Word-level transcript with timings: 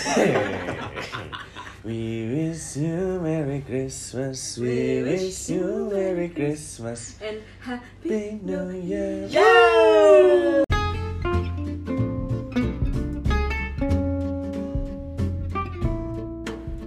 We 1.84 2.24
wish 2.28 2.76
you 2.80 3.20
Merry 3.20 3.60
Christmas. 3.60 4.56
We 4.56 5.04
wish 5.04 5.52
you 5.52 5.92
Merry 5.92 6.28
Christmas. 6.32 7.16
And 7.20 7.44
happy 7.60 8.40
New 8.40 8.72
Year. 8.80 9.28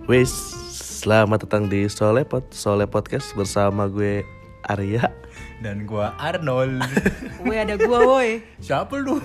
Wis, 0.09 0.33
selamat 1.01 1.45
datang 1.45 1.69
di 1.69 1.85
Solepot, 1.85 2.49
Sole 2.53 2.89
Podcast 2.89 3.33
bersama 3.37 3.85
gue 3.89 4.25
Arya. 4.65 5.09
Dan 5.61 5.85
gua 5.85 6.17
Arnold. 6.17 6.81
Woi 7.45 7.55
ada 7.55 7.79
gua 7.79 7.99
woi 8.03 8.43
Siapa 8.59 8.99
lu? 8.99 9.21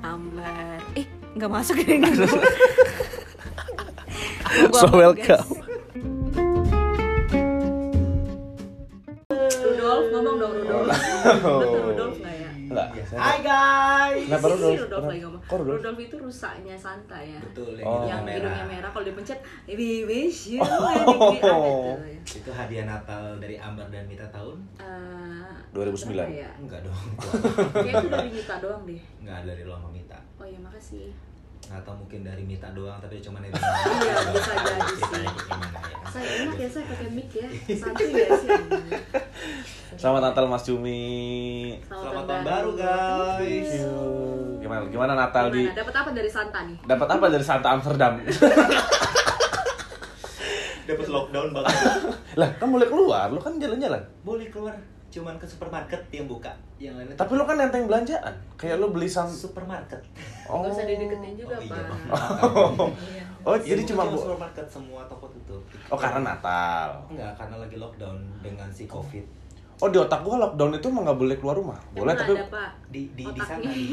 Ambar 0.00 0.75
nggak 1.36 1.50
masuk 1.50 1.76
ya. 1.78 2.00
Gua 4.66 4.80
So 4.80 4.88
welcome. 4.90 5.48
Rudolf 9.28 10.04
ngomong 10.08 10.36
dong 10.38 10.52
Rudolf 10.54 10.86
Betul 10.88 11.80
Rudolf 11.84 12.14
nggak 12.16 12.34
ya? 12.34 12.50
Enggak. 12.66 12.88
Hai 13.12 13.38
guys. 13.40 14.24
Kenapa 14.26 14.46
Rudolf? 14.48 14.76
Rudolf 14.80 15.04
lagi 15.06 15.20
ngomong 15.22 15.40
Kok 15.42 15.56
Rudolf? 15.56 15.76
Rudolf 15.78 15.98
itu 15.98 16.16
rusaknya 16.18 16.74
Santa 16.74 17.18
ya 17.18 17.38
Betul, 17.38 17.76
yang 17.76 17.86
Oh. 17.86 18.02
yang 18.02 18.20
hidungnya 18.22 18.34
hidungnya 18.34 18.64
merah. 18.64 18.72
merah 18.80 18.90
kalau 18.90 19.04
dipencet 19.04 19.38
we 19.68 20.02
wish 20.02 20.48
you 20.48 20.60
Christmas." 20.60 20.88
ada 20.90 21.04
tuh 21.04 21.36
ya. 21.36 21.54
Itu 22.24 22.50
hadiah 22.50 22.84
Natal 22.86 23.22
dari 23.36 23.56
Ambar 23.56 23.86
dan 23.88 24.04
Mita 24.06 24.26
tahun? 24.28 24.56
Eh, 24.76 25.52
2009. 25.70 26.16
berapa 26.16 26.32
ya? 26.32 26.50
Enggak 26.56 26.80
dong. 26.82 26.96
Kayaknya 27.74 27.92
itu 27.94 28.08
dari 28.08 28.30
Mita 28.32 28.54
doang 28.58 28.82
deh 28.84 29.02
Enggak 29.20 29.38
dari 29.44 29.62
lo 29.62 29.72
sama 29.74 29.90
Mita. 29.90 30.18
Oh 30.36 30.44
ya 30.44 30.58
makasih 30.58 31.12
Atau 31.66 31.92
mungkin 31.98 32.22
dari 32.22 32.46
Mita 32.46 32.70
doang 32.70 32.94
tapi 33.02 33.18
cuma 33.18 33.42
dari 33.42 33.50
Iya, 33.56 34.14
bisa 34.30 34.52
jadi 34.54 34.94
sih. 34.94 35.18
Ya. 35.18 35.30
Saya 36.06 36.28
enak 36.46 36.56
ya 36.56 36.68
saya 36.70 36.84
pakai 36.86 37.08
mic 37.10 37.28
ya 37.34 37.48
Santuy 37.82 38.08
ya 38.14 38.28
sih 38.38 38.48
Selamat 39.98 40.22
Natal 40.30 40.46
Mas 40.46 40.62
Cumi. 40.62 41.04
Selamat 41.82 42.24
tahun 42.24 42.42
baru 42.44 42.70
guys. 42.78 43.70
Gimana 44.62 44.82
gimana 44.86 45.12
Natal 45.14 45.50
di 45.50 45.66
Gimana? 45.66 45.78
Dapat 45.82 45.94
apa 45.96 46.10
dari 46.14 46.30
Santa 46.30 46.58
nih? 46.62 46.76
dapat 46.84 47.08
apa 47.10 47.24
dari 47.26 47.44
Santa 47.44 47.68
Amsterdam? 47.74 48.12
Dapat 50.86 51.06
lockdown 51.10 51.50
banget. 51.50 51.74
lah, 52.38 52.46
kan 52.62 52.70
boleh 52.70 52.86
keluar, 52.86 53.26
lu 53.26 53.42
kan 53.42 53.58
jalan-jalan. 53.58 53.98
Boleh 54.22 54.46
keluar 54.46 54.78
cuman 55.16 55.34
ke 55.34 55.46
supermarket 55.46 56.02
yang 56.10 56.26
buka. 56.26 56.52
Yang 56.76 56.94
lainnya 56.94 57.16
Tapi 57.16 57.32
lu 57.32 57.42
kan 57.42 57.56
nenteng 57.56 57.84
belanjaan. 57.84 58.34
Kayak 58.54 58.76
lu 58.78 58.92
beli 58.92 59.06
sam 59.06 59.24
supermarket. 59.24 59.96
Oh. 60.44 60.60
Gak 60.60 60.72
usah 60.72 60.84
dideketin 60.84 61.32
juga 61.34 61.54
Oh, 61.54 61.62
iya, 61.62 61.72
pak. 61.72 61.98
Iya. 63.00 63.24
Oh, 63.42 63.56
jadi 63.56 63.82
cuma 63.84 64.02
bu- 64.04 64.18
supermarket 64.18 64.66
semua 64.66 65.00
toko 65.06 65.26
tutup. 65.28 65.62
Oh, 65.86 65.96
karena 65.96 66.20
Natal. 66.22 67.00
Enggak, 67.08 67.32
karena 67.34 67.56
lagi 67.58 67.76
lockdown 67.76 68.14
dengan 68.38 68.68
si 68.68 68.84
Covid. 68.84 69.24
Oh, 69.76 69.86
di 69.86 69.96
otak 69.96 70.20
gua 70.20 70.36
lockdown 70.38 70.72
itu 70.72 70.86
emang 70.86 71.04
nggak 71.04 71.16
boleh 71.16 71.36
keluar 71.36 71.52
rumah. 71.54 71.76
Boleh 71.90 72.10
Emang 72.10 72.16
tapi 72.18 72.32
ada 72.32 72.48
pak 72.48 72.70
Di 72.88 73.02
di 73.12 73.24
di 73.26 73.40
sana 73.40 73.60
di 73.60 73.84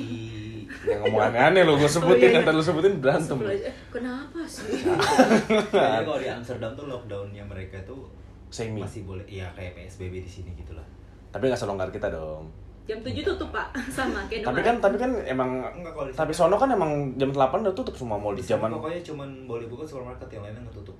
yang 0.90 1.00
ngomong 1.02 1.22
aneh-aneh 1.30 1.62
lu 1.62 1.76
gua 1.76 1.86
sebutin 1.86 2.32
Oh, 2.32 2.34
iya, 2.34 2.40
iya. 2.42 2.52
lu 2.52 2.64
sebutin 2.64 2.94
berantem. 2.98 3.38
Eh, 3.44 3.68
Kenapa 3.90 4.40
sih? 4.44 4.80
Jadi 4.80 5.76
kalau 6.02 6.18
di 6.18 6.28
Amsterdam 6.34 6.72
tuh 6.74 6.88
lockdownnya 6.88 7.44
mereka 7.44 7.78
tuh 7.84 8.08
Semi. 8.48 8.80
masih 8.80 9.04
boleh 9.04 9.26
iya 9.26 9.52
kayak 9.52 9.76
PSBB 9.76 10.20
di 10.20 10.32
sini 10.32 10.56
gitu 10.56 10.72
lah. 10.72 10.86
Tapi 11.34 11.44
nggak 11.44 11.58
selonggar 11.58 11.90
kita 11.90 12.08
dong. 12.08 12.46
Jam 12.84 13.00
7 13.00 13.16
tutup 13.26 13.48
pak 13.50 13.72
Sama 13.96 14.28
kayak 14.28 14.44
Tapi 14.44 14.60
kan 14.60 14.76
tapi 14.78 14.96
kan 14.96 15.08
emang 15.24 15.64
Enggak 15.72 15.96
kalau 15.96 16.04
di 16.04 16.12
tapi 16.14 16.32
sono 16.32 16.54
kan 16.54 16.68
emang 16.70 16.92
jam 17.16 17.32
8 17.32 17.40
udah 17.64 17.72
tutup 17.72 17.96
semua 17.96 18.16
mall 18.16 18.36
di 18.36 18.44
zaman 18.44 18.68
pokoknya 18.70 19.00
cuman 19.02 19.30
boleh 19.44 19.66
buka 19.66 19.84
supermarket 19.84 20.28
yang 20.30 20.44
lainnya 20.44 20.62
nggak 20.62 20.78
tutup. 20.78 20.98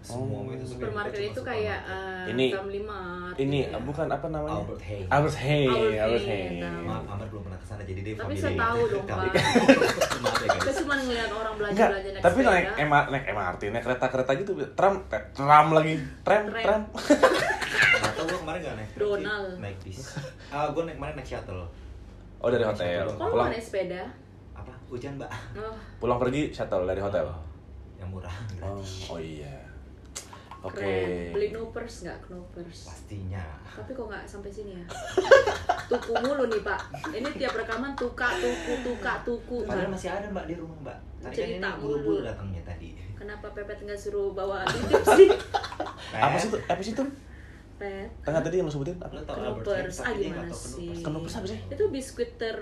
Semua 0.00 0.40
Oh. 0.40 0.48
itu 0.48 0.64
Supermarket 0.64 1.20
itu 1.26 1.40
kayak 1.42 1.84
uh, 1.84 2.24
Ini- 2.24 2.48
Family 2.50 2.80
Mart 2.80 3.36
ini 3.36 3.58
ya. 3.62 3.76
bukan 3.76 4.08
apa 4.08 4.26
namanya? 4.26 4.56
Albert 4.56 4.80
Heijn. 4.80 5.06
Albert 5.06 5.36
Heijn. 5.36 5.68
Albert 5.68 6.00
Albert 6.00 6.24
tahu. 6.24 6.80
Maaf, 6.80 7.04
Amar 7.04 7.26
belum 7.28 7.42
pernah 7.44 7.58
ke 7.58 7.66
sana 7.66 7.82
jadi 7.84 8.00
dia 8.00 8.14
Tapi 8.16 8.32
saya 8.32 8.54
tahu 8.56 8.80
dong, 8.88 9.04
Pak. 9.10 9.32
Maaf 10.24 10.38
ya 10.38 10.48
guys. 10.48 10.76
cuma 10.80 10.94
ngeliat 10.96 11.28
orang 11.30 11.54
belanja-belanja 11.60 12.10
naik 12.10 12.22
tapi 12.24 12.38
naik 12.40 12.66
MR, 12.80 13.04
naik 13.10 13.24
MRT, 13.28 13.62
naik 13.68 13.84
kereta-kereta 13.84 14.32
gitu, 14.38 14.52
tram, 14.72 14.94
tram 15.36 15.66
lagi, 15.68 15.94
tram, 16.24 16.42
Tram. 16.56 16.80
Kemarin 18.48 18.64
nggak 18.64 18.76
naik 18.76 18.90
Donald. 18.96 19.50
naik 19.60 19.76
bis. 19.84 20.00
Ah, 20.56 20.72
gue 20.72 20.80
naik 20.80 20.96
kemarin 20.96 21.14
naik 21.14 21.28
shuttle. 21.28 21.68
Oh 22.38 22.48
dari 22.48 22.64
hotel, 22.64 23.04
Kok 23.04 23.20
lu 23.20 23.28
pulang, 23.28 23.52
naik 23.52 23.60
sepeda? 23.60 24.02
Apa? 24.56 24.72
Hujan, 24.88 25.20
Mbak. 25.20 25.30
Oh, 25.60 25.76
pulang 26.00 26.16
pergi 26.16 26.48
shuttle 26.48 26.88
dari 26.88 26.96
hotel. 26.98 27.28
Yang 27.94 28.08
murah, 28.08 28.32
Oh, 28.32 28.48
gratis. 28.80 29.04
oh 29.06 29.20
iya. 29.20 29.52
Oke. 30.58 30.80
keren. 30.80 31.36
Beli 31.36 31.48
Knoopers 31.52 31.94
nggak 32.02 32.18
Knoopers? 32.24 32.78
Pastinya. 32.88 33.44
Tapi 33.68 33.90
kok 33.92 34.06
nggak 34.08 34.24
sampai 34.24 34.48
sini 34.48 34.72
ya? 34.74 34.84
tuku 35.86 36.12
mulu 36.18 36.48
nih 36.48 36.64
pak. 36.64 36.80
Ini 37.12 37.28
tiap 37.36 37.52
rekaman 37.54 37.92
tuka, 37.94 38.32
tuku, 38.34 38.72
tuka, 38.82 39.12
tuku. 39.22 39.58
Padahal 39.62 39.92
masih 39.92 40.08
ada 40.08 40.24
Mbak 40.26 40.44
di 40.46 40.54
rumah, 40.56 40.76
Mbak. 40.82 40.98
Tadi 41.20 41.26
kan 41.28 41.44
ini 41.44 41.52
Cerita 41.52 41.68
buru-buru 41.76 42.16
mulu. 42.16 42.24
datangnya 42.24 42.62
tadi. 42.64 42.88
Kenapa 43.12 43.46
Pepet 43.52 43.78
nggak 43.82 43.98
suruh 43.98 44.32
bawa 44.32 44.64
titip 44.64 45.04
sih? 45.12 45.28
Apa 46.16 46.36
sih 46.40 46.48
tuh? 46.48 46.60
Apa 46.64 46.80
sih 46.80 46.94
tuh? 46.96 47.06
Pet. 47.78 48.10
Tengah 48.26 48.40
tadi 48.42 48.54
yang 48.58 48.66
lu 48.66 48.72
sebutin 48.74 48.98
apa? 48.98 49.14
Lo. 49.14 49.22
Heijn, 49.70 49.86
Ah 50.02 50.12
gimana 50.18 50.50
sih? 50.50 50.90
Knoopers 50.98 51.34
apa 51.38 51.46
sih? 51.46 51.58
Itu 51.70 51.84
biskuit 51.94 52.34
ter 52.34 52.58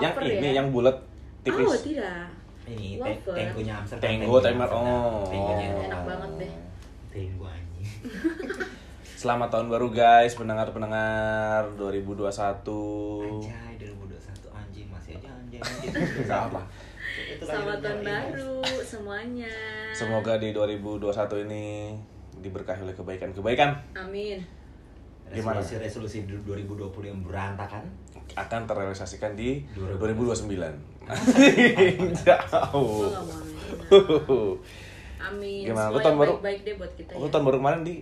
Yang 0.00 0.12
wafer 0.16 0.22
ini, 0.24 0.48
ya? 0.48 0.52
yang 0.64 0.68
bulat, 0.72 0.96
tipis. 1.44 1.68
Oh 1.68 1.76
tidak. 1.76 2.32
Ini 2.66 2.98
Wafer. 2.98 3.36
tenggonya 3.36 3.74
Amsterdam. 3.78 4.02
Tenggo, 4.02 4.36
timer, 4.42 4.70
oh. 4.74 5.22
Tenggonya 5.30 5.66
Enak 5.86 6.00
banget 6.02 6.30
deh. 6.42 6.52
Tenggo 7.14 7.46
anjing. 7.46 7.88
Selamat 9.22 9.48
tahun 9.54 9.68
baru 9.70 9.88
guys, 9.94 10.34
pendengar-pendengar 10.34 11.70
2021. 11.78 12.26
Anjay, 12.26 13.72
2021 13.78 14.50
anjing 14.50 14.86
masih 14.90 15.12
aja 15.20 15.28
anjing. 15.30 15.60
anjing. 15.68 16.26
Apa. 16.26 16.60
Selamat 17.38 17.78
tahun 17.80 18.00
baru 18.02 18.60
semuanya. 18.82 19.54
Semoga 19.94 20.36
di 20.42 20.50
2021 20.50 21.46
ini 21.46 21.66
diberkahi 22.46 22.80
oleh 22.82 22.94
kebaikan-kebaikan 22.94 23.70
Amin. 23.94 24.38
Gimana? 25.26 25.58
Resolusi-resolusi 25.58 26.22
2020 26.22 26.86
yang 27.02 27.18
berantakan. 27.26 27.82
akan 28.34 28.62
terrealisasikan 28.66 29.34
di 29.34 29.62
2029. 29.74 30.50
2029. 31.06 31.06
Gue 31.06 32.10
Jauh. 32.26 33.10
amin. 35.18 35.62
Gimana? 35.70 35.88
Lu 35.90 35.98
tahun 35.98 36.16
baru? 36.18 36.32
baik-baik 36.38 36.60
deh 36.62 36.74
buat 36.74 36.92
kita 36.98 37.10
Lu 37.14 37.26
ya. 37.26 37.30
tahun 37.30 37.44
baru 37.46 37.56
kemarin 37.62 37.80
di 37.86 37.94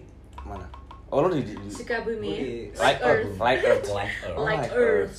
mana? 0.44 0.66
Oh 1.08 1.20
lu 1.22 1.28
di, 1.32 1.44
di, 1.46 1.54
di 1.54 1.68
Sukabumi. 1.70 2.30
Di- 2.32 2.68
Like 2.74 3.00
Earth. 3.00 3.36
Like 3.38 3.62
Earth. 3.62 3.86
Like 3.88 4.12
Earth. 4.24 4.36
Oh, 4.36 4.44
Like 4.44 4.68
Earth. 4.72 5.18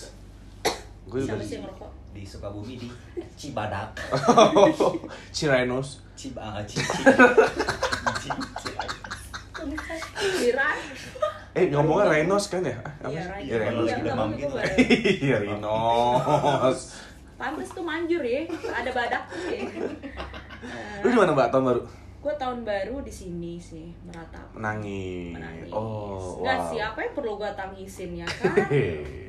Gue 1.05 1.19
juga 1.21 1.37
di 1.37 1.57
di 2.15 2.23
Sukabumi 2.25 2.75
di 2.77 2.89
Cibadak. 3.37 3.93
Ciranos. 5.35 6.01
Cib 6.15 6.39
ah, 6.39 6.63
Kira. 10.35 10.69
Eh 11.51 11.65
ngomongnya 11.69 12.11
Renos 12.11 12.47
kan 12.47 12.61
ya? 12.61 12.75
Ah, 12.77 12.91
apa 13.01 13.09
Iya, 13.09 13.21
sih? 13.21 13.43
Iya 13.43 13.55
Renos. 13.57 13.85
Iya, 13.85 13.95
Iya, 13.95 13.95
udah 13.95 14.13
gitu. 14.35 14.55
Bang. 14.55 14.69
Iya 15.21 15.35
Renos. 15.39 16.79
Pantes 17.35 17.69
tuh 17.69 17.83
manjur 17.83 18.21
ya. 18.21 18.41
Ada 18.49 18.89
badak 18.91 19.23
ya. 19.45 19.61
Lu 20.99 21.07
di 21.07 21.17
mana 21.17 21.31
Mbak 21.31 21.49
tahun 21.49 21.65
baru? 21.65 21.81
Gue 22.19 22.33
tahun 22.35 22.59
baru 22.61 22.95
di 22.99 23.13
sini 23.13 23.53
sih 23.55 23.93
meratap. 24.01 24.49
Menangis. 24.51 25.37
Menangis. 25.37 25.69
Oh, 25.69 26.41
Nggak 26.41 26.57
wow. 26.57 26.67
sih, 26.67 26.79
apa 26.81 26.97
yang 26.99 27.13
perlu 27.13 27.31
gue 27.37 27.51
tangisin 27.53 28.11
ya 28.17 28.25
kan? 28.41 28.55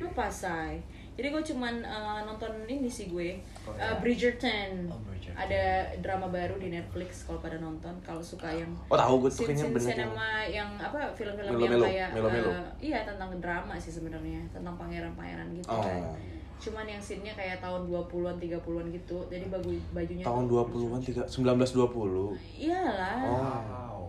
Apa 0.07 0.25
say? 0.27 0.81
Jadi 1.17 1.27
gue 1.27 1.43
cuman 1.43 1.81
eh, 1.81 2.19
nonton 2.23 2.51
ini 2.63 2.85
sih 2.85 3.09
gue 3.09 3.41
Korea. 3.59 3.81
Eh, 3.83 3.95
Bridgerton. 3.97 4.85
Oh, 4.85 5.01
Bridgerton. 5.01 5.33
Ada 5.33 5.63
drama 5.97 6.29
baru 6.29 6.55
di 6.55 6.69
Netflix 6.69 7.25
kalau 7.25 7.41
pada 7.41 7.57
nonton. 7.57 7.89
Kalau 7.99 8.21
suka 8.21 8.47
yang 8.47 8.69
Oh 8.85 8.93
tahu 8.93 9.25
gue 9.25 9.29
tuh 9.29 9.43
kayaknya 9.43 9.65
scene-scene 9.65 9.73
bener 9.73 9.89
cinema 9.97 10.29
yang 10.45 10.69
apa 10.77 10.99
film-film 11.11 11.49
yang 11.51 11.81
kayak 11.81 12.09
melo-melo. 12.13 12.49
eh, 12.51 12.65
iya 12.79 12.99
tentang 13.01 13.33
drama 13.35 13.73
sih 13.75 13.89
sebenarnya 13.89 14.45
tentang 14.47 14.77
pangeran-pangeran 14.77 15.49
gitu 15.51 15.67
Oh. 15.67 15.81
kan. 15.81 16.13
Cuman 16.57 16.85
yang 16.85 16.97
scene-nya 16.97 17.33
kayak 17.33 17.57
tahun 17.59 17.85
20-an 17.85 18.37
30-an 18.37 18.85
gitu. 18.91 19.17
Jadi 19.27 19.45
baju 19.47 19.69
bajunya 19.91 20.21
Tahun 20.21 20.43
tuh 20.45 20.65
20-an 20.69 21.01
tiga 21.01 21.21
1920. 21.25 22.37
Iyalah. 22.59 23.17
Oh. 23.21 23.33
Wow. 23.33 23.99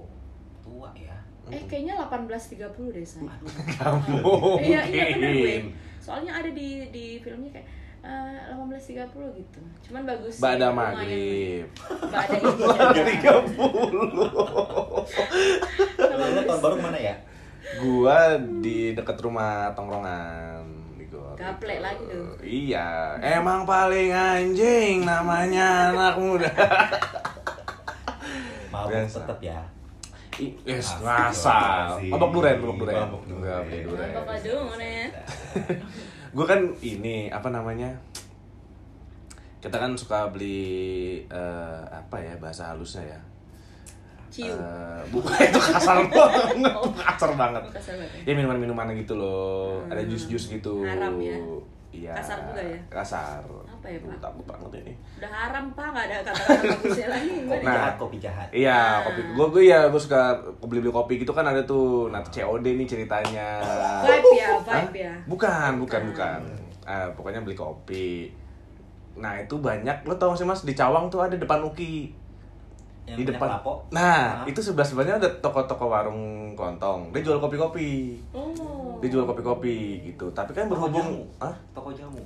Tua 0.60 0.90
ya. 0.92 1.16
Eh 1.48 1.64
kayaknya 1.64 1.96
1830 1.98 2.92
deh 2.92 3.00
say. 3.02 3.24
Kamu 3.80 4.20
Iya 4.60 4.80
iya 4.84 5.04
bener 5.16 5.32
gue. 5.34 5.56
Soalnya 6.08 6.40
ada 6.40 6.48
di 6.48 6.88
di 6.88 7.20
filmnya 7.20 7.52
kayak 7.52 7.68
eh, 8.00 8.56
1830 8.56 9.36
gitu. 9.36 9.60
Cuman 9.84 10.08
bagus. 10.08 10.32
sih, 10.32 10.40
Bada 10.40 10.72
maghrib. 10.72 11.68
Bada 12.08 12.36
ininya. 12.40 12.88
30. 12.96 13.52
Kalau 16.00 16.26
lu 16.32 16.40
tahun 16.48 16.60
baru 16.64 16.76
mana 16.80 16.96
ya? 16.96 17.12
Gua 17.76 18.40
di 18.64 18.96
dekat 18.96 19.20
rumah 19.20 19.76
tongkrongan 19.76 20.64
di 20.96 21.04
gor. 21.12 21.36
Gaplek 21.36 21.84
lagi 21.84 22.02
tuh. 22.08 22.40
Iya, 22.40 23.20
emang 23.20 23.68
paling 23.68 24.08
anjing 24.08 25.04
namanya 25.04 25.92
anak 25.92 26.16
muda. 26.16 26.48
Mabuk 28.72 28.96
Biasa. 28.96 29.24
tetap 29.24 29.38
ya. 29.44 29.60
Yes, 30.62 30.94
asik. 30.94 32.08
Mabok 32.08 32.30
duren, 32.30 32.56
mabok 32.62 32.78
duren. 32.78 32.94
Mabok 32.94 33.22
duren. 33.26 33.42
Enggak 33.42 33.60
beli 33.66 33.78
duren. 33.82 34.10
Ya? 34.78 35.08
Gue 36.30 36.44
kan 36.46 36.60
ini 36.78 37.26
apa 37.28 37.48
namanya? 37.50 37.90
Kita 39.58 39.74
kan 39.74 39.98
suka 39.98 40.30
beli 40.30 40.62
eh, 41.26 41.80
apa 41.90 42.16
ya 42.22 42.38
bahasa 42.38 42.70
halusnya 42.70 43.02
ya? 43.02 43.20
Ciu. 44.28 44.54
Eh, 44.54 45.00
bukan 45.10 45.34
itu 45.48 45.58
kasar 45.58 45.98
banget, 46.04 46.62
kasar 46.94 47.30
banget. 47.34 47.62
Oh, 47.64 47.72
kasar 47.74 47.94
banget 47.96 48.22
Ya 48.28 48.32
minuman-minuman 48.36 48.92
gitu 48.94 49.16
loh, 49.16 49.82
ada 49.88 49.98
Hmm. 49.98 50.10
jus-jus 50.12 50.52
gitu. 50.52 50.84
Haram 50.84 51.16
ya? 51.18 51.34
Iya. 51.88 52.12
Kasar 52.12 52.38
juga 52.44 52.60
ya? 52.60 52.78
Kasar. 52.86 53.40
Apa 53.64 53.86
ya, 53.86 53.98
Pak? 53.98 54.20
Takut 54.20 54.44
banget 54.44 54.70
ini. 54.78 54.92
Udah 55.16 55.30
haram 55.30 55.64
pak, 55.72 55.86
nggak 55.88 56.04
ada 56.04 56.16
kata-kata 56.20 56.62
bagusnya 56.68 57.06
lagi. 57.08 57.30
Kopi? 57.42 57.64
Nah. 57.64 57.74
jahat, 57.74 57.94
kopi 57.96 58.16
jahat. 58.18 58.48
Iya, 58.50 58.76
Ah. 58.76 58.94
kopi. 59.02 59.20
Gue 59.32 59.46
gue 59.48 59.62
ya 59.66 59.80
gue 59.86 59.96
suka 59.98 60.20
beli 60.60 60.80
beli 60.80 60.92
kopi 60.92 61.14
gitu 61.16 61.32
kan 61.32 61.42
ada 61.42 61.64
tuh. 61.64 62.08
Nah 62.08 62.20
COD 62.22 62.66
nih 62.76 62.84
ceritanya. 62.86 63.48
Vibe 64.04 64.30
ya, 64.34 64.48
vibe 64.58 64.98
ya. 64.98 65.14
Bukan, 65.24 65.70
bukan, 65.78 66.02
Bukan. 66.06 66.40
bukan. 66.40 66.40
Ah, 66.84 67.08
pokoknya 67.10 67.40
beli 67.40 67.54
kopi. 67.54 68.28
Nah 69.14 69.34
itu 69.34 69.56
banyak. 69.56 70.04
Lo 70.04 70.14
tau 70.14 70.30
gak 70.30 70.38
sih 70.38 70.46
mas 70.46 70.62
di 70.62 70.72
Cawang 70.72 71.08
tuh 71.08 71.20
ada 71.20 71.34
depan 71.34 71.58
Uki. 71.62 72.12
Yang 73.04 73.16
di 73.16 73.24
depan. 73.26 73.48
Lapo. 73.50 73.80
Nah 73.88 74.44
Ah. 74.44 74.44
itu 74.44 74.60
sebelah 74.60 74.84
sebelahnya 74.84 75.16
ada 75.16 75.28
toko-toko 75.40 75.88
warung 75.88 76.52
kelontong. 76.52 77.08
Dia 77.10 77.24
jual 77.24 77.38
kopi-kopi. 77.38 78.20
Oh. 78.30 78.52
Dia 78.98 79.08
jual 79.08 79.24
kopi-kopi 79.24 79.76
gitu. 80.04 80.26
Tapi 80.30 80.50
kan 80.50 80.66
Toko 80.66 80.86
berhubung, 80.86 81.06
jamu. 81.22 81.22
ah 81.40 81.54
Toko 81.72 81.90
jamu. 81.90 82.20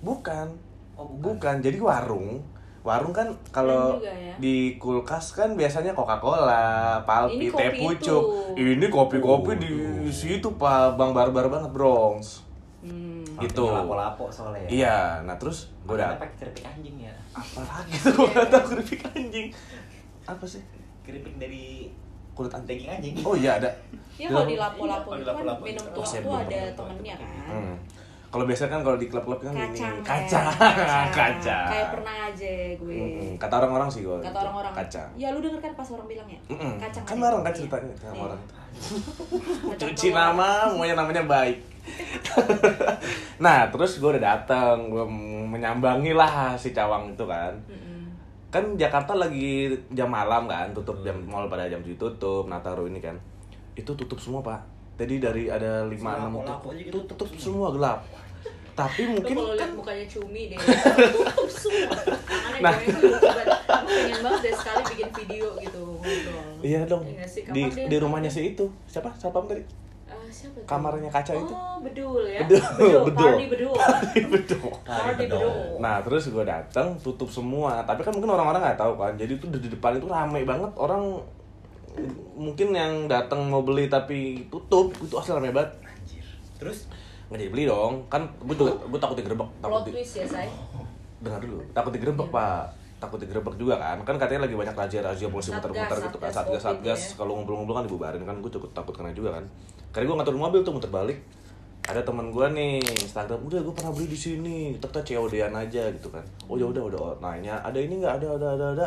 bukan. 0.00 0.46
Oh, 0.94 1.06
Bukan, 1.14 1.62
jadi 1.62 1.78
warung. 1.78 2.42
Warung 2.82 3.12
kan 3.12 3.30
kalau 3.48 4.02
ya. 4.02 4.34
di 4.34 4.74
kulkas 4.76 5.30
kan 5.30 5.54
biasanya 5.54 5.94
Coca-Cola, 5.94 6.98
Palpi, 7.02 7.48
teh 7.48 7.70
pucuk. 7.72 7.94
itu. 7.94 8.16
Ini 8.56 8.86
kopi-kopi 8.88 9.54
di 9.56 9.70
situ 10.08 10.50
Pak, 10.52 10.94
Bang 10.94 11.14
barbar 11.14 11.46
banget, 11.46 11.70
Bronx. 11.70 12.42
Hmm. 12.78 13.22
Gitu. 13.38 13.62
Lapo-lapo 13.62 14.26
soalnya 14.28 14.66
ya. 14.66 14.70
Iya, 14.70 14.98
nah 15.22 15.34
terus 15.34 15.70
gue 15.82 15.94
udah 15.94 16.14
pakai 16.14 16.34
keripik 16.38 16.64
anjing 16.64 16.98
ya. 17.00 17.14
apa 17.30 17.60
lagi 17.62 17.94
tuh 17.94 18.14
gue 18.26 18.44
tau 18.46 18.62
keripik 18.66 19.00
anjing. 19.08 19.46
Apa 20.24 20.44
sih? 20.44 20.62
Keripik 21.02 21.38
dari 21.38 21.90
Kulit 22.38 22.52
anjing. 22.54 22.86
anjing. 22.86 23.14
Oh 23.20 23.34
iya 23.34 23.58
ada. 23.58 23.66
Ya 24.14 24.30
kalau 24.30 24.46
di 24.46 24.54
lapo-lapo 24.54 25.08
Iya, 25.10 25.20
itu 25.20 25.30
kan 25.32 25.58
minum 25.58 25.84
Oh, 25.84 25.92
tua 25.92 26.04
saya 26.04 26.20
tuh 26.20 26.30
belum 26.32 26.42
ada 26.44 26.60
temennya 26.72 27.14
kan. 27.14 27.28
Hmm. 27.44 27.74
Kalau 28.28 28.44
biasanya 28.44 28.70
kan 28.70 28.80
kalau 28.84 28.94
di 28.94 29.06
klub-klub 29.08 29.40
kan 29.40 29.50
ini 29.50 29.72
Kacang. 29.72 29.94
kaca, 30.04 30.40
kayak- 30.52 31.10
kaca. 31.10 31.58
Kayak 31.66 31.88
pernah 31.90 32.14
aja 32.28 32.52
gue. 32.76 32.92
Mm-mm. 32.94 33.30
Kata 33.34 33.54
orang-orang 33.56 33.88
sih 33.88 34.04
gue. 34.04 34.18
Kata 34.20 34.38
orang-orang. 34.38 34.72
Kaca. 34.76 35.02
Ya 35.16 35.28
lu 35.32 35.40
denger 35.40 35.58
kan 35.58 35.72
pas 35.72 35.88
orang 35.88 36.06
bilang 36.06 36.28
ya. 36.28 36.40
Mm-mm. 36.46 36.72
Kacang. 36.76 37.02
Kan 37.02 37.14
aja. 37.14 37.22
bareng 37.24 37.40
kan 37.40 37.48
Iya. 37.48 37.56
ceritanya 37.56 37.92
sama 37.96 38.12
Iya. 38.12 38.22
orang. 38.22 38.40
Kacang 39.64 39.88
Cuci 39.88 40.08
nama, 40.12 40.48
semuanya 40.68 40.94
namanya 40.94 41.22
baik. 41.24 41.58
nah, 43.38 43.64
terus 43.68 43.96
gue 43.96 44.10
udah 44.10 44.24
datang, 44.36 44.76
gue 44.88 45.04
menyambangi 45.48 46.12
lah 46.12 46.52
si 46.54 46.70
Cawang 46.70 47.08
itu 47.08 47.24
kan. 47.24 47.56
Mm-mm. 47.64 47.87
Kan 48.48 48.80
Jakarta 48.80 49.12
lagi 49.12 49.76
jam 49.92 50.08
malam 50.08 50.48
kan, 50.48 50.72
tutup 50.72 51.04
jam 51.04 51.20
mall 51.28 51.52
pada 51.52 51.68
jam 51.68 51.84
7 51.84 52.00
tutup, 52.00 52.48
Nataru 52.48 52.88
ini 52.88 52.96
kan. 52.96 53.16
Itu 53.76 53.92
tutup 53.92 54.16
semua, 54.16 54.40
Pak. 54.40 54.60
Jadi 54.98 55.14
dari 55.20 55.44
ada 55.46 55.86
5 55.86 55.94
6 55.94 55.94
Lapo-lapo 55.94 56.74
aja 56.74 56.82
itu 56.82 56.90
gitu 56.90 56.98
tutup 57.06 57.28
tutup 57.30 57.38
semua 57.38 57.68
gelap. 57.70 58.02
Tapi 58.74 59.10
Lu 59.10 59.18
mungkin 59.18 59.36
kalau 59.38 59.54
kan 59.58 59.70
mukanya 59.74 60.06
cumi 60.10 60.42
deh, 60.50 60.58
tutup 61.14 61.50
semua. 61.50 61.98
Nah. 62.58 62.74
pengen 63.88 64.20
banget 64.22 64.40
deh 64.42 64.54
sekali 64.54 64.82
bikin 64.94 65.10
video 65.12 65.46
gitu. 65.62 65.84
Iya 66.62 66.80
dong. 66.88 67.04
Iya 67.06 67.26
sih? 67.26 67.42
Di 67.46 67.62
di 67.70 67.96
rumahnya 67.98 68.30
si 68.30 68.54
itu. 68.54 68.66
Siapa? 68.90 69.14
Siapa 69.14 69.38
tadi? 69.46 69.62
Siapa? 70.28 70.58
Kamarnya 70.68 71.10
kaca 71.10 71.32
itu. 71.34 71.54
Oh, 71.54 71.80
bedul 71.80 72.22
ya. 72.24 72.44
Bedul, 72.44 73.08
bedul. 73.08 73.34
bedul. 73.48 73.74
Party 73.74 74.20
bedul. 74.28 74.72
Party 74.88 75.24
bedul. 75.26 75.52
Nah 75.80 76.00
terus 76.04 76.28
gue 76.28 76.44
datang 76.44 76.94
tutup 77.00 77.28
semua, 77.32 77.82
tapi 77.82 78.04
kan 78.04 78.12
mungkin 78.12 78.36
orang-orang 78.36 78.60
nggak 78.62 78.78
tahu 78.78 78.94
kan. 78.96 79.12
Jadi 79.16 79.32
itu 79.40 79.46
di 79.48 79.68
depan 79.72 79.96
itu 79.96 80.06
rame 80.06 80.44
banget 80.44 80.72
orang 80.76 81.18
mungkin 82.38 82.70
yang 82.70 83.10
datang 83.10 83.50
mau 83.50 83.66
beli 83.66 83.90
tapi 83.90 84.46
tutup 84.52 84.94
itu 85.02 85.14
asli 85.18 85.34
rame 85.34 85.50
banget. 85.50 85.72
Anjir. 85.82 86.26
Terus 86.60 86.86
Nggak 87.28 87.44
jadi 87.44 87.50
beli 87.52 87.64
dong, 87.68 87.94
kan 88.08 88.24
gue 88.40 88.56
juga 88.56 88.72
gue 88.88 88.96
takut 88.96 89.16
digerebek, 89.20 89.48
takut 89.60 89.84
di, 89.84 89.92
twist 89.92 90.16
ya, 90.16 90.24
say. 90.24 90.48
dengar 91.24 91.44
dulu, 91.44 91.60
takut 91.76 91.92
digerebek 91.92 92.24
Iya. 92.24 92.36
pak, 92.40 92.62
takut 92.98 93.18
digerebek 93.22 93.54
juga 93.54 93.78
kan, 93.78 94.02
kan 94.02 94.18
katanya 94.18 94.50
lagi 94.50 94.58
banyak 94.58 94.74
razia-razia 94.74 95.30
polisi 95.30 95.54
muter-muter 95.54 95.98
gitu 96.10 96.18
kan, 96.18 96.30
satgas 96.34 96.62
satgas 96.62 97.00
ya. 97.00 97.14
kalau 97.14 97.38
ngumpul-ngumpul 97.38 97.74
kan 97.78 97.84
dibubarin 97.86 98.22
kan, 98.26 98.36
gue 98.42 98.50
cukup 98.50 98.74
takut 98.74 98.94
kena 98.94 99.14
juga 99.14 99.38
kan. 99.38 99.44
Karena 99.94 100.04
gue 100.10 100.16
ngatur 100.18 100.34
mobil 100.34 100.60
tuh 100.66 100.74
muter 100.74 100.90
balik, 100.90 101.18
ada 101.88 102.04
teman 102.04 102.28
gue 102.28 102.46
nih 102.52 102.84
Instagram 102.84 103.48
udah 103.48 103.60
gue 103.64 103.72
pernah 103.72 103.92
beli 103.96 104.12
di 104.12 104.18
sini. 104.18 104.56
Tetap 104.76 105.00
COD-an 105.00 105.56
aja 105.56 105.88
gitu 105.88 106.12
kan. 106.12 106.20
Oh 106.44 106.60
ya 106.60 106.68
udah 106.68 106.84
udah 106.84 107.00
oh, 107.00 107.14
nanya 107.24 107.56
ada 107.64 107.80
ini 107.80 108.04
nggak? 108.04 108.20
Ada 108.20 108.28
ada 108.36 108.48
ada 108.60 108.66
ada. 108.76 108.86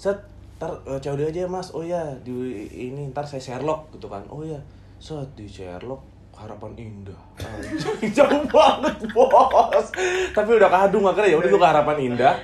Set 0.00 0.16
ntar 0.56 0.72
eh, 0.88 0.96
COD 0.96 1.20
aja 1.28 1.44
ya 1.44 1.48
mas. 1.52 1.68
Oh 1.76 1.84
ya 1.84 2.00
di 2.24 2.32
ini 2.72 3.12
ntar 3.12 3.28
saya 3.28 3.44
Sherlock 3.44 3.92
gitu 3.92 4.08
kan. 4.08 4.24
Oh 4.32 4.40
ya 4.40 4.56
set 4.96 5.28
di 5.36 5.44
Sherlock 5.44 6.15
harapan 6.36 6.72
indah. 6.76 7.20
Anjing, 7.36 8.12
jauh 8.16 8.44
banget 8.46 8.96
bos. 9.10 9.86
Tapi 10.30 10.50
udah 10.52 10.68
kadung 10.68 11.04
akhirnya 11.04 11.32
ya 11.32 11.36
udah 11.36 11.48
gue 11.48 11.58
ke 11.58 11.68
harapan 11.68 11.96
indah. 11.98 12.34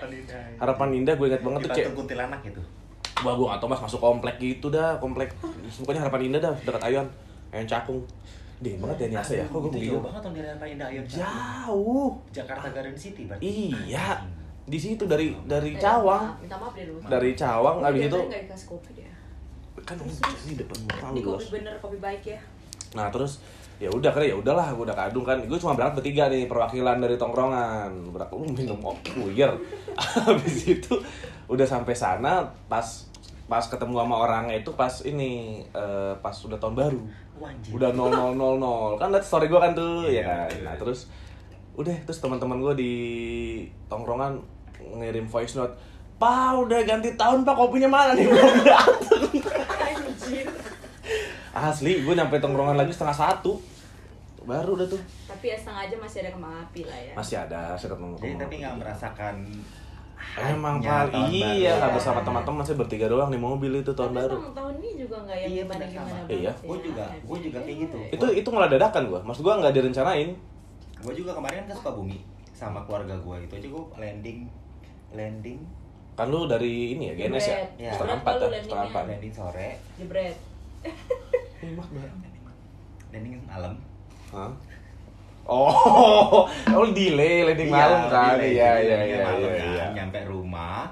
Harapan 0.57 0.89
indah 0.95 1.15
gue 1.15 1.27
ingat 1.27 1.43
banget 1.43 1.61
tuh 1.61 1.71
cek 1.71 1.85
kuntilanak 1.93 2.41
itu. 2.43 2.63
Wah 3.21 3.33
gue 3.33 3.47
gak 3.47 3.59
tau 3.59 3.69
mas 3.69 3.79
masuk 3.79 4.01
komplek 4.01 4.37
gitu 4.37 4.67
dah 4.67 4.97
Komplek. 4.97 5.31
Pokoknya 5.77 6.03
harapan 6.03 6.21
indah 6.27 6.41
dah 6.41 6.53
Dekat 6.59 6.83
Ayon 6.83 7.07
Ayon 7.51 7.67
Cakung. 7.67 8.01
Dingin 8.59 8.79
banget 8.79 8.97
ya 8.97 9.07
Niasa 9.13 9.33
ya. 9.37 9.45
Kok 9.47 9.59
gue 9.59 9.63
Itu 9.63 9.77
begitu 9.77 9.93
jauh 9.93 10.03
banget 10.03 10.23
dari 10.33 10.49
apa 10.49 10.65
Indah 10.67 10.89
Ayon. 10.89 11.05
Jauh. 11.07 12.11
Jakarta 12.31 12.67
Garden 12.69 12.97
City 12.97 13.23
berarti. 13.25 13.45
Iya. 13.87 14.09
Di 14.63 14.79
situ 14.79 15.05
dari 15.05 15.35
dari 15.45 15.75
Eh, 15.75 15.79
Cawang. 15.79 16.39
Minta 16.39 16.57
maaf 16.57 16.73
deh 16.73 16.87
lu. 16.87 16.97
dari 17.03 17.31
Cawang 17.35 17.77
abis 17.81 17.85
dari 17.85 17.99
itu 18.07 18.19
kan 19.83 19.97
ini 20.45 20.55
depan 20.55 20.79
muka 20.81 21.07
lu 21.09 21.17
kopi 21.17 21.23
Bos. 21.25 21.45
bener, 21.51 21.75
kopi 21.81 21.99
baik 21.99 22.23
ya. 22.29 22.41
nah 22.93 23.09
terus 23.09 23.41
ya 23.83 23.91
udah 23.91 24.15
kan 24.15 24.23
ya 24.23 24.39
udahlah 24.39 24.71
gue 24.71 24.85
udah 24.87 24.95
kadung 24.95 25.27
kan. 25.27 25.43
Gue 25.43 25.59
cuma 25.59 25.75
berangkat 25.75 25.99
bertiga 25.99 26.31
nih 26.31 26.47
perwakilan 26.47 27.03
dari 27.03 27.19
tongkrongan. 27.19 27.91
Berangkat 28.15 28.39
lu 28.39 28.47
minum 28.55 28.79
buyar 28.79 29.59
habis 30.31 30.71
itu 30.71 30.95
udah 31.51 31.67
sampai 31.67 31.91
sana 31.93 32.47
pas 32.71 33.11
pas 33.51 33.67
ketemu 33.67 33.99
sama 33.99 34.17
orangnya 34.23 34.55
itu 34.57 34.71
pas 34.73 35.03
ini 35.03 35.61
eh, 35.75 36.15
pas 36.23 36.33
udah 36.39 36.57
tahun 36.63 36.75
baru. 36.79 37.01
Wah, 37.43 37.51
anjir. 37.51 37.75
udah 37.75 37.91
0000 37.91 39.03
kan 39.03 39.09
liat 39.11 39.25
story 39.27 39.51
gue 39.51 39.59
kan 39.59 39.73
tuh 39.75 40.07
ya 40.07 40.23
Iya, 40.23 40.23
kan? 40.23 40.49
iya. 40.53 40.63
nah 40.63 40.75
terus 40.79 41.11
udah 41.75 41.97
terus 42.07 42.23
teman-teman 42.23 42.61
gue 42.61 42.75
di 42.79 42.93
tongkrongan 43.91 44.39
ngirim 44.79 45.27
voice 45.27 45.59
note 45.59 45.75
Pak 46.23 46.55
udah 46.55 46.87
ganti 46.87 47.19
tahun 47.19 47.43
pak 47.43 47.57
kopinya 47.59 47.91
mana 47.91 48.15
nih? 48.15 48.31
Belum 48.31 48.63
dateng 48.63 49.27
asli 51.53 52.01
gue 52.01 52.15
nyampe 52.15 52.39
tongkrongan 52.39 52.79
lagi 52.79 52.95
setengah 52.95 53.17
satu 53.17 53.59
baru 54.45 54.71
udah 54.75 54.87
tuh 54.89 55.01
Tapi 55.25 55.45
ya 55.47 55.57
setengah 55.57 55.83
aja 55.85 55.97
masih 55.97 56.19
ada 56.21 56.31
kembang 56.31 56.55
api 56.61 56.81
lah 56.83 56.99
ya. 56.99 57.13
masih 57.13 57.37
ada 57.39 57.61
saya 57.73 57.91
ketemu 57.91 58.15
Jadi 58.17 58.35
tapi 58.37 58.55
nggak 58.59 58.75
merasakan 58.77 59.37
emang 60.33 60.77
hype-nya 60.79 60.87
pak 60.87 61.11
tahun 61.13 61.29
iya 61.31 61.71
nggak 61.75 61.89
ya. 61.89 61.95
bersama 61.95 62.21
teman-teman 62.21 62.63
saya 62.63 62.77
bertiga 62.77 63.07
doang 63.07 63.29
di 63.29 63.37
mobil 63.37 63.73
itu 63.77 63.91
tahun 63.91 64.11
Tapi 64.11 64.21
baru 64.21 64.37
emang 64.39 64.55
tahun 64.55 64.75
ini 64.77 64.91
juga 64.97 65.17
nggak 65.21 65.37
yang 65.37 65.49
Iya, 65.49 65.63
gimana 65.63 65.85
gimana 65.85 66.21
Iya. 66.25 66.43
ya. 66.43 66.53
Gua 66.63 66.77
juga- 66.79 67.11
gua 67.21 67.39
juga 67.39 67.59
kayak 67.61 67.79
gitu. 67.81 67.99
itu 68.09 68.27
itu 68.37 68.49
malah 68.49 68.69
dadakan 68.69 69.03
gue 69.05 69.21
maksud 69.21 69.43
gue 69.43 69.55
nggak 69.57 69.75
direncanain 69.75 70.31
Gue 70.99 71.13
juga 71.13 71.31
kemarin 71.33 71.57
kan 71.59 71.67
ke 71.67 71.75
Sukabumi 71.75 72.19
sama 72.53 72.79
keluarga 72.81 73.15
gue 73.17 73.37
itu 73.41 73.53
aja 73.57 73.69
gue 73.69 73.83
landing 73.97 74.41
landing 75.13 75.59
kan 76.13 76.29
lu 76.29 76.47
dari 76.47 76.95
ini 76.95 77.11
ya 77.11 77.15
GNS 77.19 77.43
ya. 77.43 77.57
Ya. 77.81 77.91
setengah 77.91 78.15
Jebret 78.15 78.23
empat 78.23 78.35
ya 78.47 78.61
setengah 78.63 78.87
empat 78.87 79.05
landing 79.09 79.33
sore 79.33 79.69
Jebret. 79.97 80.37
landing 83.11 83.35
malam 83.45 83.75
Hah? 84.33 84.53
Oh, 85.43 85.75
oh 86.73 86.87
delay 86.89 87.43
landing 87.43 87.69
malam 87.69 88.07
kan? 88.07 88.39
delay. 88.39 88.55
Iya, 88.55 88.71
iya, 88.79 88.99
iya, 89.03 89.17
malam 89.23 89.41
iya, 89.43 89.51
kan. 89.53 89.69
iya. 89.69 89.85
nyampe 89.93 90.21
rumah 90.25 90.87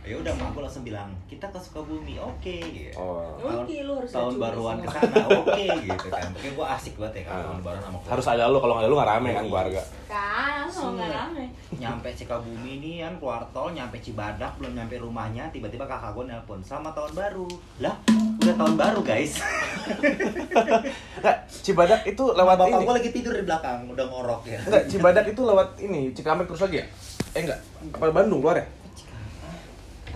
ya 0.00 0.16
udah 0.16 0.32
mak 0.32 0.56
gue 0.56 0.62
langsung 0.64 0.88
bilang 0.88 1.12
kita 1.28 1.44
ke 1.44 1.60
Sukabumi 1.60 2.16
oke 2.16 2.56
gitu. 2.64 2.96
Oh. 2.96 3.36
tahun, 3.36 3.60
Oke, 3.60 3.76
lu 3.84 3.92
harus 3.92 4.08
tahun 4.08 4.40
baruan 4.40 4.80
ke 4.80 4.88
sana 4.88 5.20
oke 5.44 5.64
gitu 5.84 6.06
kan 6.08 6.32
Oke 6.32 6.48
gue 6.48 6.66
asik 6.66 6.94
banget 6.96 7.12
ya 7.12 7.22
kan 7.22 7.34
Ah. 7.34 7.44
tahun 7.44 7.60
baruan 7.60 7.82
sama 7.82 7.96
keluarga. 7.98 8.12
Harus 8.16 8.26
ada 8.26 8.42
lu 8.48 8.56
kalau 8.56 8.72
nggak 8.72 8.82
ada 8.82 8.88
lu 8.88 8.96
nggak 8.96 9.10
rame 9.10 9.28
kan 9.28 9.36
Iya. 9.36 9.44
keluarga. 9.44 9.80
Kan, 10.08 10.64
nggak 10.64 11.04
Iya. 11.04 11.18
rame. 11.20 11.44
nyampe 11.76 12.08
Cikabumi 12.16 12.72
nih 12.80 12.94
kan 13.04 13.12
keluar 13.20 13.42
tol 13.52 13.68
nyampe 13.68 13.96
Cibadak 14.00 14.52
belum 14.56 14.72
nyampe 14.72 14.96
rumahnya 14.96 15.44
tiba-tiba 15.52 15.84
kakak 15.84 16.16
gue 16.16 16.24
nelpon 16.24 16.60
sama 16.64 16.88
tahun 16.96 17.12
baru 17.12 17.48
lah 17.78 17.96
tahun 18.58 18.74
baru 18.74 19.00
guys 19.00 19.32
Enggak, 21.18 21.36
Cibadak 21.48 22.02
itu 22.04 22.24
lewat 22.28 22.56
bapak 22.56 22.68
ini. 22.74 22.84
gue 22.84 22.94
lagi 22.94 23.10
tidur 23.10 23.32
di 23.32 23.44
belakang 23.44 23.88
udah 23.88 24.04
ngorok 24.04 24.42
ya 24.44 24.58
Enggak, 24.60 24.82
Cibadak 24.86 25.24
itu 25.26 25.40
lewat 25.40 25.68
ini, 25.78 26.12
Cikampek 26.12 26.46
terus 26.46 26.60
lagi 26.60 26.76
ya? 26.78 26.86
Eh 27.32 27.40
enggak, 27.40 27.60
apa 27.94 28.10
Bandung 28.10 28.40
keluar 28.40 28.56
ya? 28.56 28.66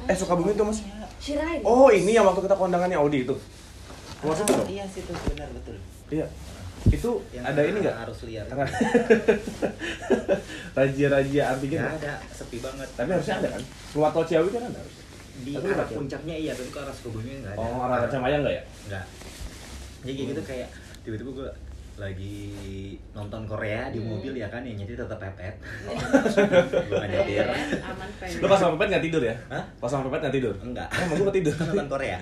Eh 0.03 0.15
Sukabumi 0.15 0.53
itu 0.53 0.61
mas? 0.61 0.83
Shirain. 1.17 1.63
Oh, 1.63 1.87
ini 1.87 2.11
yang 2.11 2.27
waktu 2.27 2.43
kita 2.43 2.53
kondangannya 2.53 2.99
Audi 2.99 3.23
itu. 3.23 3.35
Keluar 4.19 4.35
situ 4.35 4.51
Ah, 4.51 4.59
dong? 4.59 4.67
Iya 4.67 4.85
situ 4.91 5.13
benar 5.31 5.47
betul. 5.55 5.77
Iya. 6.11 6.27
Itu 6.85 7.23
Yang 7.31 7.45
ada 7.47 7.61
ini 7.63 7.79
nggak? 7.79 7.97
Harus 7.97 8.19
liar. 8.27 8.43
Raja-raja 10.75 11.43
Nggak 11.55 11.69
nggak? 11.71 11.95
ada, 11.97 12.15
sepi 12.29 12.59
banget. 12.59 12.89
Tapi 12.93 13.09
harusnya 13.09 13.35
ada 13.39 13.49
kan? 13.55 13.63
Keluar 13.95 14.11
tol 14.11 14.27
Ciawi 14.27 14.51
kan 14.51 14.63
ada 14.67 14.79
harusnya. 14.79 15.02
Di 15.35 15.53
Tapi 15.53 15.67
arah 15.67 15.77
nggak. 15.81 15.97
puncaknya 15.97 16.35
iya, 16.37 16.53
tapi 16.53 16.69
ke 16.69 16.79
arah 16.79 16.93
Sukabumi 16.93 17.33
nggak 17.39 17.53
ada. 17.53 17.59
Oh, 17.59 17.81
orang 17.83 17.99
Raja 18.01 18.19
Maya 18.19 18.37
nggak 18.39 18.55
ya? 18.55 18.63
Enggak. 18.85 19.05
Jadi 20.03 20.13
kayak 20.13 20.29
gitu 20.29 20.43
kayak 20.45 20.69
tiba-tiba 21.01 21.31
gue 21.33 21.49
lagi 21.95 22.37
nonton 23.13 23.45
Korea 23.45 23.89
di 23.89 24.01
Hmm. 24.01 24.09
mobil 24.11 24.33
ya 24.35 24.49
kan 24.49 24.61
yang 24.61 24.75
nyetir 24.75 24.97
tetap 24.97 25.19
pepet. 25.19 25.55
Iya. 25.85 25.97
gue 26.73 26.89
nggak 26.91 27.11
nyetir. 27.11 27.45
Lu 28.39 28.47
pas 28.47 28.57
sama 28.57 28.73
Pepet 28.75 28.89
nggak 28.91 29.05
tidur 29.05 29.23
ya? 29.23 29.35
Hah? 29.49 29.65
Pas 29.77 29.89
sama 29.89 30.09
Pepet 30.09 30.21
nggak 30.21 30.35
tidur? 30.35 30.55
Enggak. 30.59 30.89
Eh, 30.89 31.01
emang 31.03 31.17
gua 31.21 31.33
tidur. 31.33 31.55
Nonton 31.55 31.89
Korea. 31.89 32.19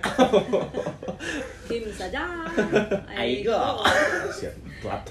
Kim 1.71 1.87
saja. 1.89 2.23
Aigo. 3.09 3.55
Siap, 4.37 4.55
telat. 4.81 5.03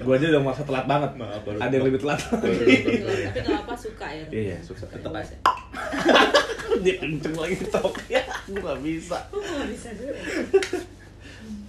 Gua 0.00 0.14
aja 0.16 0.26
udah 0.28 0.42
masa 0.42 0.62
telat 0.64 0.84
banget. 0.86 1.10
Maaf, 1.14 1.44
Ada 1.44 1.72
yang 1.72 1.84
lebih 1.84 2.00
telat. 2.00 2.20
Tapi 2.24 2.80
nggak 3.36 3.60
apa 3.60 3.74
suka 3.76 4.06
ya. 4.08 4.24
Iya, 4.30 4.56
sukses. 4.60 4.88
Tetep 4.88 5.12
aja. 5.12 5.36
Dia 6.84 6.94
kenceng 6.96 7.36
lagi 7.36 7.56
tok 7.66 7.96
ya. 8.06 8.22
Gua 8.46 8.58
nggak 8.62 8.78
bisa. 8.82 9.18
Bisa 9.66 9.88
dulu. 9.94 10.14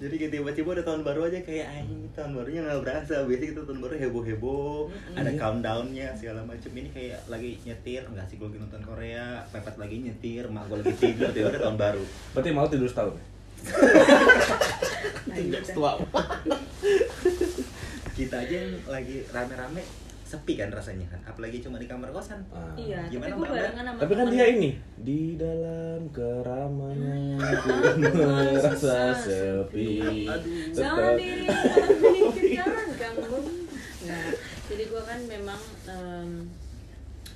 Jadi 0.01 0.17
kayak 0.17 0.33
tiba-tiba 0.33 0.69
ada 0.73 0.83
tahun 0.83 1.05
baru 1.05 1.29
aja 1.29 1.45
kayak 1.45 1.65
anjing 1.69 2.09
tahun 2.11 2.33
barunya 2.33 2.61
nggak 2.65 2.81
berasa. 2.81 3.21
Biasanya 3.21 3.49
kita 3.53 3.61
tahun 3.63 3.79
baru 3.79 3.93
heboh-heboh, 3.99 4.77
ada 5.13 5.29
Iya. 5.29 5.37
countdownnya 5.37 6.07
segala 6.17 6.41
macem. 6.41 6.73
Ini 6.73 6.89
kayak 6.89 7.19
lagi 7.29 7.61
nyetir, 7.61 8.01
enggak 8.09 8.25
sih 8.25 8.35
gue 8.35 8.49
lagi 8.49 8.59
nonton 8.59 8.81
Korea, 8.81 9.45
pepet 9.53 9.75
lagi 9.77 9.95
nyetir, 10.01 10.49
mak 10.49 10.65
gue 10.67 10.77
lagi 10.81 10.95
tidur, 10.97 11.29
tiba 11.29 11.53
ada 11.53 11.61
tahun 11.61 11.77
baru. 11.77 12.03
Berarti 12.33 12.49
mau 12.49 12.65
tidur 12.65 12.89
setahun. 12.89 13.13
ya? 13.13 13.25
Nah, 15.21 15.37
gitu. 15.37 15.69
Tua. 15.77 15.91
Kita 18.11 18.35
aja 18.37 18.55
yang 18.57 18.73
lagi 18.85 19.21
rame-rame 19.29 19.81
sepi 20.31 20.55
kan 20.55 20.71
rasanya 20.71 21.03
kan, 21.11 21.19
apalagi 21.27 21.59
cuma 21.59 21.75
di 21.75 21.91
kamar 21.91 22.07
kosan. 22.15 22.39
Ah. 22.55 22.71
Iya, 22.79 23.03
tapi 23.03 23.19
Gimana, 23.19 23.35
gue 23.35 23.43
Mbak? 23.43 23.51
barengan 23.51 23.83
sama 23.83 23.99
Tapi 23.99 24.13
kan 24.15 24.27
dia 24.31 24.45
ini 24.47 24.69
di 24.95 25.21
dalam 25.35 25.99
keramaian 26.15 27.35
ku 27.67 27.69
merasa 28.15 29.11
sepi. 29.11 29.87
Jangan 30.71 31.19
diri 31.19 31.43
memikirkan 31.99 32.87
kamu. 32.95 33.39
Nggak. 34.07 34.27
Jadi 34.71 34.83
gue 34.87 35.01
kan 35.03 35.19
memang 35.27 35.59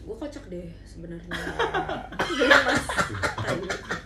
gue 0.06 0.16
kocak 0.16 0.44
deh 0.48 0.68
sebenarnya. 0.88 1.36
Mas. 2.64 2.84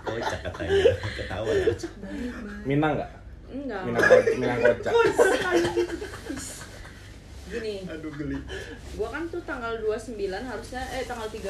Kocak 0.01 0.39
katanya, 0.49 0.97
ketawa 1.13 1.51
ya. 1.53 1.65
Kocak 1.69 1.93
banget. 2.01 2.33
Minang 2.65 2.91
nggak? 2.97 3.11
Enggak. 3.53 3.81
Minang. 3.85 4.01
Minang 4.33 4.59
kocak. 4.65 4.93
Gini, 7.51 7.75
Aduh 7.83 8.11
geli. 8.11 8.37
gue 8.91 9.07
kan 9.07 9.23
tuh 9.25 9.41
tanggal 9.41 9.73
29 9.75 10.15
harusnya 10.19 10.81
eh 10.91 11.03
tanggal 11.03 11.25
30 11.25 11.41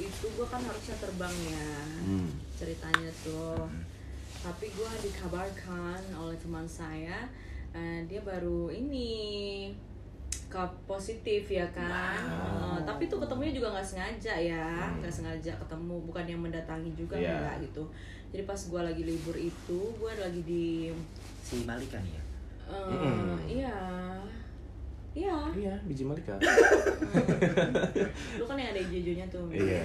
itu 0.00 0.26
gue 0.28 0.46
kan 0.46 0.60
harusnya 0.60 0.96
terbang 0.96 1.34
ya. 1.46 1.70
Hmm. 2.02 2.28
ceritanya 2.54 3.10
tuh 3.20 3.66
tapi 4.38 4.66
gue 4.68 4.90
dikabarkan 5.02 5.98
oleh 6.12 6.34
teman 6.36 6.64
saya 6.64 7.26
eh, 7.70 8.02
dia 8.04 8.18
baru 8.20 8.68
ini 8.68 9.70
ke 10.44 10.58
positif 10.84 11.46
ya 11.48 11.64
kan 11.68 12.22
Eh, 12.72 12.80
tapi 12.82 13.06
tuh 13.06 13.18
ketemunya 13.18 13.52
juga 13.52 13.70
nggak 13.70 13.84
sengaja 13.86 14.34
ya 14.34 14.68
nggak 14.94 15.12
sengaja 15.12 15.52
ketemu 15.56 15.96
bukan 16.02 16.24
yang 16.24 16.40
mendatangi 16.40 16.90
juga 16.92 17.14
Iya. 17.14 17.34
enggak 17.36 17.56
gitu 17.64 17.84
jadi 18.30 18.42
pas 18.42 18.58
gue 18.58 18.80
lagi 18.82 19.02
libur 19.02 19.34
itu 19.34 19.78
gue 19.92 20.12
lagi 20.14 20.40
di 20.42 20.88
Si 21.40 21.62
Malika 21.62 21.98
nih 21.98 22.12
ya. 22.12 22.22
eh, 22.64 22.88
Mm-mm. 22.88 23.36
iya 23.46 23.76
iya 25.12 25.36
Iya, 25.52 25.74
biji 25.82 26.02
malika. 26.02 26.32
lu 28.34 28.44
kan 28.44 28.56
yang 28.56 28.70
ada 28.70 28.80
jejonya 28.82 29.26
tuh 29.26 29.44
Iya. 29.48 29.84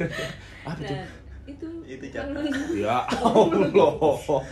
Apa 0.66 0.74
tuh? 0.76 0.90
nah 0.90 1.06
itu 1.44 1.68
Itu 1.86 2.04
kan 2.10 2.26
cakep. 2.26 2.34
lu- 2.34 2.76
Ya 2.76 2.96
Allah. 3.06 4.42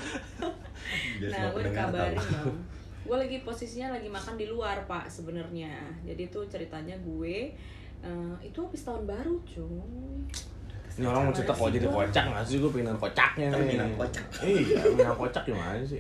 Nah 1.21 1.45
gue 1.51 1.63
dikabarin 1.65 2.21
dong 2.21 2.57
gue 3.05 3.17
lagi 3.19 3.37
posisinya 3.41 3.93
lagi 3.93 4.09
makan 4.09 4.35
di 4.35 4.47
luar 4.47 4.81
pak 4.85 5.05
sebenarnya 5.07 5.69
jadi 6.03 6.25
tuh 6.27 6.47
ceritanya 6.47 6.97
gue 6.99 7.53
eh, 8.01 8.35
itu 8.41 8.59
habis 8.59 8.81
tahun 8.81 9.05
baru 9.05 9.37
cuy 9.45 10.25
Ini 10.95 11.05
orang 11.05 11.27
mau 11.27 11.35
cerita 11.35 11.53
kok 11.53 11.69
jadi 11.69 11.85
kocak 11.85 12.25
nggak 12.25 12.45
sih? 12.45 12.57
Gue 12.57 12.71
pengen 12.71 12.95
kocaknya 12.95 13.51
Kan 13.51 13.59
nih. 13.59 13.69
Minang 13.69 13.91
kocak. 13.99 14.25
Iya, 14.41 14.79
minang 14.89 15.19
kocak 15.19 15.43
gimana 15.43 15.83
sih? 15.83 15.99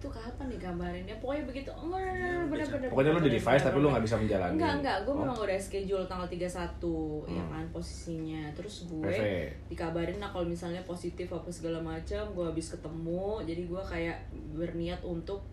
Itu 0.00 0.08
kapan 0.08 0.48
nih 0.48 0.56
gambarinnya 0.58 1.12
pokoknya 1.14 1.44
begitu 1.44 1.68
enggak 1.70 2.48
bener-bener 2.48 2.88
Pokoknya 2.88 3.10
lu 3.10 3.20
di 3.20 3.32
device 3.32 3.62
tapi 3.62 3.76
lu 3.76 3.86
nggak 3.86 4.00
bisa 4.00 4.16
menjalani. 4.16 4.52
enggak 4.54 4.72
enggak 4.74 4.96
gue 4.98 5.12
Oh. 5.12 5.20
memang 5.20 5.36
udah 5.38 5.58
schedule 5.58 6.04
tanggal 6.06 6.24
31 6.24 6.80
ya 7.28 7.36
Hmm. 7.38 7.50
kan 7.50 7.64
posisinya 7.68 8.42
terus 8.50 8.74
gue 8.86 9.04
PV. 9.04 9.20
dikabarin 9.68 10.16
lah 10.16 10.28
kalau 10.28 10.46
misalnya 10.46 10.80
positif 10.82 11.28
apa 11.28 11.48
segala 11.48 11.76
macam 11.78 12.24
gue 12.26 12.44
habis 12.46 12.66
ketemu 12.70 13.24
jadi 13.44 13.62
gue 13.62 13.82
kayak 13.84 14.18
berniat 14.50 15.00
untuk 15.02 15.44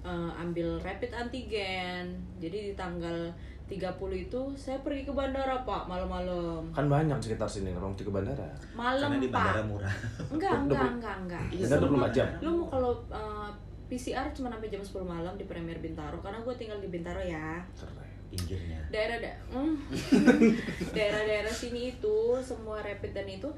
eh, 0.00 0.30
ambil 0.34 0.80
rapid 0.80 1.12
antigen 1.12 2.08
jadi 2.34 2.56
di 2.62 2.74
tanggal 2.74 3.28
30 3.66 3.76
itu 4.18 4.40
saya 4.56 4.80
pergi 4.80 5.04
ke 5.04 5.12
bandara 5.12 5.60
pak 5.60 5.84
malam-malam 5.84 6.64
Kan 6.70 6.88
banyak 6.88 7.14
sekitar 7.18 7.44
sini 7.46 7.70
orang 7.70 7.92
ke 7.94 8.08
bandara. 8.08 8.48
malam 8.72 9.06
Karena 9.06 9.20
di 9.20 9.28
bandara 9.28 9.60
pak 9.60 9.68
murah. 9.68 9.94
enggak 10.26 10.52
enggak 10.58 10.80
puluh- 10.80 10.94
enggak 10.96 11.16
enggak 11.20 11.44
Iya, 11.46 11.62
Bandara 11.62 11.78
Semua- 11.78 12.00
24 12.02 12.16
jam. 12.16 12.28
lu 12.40 12.50
mau 12.50 12.66
kalau 12.66 12.92
eh, 13.12 13.48
PCR 13.90 14.30
cuma 14.30 14.46
sampai 14.48 14.68
jam 14.68 14.78
10 14.78 15.02
malam 15.04 15.34
di 15.34 15.44
Premier 15.44 15.74
Bintaro 15.76 16.16
karena 16.18 16.38
gue 16.38 16.54
tinggal 16.54 16.78
di 16.78 16.86
Bintaro 16.86 17.18
ya 17.18 17.58
Keren. 17.74 18.06
Pinggirnya. 18.30 18.78
daerah 18.88 19.18
da 19.18 19.32
hmm. 19.50 19.74
daerah-daerah 20.94 21.50
sini 21.50 21.90
itu 21.90 22.16
semua 22.40 22.78
rapid 22.78 23.10
dan 23.10 23.26
itu 23.26 23.50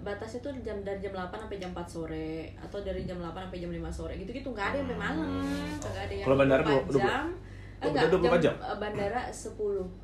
batasnya 0.00 0.40
tuh 0.40 0.54
jam 0.60 0.78
dari 0.80 0.96
jam 0.98 1.12
8 1.12 1.28
sampai 1.36 1.58
jam 1.58 1.70
4 1.70 1.84
sore 1.84 2.30
atau 2.56 2.78
dari 2.78 3.02
jam 3.02 3.18
8 3.18 3.34
sampai 3.36 3.58
jam 3.58 3.68
5 3.68 3.84
sore 3.90 4.14
gitu-gitu 4.16 4.48
nggak 4.48 4.66
ada 4.66 4.76
yang 4.76 4.86
sampai 4.86 5.00
malam 5.02 5.28
nggak 5.76 5.92
ada 6.00 6.14
yang 6.14 6.24
Kalau 6.24 6.36
bandara 6.38 6.62
24 6.62 6.86
dua- 6.86 7.02
jam 7.02 7.24
enggak, 7.80 8.06
24 8.08 8.38
jam? 8.40 8.54
eh, 8.56 8.76
bandara 8.78 9.20
10 9.26 9.56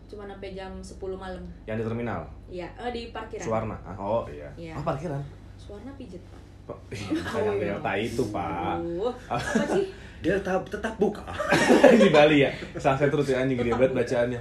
cuma 0.07 0.23
sampai 0.27 0.51
jam 0.51 0.73
10 0.75 0.97
malam 1.15 1.43
Yang 1.65 1.77
di 1.77 1.85
terminal. 1.87 2.21
iya 2.51 2.69
eh, 2.75 2.91
di 2.91 3.03
parkiran 3.11 3.45
Suwarna. 3.45 3.77
Ah, 3.83 3.97
Oh 3.97 4.25
iya. 4.27 4.49
Iya. 4.55 4.73
Ah 4.73 4.83
parkiran. 4.83 5.23
Suwarna 5.57 5.93
pijet 5.95 6.21
pak 6.27 6.41
Pak, 6.67 6.79
Ih, 6.91 7.03
Bukan 7.15 7.41
yang 7.45 7.59
delta 7.59 7.93
itu 7.95 8.23
pak. 8.29 8.77
Aduh, 8.77 9.15
apa 9.27 9.63
sih 9.71 9.87
Dia 10.25 10.35
tetap 10.41 10.95
buka. 10.97 11.23
di 12.03 12.09
Bali 12.09 12.43
ya. 12.43 12.51
Sunset 12.75 13.07
terus 13.07 13.29
ya 13.29 13.39
anjing 13.39 13.55
gede 13.55 13.71
banget 13.71 13.93
bacaannya. 13.95 14.41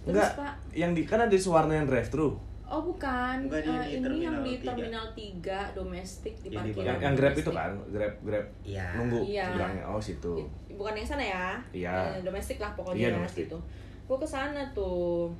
Terus, 0.00 0.10
Enggak, 0.10 0.30
Pak? 0.34 0.52
yang 0.72 0.90
di 0.90 1.02
kan 1.04 1.20
ada 1.20 1.28
di 1.28 1.36
Suwarna 1.36 1.72
yang 1.72 1.86
drive 1.86 2.08
thru. 2.08 2.34
Oh 2.64 2.80
bukan, 2.80 3.46
Bukan 3.46 3.60
Eh, 3.60 3.66
yang 3.66 3.82
di 3.82 3.90
ini 3.90 4.24
yang 4.24 4.34
Terminal 4.34 4.40
di 4.40 4.54
tiga. 4.56 4.70
Terminal 4.72 5.06
3 5.12 5.76
domestik 5.76 6.34
di 6.40 6.48
parkiran. 6.48 6.86
Yang, 6.86 6.98
yang 7.00 7.14
Grab 7.14 7.34
itu 7.36 7.50
kan, 7.50 7.70
Grab 7.86 8.14
Grab 8.20 8.46
Iya. 8.62 8.86
nunggu 8.96 9.20
Iya. 9.22 9.44
seberangnya. 9.44 9.84
Oh 9.86 10.00
situ. 10.00 10.32
Bukan 10.72 10.92
yang 10.94 11.04
sana 11.04 11.24
ya? 11.24 11.46
Iya. 11.70 11.94
Eh, 12.16 12.22
domestik 12.22 12.56
lah 12.56 12.72
pokoknya 12.72 12.96
Iya, 12.96 13.08
ya, 13.08 13.16
domestik. 13.18 13.44
gitu. 13.46 13.58
Gue 14.06 14.16
ke 14.16 14.26
sana 14.26 14.62
tuh, 14.72 15.30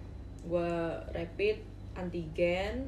gue 0.44 0.70
rapid 1.08 1.56
antigen, 1.94 2.86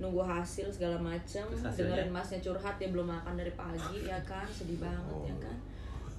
nunggu 0.00 0.18
hasil 0.18 0.66
segala 0.66 0.96
macem, 0.96 1.44
dengerin 1.52 2.08
masnya 2.08 2.40
curhat 2.40 2.74
dia 2.76 2.88
belum 2.88 3.04
makan 3.06 3.36
dari 3.36 3.52
pagi 3.52 4.02
ya 4.02 4.16
kan, 4.24 4.48
sedih 4.48 4.80
banget 4.80 5.04
Oh. 5.06 5.22
ya 5.22 5.36
kan. 5.38 5.56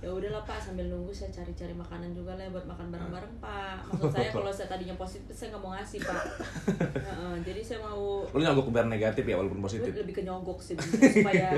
Ya 0.01 0.09
udahlah 0.09 0.41
pak 0.41 0.57
sambil 0.57 0.89
nunggu 0.89 1.09
saya 1.09 1.29
cari-cari 1.29 1.73
makanan 1.73 2.09
juga 2.09 2.33
lah 2.33 2.49
buat 2.49 2.65
makan 2.65 2.89
bareng-bareng 2.89 3.33
pak. 3.37 3.85
Maksud 3.85 4.09
saya 4.09 4.29
kalau 4.37 4.49
saya 4.49 4.65
tadinya 4.67 4.97
positif 4.97 5.29
saya 5.29 5.53
nggak 5.53 5.61
mau 5.61 5.73
ngasih 5.73 5.99
pak. 6.01 6.23
Heeh, 7.05 7.33
jadi 7.45 7.61
saya 7.61 7.79
mau 7.81 8.25
Lu 8.25 8.41
nyogok 8.41 8.73
biar 8.73 8.85
negatif 8.85 9.21
ya 9.21 9.37
walaupun 9.37 9.61
positif. 9.61 9.93
lebih 9.93 10.15
ke 10.15 10.25
nyogok 10.25 10.57
sih 10.57 10.73
supaya 10.73 11.53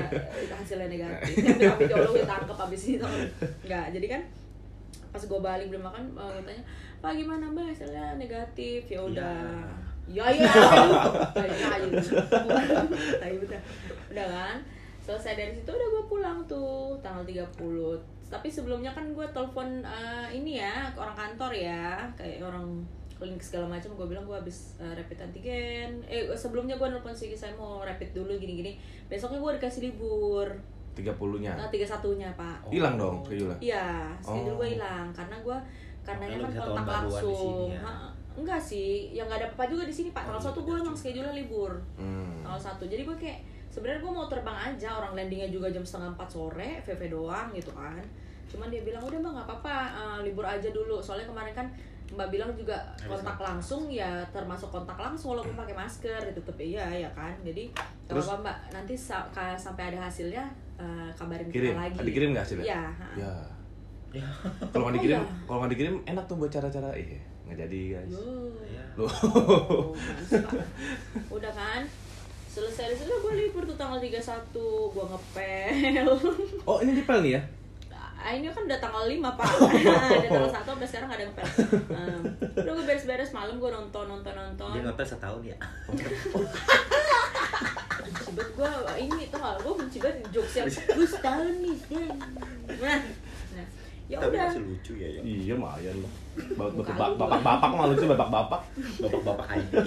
hasilnya 0.50 0.88
negatif 0.88 1.40
tapi 1.40 1.60
tapi 1.62 1.84
kalau 1.88 2.12
gue 2.12 2.24
tangkap 2.24 2.58
abis 2.68 3.00
itu 3.00 3.08
nggak 3.64 3.84
jadi 3.96 4.06
kan 4.12 4.22
pas 5.08 5.22
gue 5.22 5.40
balik 5.40 5.66
belum 5.72 5.80
makan 5.80 6.02
gue 6.12 6.44
tanya 6.44 6.62
pak 7.00 7.12
gimana 7.14 7.44
mbak 7.48 7.64
hasilnya 7.72 8.16
negatif 8.16 8.84
ya 8.88 9.00
udah 9.00 9.40
ya 9.40 9.83
ya 10.16 10.24
ya 10.28 11.70
ya 11.80 12.00
Tapi 13.20 13.36
udah. 13.40 13.60
Udah 14.12 14.26
kan? 14.28 14.56
Selesai 15.04 15.32
dari 15.36 15.52
situ 15.56 15.68
udah 15.68 15.88
gue 15.88 16.04
pulang 16.08 16.38
tuh 16.48 16.96
tanggal 17.00 17.24
30 17.24 18.14
tapi 18.24 18.50
sebelumnya 18.50 18.90
kan 18.90 19.06
gue 19.14 19.26
telepon 19.30 19.84
eh, 19.86 20.26
ini 20.34 20.58
ya 20.58 20.90
ke 20.90 20.98
orang 20.98 21.14
kantor 21.14 21.52
ya. 21.54 22.02
Kayak 22.18 22.42
orang 22.50 22.82
klinik 23.14 23.38
segala 23.38 23.70
macam 23.78 23.94
gue 23.94 24.06
bilang 24.10 24.26
gue 24.26 24.34
habis 24.34 24.74
eh, 24.82 24.90
rapid 24.90 25.18
antigen. 25.22 26.02
Eh 26.10 26.26
sebelumnya 26.34 26.74
gue 26.74 26.88
nelfon 26.90 27.14
sih 27.14 27.30
saya 27.38 27.54
mau 27.54 27.86
rapid 27.86 28.10
dulu 28.10 28.34
gini 28.34 28.58
gini 28.58 28.72
besoknya 29.06 29.38
gue 29.38 29.52
dikasih 29.60 29.82
libur. 29.86 30.48
30-nya. 30.94 31.58
nah 31.58 31.66
tiga 31.70 31.86
satunya 31.86 32.30
pak. 32.38 32.70
Hilang 32.70 32.94
dong 32.94 33.18
schedule 33.26 33.50
iya 33.58 34.14
schedule 34.22 34.54
Oh. 34.54 34.58
gue 34.62 34.68
hilang. 34.78 35.06
Karena 35.14 35.36
gue 35.42 35.56
karena 36.04 36.24
kan 36.26 36.38
kontak 36.54 36.86
langsung. 36.86 37.70
ya. 37.70 37.82
Enggak 38.34 38.58
sih 38.58 38.90
yang 39.10 39.24
nggak 39.24 39.38
ada 39.38 39.48
apa 39.48 39.64
juga 39.64 39.82
di 39.82 39.92
sini 39.92 40.10
pak 40.10 40.22
Oh, 40.22 40.26
tanggal 40.28 40.40
iya, 40.40 40.48
satu 40.48 40.58
gue 40.58 40.66
benar 40.68 40.80
emang 40.80 40.90
juga. 40.90 41.00
schedule 41.00 41.30
libur 41.32 41.72
Hmm. 41.94 42.34
tanggal 42.40 42.60
satu 42.62 42.84
jadi 42.84 43.02
gue 43.02 43.16
kayak 43.16 43.38
sebenarnya 43.68 44.00
gue 44.00 44.12
mau 44.12 44.26
terbang 44.26 44.58
aja 44.64 44.88
orang 44.92 45.12
landingnya 45.14 45.48
juga 45.48 45.66
jam 45.68 45.80
setengah 45.80 46.10
empat 46.10 46.28
sore 46.28 46.70
VV 46.80 47.00
doang 47.08 47.48
gitu 47.50 47.70
kan 47.70 48.02
cuman 48.46 48.66
dia 48.68 48.82
bilang 48.82 49.02
udah 49.02 49.18
mbak 49.18 49.32
nggak 49.32 49.46
apa-apa 49.48 49.76
eh, 49.92 50.18
libur 50.22 50.44
aja 50.44 50.68
dulu 50.68 50.98
soalnya 50.98 51.24
kemarin 51.24 51.50
kan 51.52 51.66
mbak 52.06 52.28
bilang 52.28 52.50
juga 52.52 52.76
kontak 53.00 53.34
langsung 53.36 53.88
ya 53.88 54.06
termasuk 54.28 54.68
kontak 54.68 54.94
langsung 54.94 55.32
walaupun 55.32 55.54
pakai 55.56 55.74
masker 55.74 56.20
ditutup 56.24 56.54
iya 56.56 56.86
ya 56.86 57.10
kan 57.10 57.34
jadi 57.40 57.66
kalau 58.04 58.14
Terus? 58.14 58.26
apa 58.28 58.36
mbak 58.40 58.56
nanti 58.72 58.94
sa- 58.94 59.26
ka- 59.28 59.56
sampai 59.56 59.88
ada 59.88 60.04
hasilnya 60.04 60.44
eh, 60.74 61.10
kabarin 61.12 61.48
Kirim, 61.48 61.70
kita 61.70 61.80
lagi 61.80 61.96
dikirim 62.04 62.28
nggak 62.30 62.44
hasilnya? 62.44 62.64
Iya. 62.64 62.82
Ya. 63.16 63.32
Ya. 64.12 64.26
Kalau 64.68 64.84
nggak 64.84 64.92
Oh, 64.92 64.96
dikirim, 64.96 65.18
iya. 65.18 65.34
kalau 65.42 65.58
nggak 65.60 65.72
dikirim 65.72 65.94
enak 66.04 66.24
tuh 66.24 66.36
buat 66.36 66.46
cara-cara 66.48 66.90
iya 66.94 67.18
nggak 67.54 67.70
jadi 67.70 67.80
guys. 67.94 68.14
Oh, 68.98 69.94
udah 71.30 71.52
kan? 71.54 71.86
Selesai 72.50 72.90
dari 72.90 72.96
situ 72.98 73.14
gue 73.14 73.34
libur 73.34 73.62
tuh 73.66 73.78
tanggal 73.78 74.02
31 74.02 74.50
gue 74.90 75.04
ngepel. 75.06 76.06
Oh 76.66 76.82
ini 76.82 76.98
dipel 76.98 77.22
nih 77.22 77.32
ya? 77.38 77.42
Ah, 78.24 78.32
ini 78.32 78.48
kan 78.48 78.64
udah 78.64 78.78
tanggal 78.82 79.04
5 79.06 79.20
pak. 79.20 79.46
Udah 79.70 80.30
tanggal 80.30 80.50
1 80.50 80.66
sampai 80.66 80.88
sekarang 80.90 81.06
gak 81.12 81.18
ada 81.22 81.26
ngepel. 81.30 81.46
Um, 81.94 82.22
Udah 82.58 82.72
gue 82.74 82.84
beres-beres 82.90 83.30
malam 83.36 83.62
gue 83.62 83.70
nonton 83.70 84.04
nonton 84.10 84.34
nonton. 84.34 84.70
Dia 84.74 84.82
ngepel 84.82 85.06
setahun 85.06 85.42
ya. 85.46 85.56
banget 88.34 88.50
gue 88.58 88.70
ini 88.98 89.30
tau 89.30 89.38
gak 89.38 89.62
gue 89.62 89.72
benci 89.78 89.98
banget 90.02 90.26
jokes 90.34 90.54
yang 90.58 90.66
gue 90.66 91.06
setahun 91.06 91.54
nih 91.62 91.76
setahun." 91.78 92.18
nah, 92.82 92.98
nah 92.98 92.98
ya 94.14 94.18
Tapi 94.20 94.32
udah 94.32 94.46
masih 94.46 94.62
lucu 94.64 94.92
ya 94.94 95.08
ya. 95.08 95.20
Iya 95.20 95.52
lumayan 95.54 95.96
lah. 95.98 96.12
Bapak-bapak 96.54 97.70
mah 97.70 97.86
lucu 97.90 98.04
bapak-bapak. 98.06 98.60
Bapak-bapak 99.00 99.46
ID. 99.52 99.72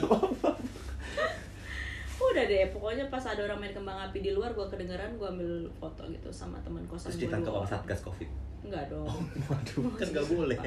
udah 2.27 2.43
deh 2.43 2.69
pokoknya 2.69 3.07
pas 3.07 3.23
ada 3.23 3.41
orang 3.41 3.57
main 3.57 3.71
kembang 3.71 3.97
api 3.99 4.19
di 4.19 4.29
luar 4.29 4.51
gue 4.51 4.67
kedengeran 4.67 5.15
gue 5.15 5.25
ambil 5.25 5.49
foto 5.73 6.05
gitu 6.05 6.29
sama 6.29 6.59
teman 6.59 6.83
kosan 6.85 7.09
Terus 7.09 7.23
ditangkap 7.23 7.53
sama. 7.55 7.65
Satgas 7.71 8.01
Covid. 8.03 8.29
enggak 8.61 8.83
dong 8.91 9.07
Waduh. 9.47 9.83
Kan 9.95 10.07
nggak 10.11 10.27
boleh. 10.27 10.57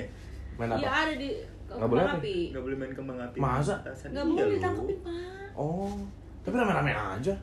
Main 0.56 0.70
Iya 0.72 0.88
apa? 0.88 1.00
ada 1.04 1.14
di 1.14 1.28
Nggak 1.68 1.86
boleh 1.86 2.00
kembang 2.00 2.08
apa? 2.08 2.18
api 2.18 2.36
Nggak 2.48 2.64
boleh 2.64 2.76
main 2.76 2.92
kembang 2.92 3.18
api. 3.20 3.38
Masa? 3.38 3.74
Nggak 3.84 4.08
Iya, 4.16 4.22
boleh 4.26 4.44
ditangkapin 4.50 4.98
pak 4.98 5.14
Oh. 5.52 5.94
Tapi 6.40 6.54
rame-rame 6.56 6.92
aja. 6.92 7.34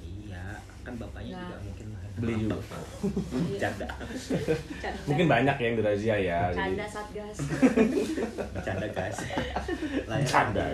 Iya, 0.00 0.44
kan 0.80 0.92
bapaknya 0.96 1.32
Nah. 1.32 1.42
juga 1.44 1.56
mungkin 1.62 1.86
Beli 2.16 2.34
juga. 2.42 2.56
Bercanda. 3.44 3.86
Canda. 4.78 5.00
Mungkin 5.04 5.26
banyak 5.26 5.56
yang 5.58 5.74
dirazia 5.74 6.16
ya. 6.16 6.40
Canda 6.48 6.80
jadi- 6.80 6.88
satgas 6.88 7.36
Bercanda 8.50 8.86
guys. 8.88 9.18
Layar 10.04 10.24
Canda. 10.24 10.64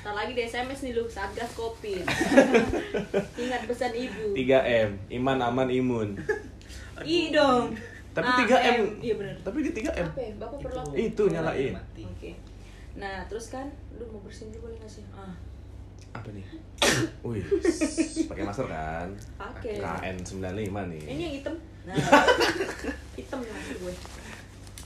Ntar 0.00 0.12
lagi 0.14 0.32
di 0.32 0.42
SMS 0.42 0.80
nih 0.80 0.92
lu 0.92 1.04
satgas 1.06 1.52
covid 1.52 2.04
ingat 3.38 3.64
pesan 3.64 3.92
ibu 3.94 4.32
3M, 4.32 4.88
iman 5.14 5.38
aman 5.42 5.68
imun. 5.70 6.08
i 7.00 7.28
dong 7.28 7.72
Tapi 8.12 8.28
Ah, 8.28 8.36
3M. 8.38 8.76
M. 8.78 8.82
iya 9.00 9.14
bener 9.14 9.34
Tapi 9.40 9.58
di 9.60 9.72
3M. 9.72 10.04
apa 10.06 10.20
ya 10.20 10.32
bapak 10.36 10.58
perlu 10.60 10.78
apa 10.78 10.92
Itu 10.94 11.24
nyalain. 11.26 11.72
Oke 11.98 12.32
nah 12.94 13.26
terus 13.26 13.48
kan 13.48 13.66
lu 13.90 14.06
mau 14.06 14.22
bersihin 14.22 14.52
dulu 14.52 14.70
boleh 14.70 14.78
nggak 14.78 14.92
sih 14.92 15.02
ah 15.10 15.34
Apa 16.14 16.28
nih? 16.30 16.46
Wih, 17.26 17.44
pakai 18.30 18.44
masker 18.46 18.66
kan? 18.70 19.08
pakai 19.36 19.80
KN95 19.80 20.76
nih. 20.92 21.02
ini 21.08 21.22
yang 21.24 21.34
hitam 21.40 21.54
nah 21.84 21.96
hitam 23.18 23.40
maksud 23.44 23.76
gue 23.80 23.94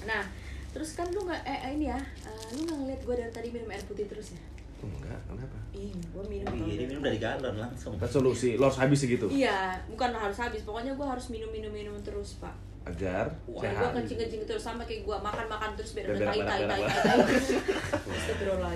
nah 0.07 0.23
terus 0.75 0.95
kan 0.99 1.07
lu 1.11 1.27
nggak 1.27 1.43
eh 1.47 1.75
ini 1.75 1.91
ya 1.91 1.99
eh, 1.99 2.47
lu 2.59 2.67
nggak 2.67 2.79
ngeliat 2.79 3.03
gue 3.03 3.15
dari 3.15 3.33
tadi 3.35 3.49
minum 3.55 3.71
air 3.71 3.83
putih 3.87 4.07
terus 4.07 4.35
ya 4.35 4.41
Enggak, 4.79 5.21
kenapa? 5.27 5.57
ih 5.71 5.91
gue 5.95 6.25
minum 6.27 6.51
Iya, 6.55 6.87
minum 6.87 7.03
dari 7.03 7.19
galon 7.19 7.55
langsung. 7.55 7.95
Resolusi, 7.97 8.55
lo 8.55 8.67
harus 8.67 8.79
habis 8.79 8.99
segitu. 8.99 9.27
Iya, 9.27 9.79
bukan 9.87 10.11
harus 10.11 10.35
habis. 10.37 10.63
Pokoknya 10.63 10.95
gue 10.95 11.07
harus 11.07 11.27
minum 11.29 11.51
minum 11.51 11.71
minum 11.71 11.95
terus, 12.01 12.39
Pak. 12.39 12.55
Agar 12.83 13.29
Biar 13.45 13.53
gue 13.53 13.61
sehat. 13.69 13.93
kencing 13.93 14.17
kencing 14.17 14.43
terus 14.43 14.65
sama 14.65 14.81
kayak 14.81 15.05
gue 15.05 15.13
makan 15.13 15.45
makan 15.45 15.77
terus 15.77 15.93
biar 15.93 16.09
udah 16.09 16.33
tai 16.33 16.63
tai. 16.65 16.83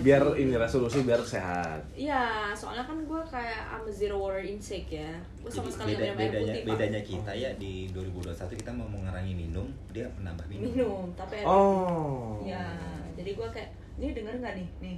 Biar 0.03 0.23
ini 0.37 0.53
resolusi 0.53 1.01
biar 1.01 1.25
sehat. 1.25 1.81
Iya, 1.95 2.53
soalnya 2.53 2.85
kan 2.85 2.99
gue 3.01 3.21
kayak 3.25 3.73
I'm 3.73 3.89
a 3.89 3.93
zero 3.93 4.21
water 4.21 4.45
intake 4.45 5.01
ya. 5.01 5.17
Gue 5.41 5.49
sama 5.49 5.65
Jadi 5.65 5.73
sekali 5.73 5.91
beda, 5.91 6.03
minum 6.05 6.13
air 6.13 6.29
bedanya, 6.29 6.53
putih, 6.53 6.61
Pak. 6.61 6.69
bedanya 6.77 7.01
kita 7.01 7.33
ya 7.33 7.51
di 7.57 7.73
2021 7.91 8.61
kita 8.61 8.71
mau 8.71 8.87
mengurangi 8.87 9.33
minum, 9.33 9.67
dia 9.91 10.07
menambah 10.13 10.47
minum. 10.47 10.65
Minum, 10.69 11.05
tapi 11.17 11.33
air 11.41 11.47
Oh. 11.49 12.45
Ya, 12.45 12.69
jadi 13.17 13.31
gue 13.33 13.49
kayak 13.49 13.71
ini 13.93 14.09
denger 14.13 14.35
nggak 14.37 14.55
nih? 14.55 14.67
Nih, 14.81 14.95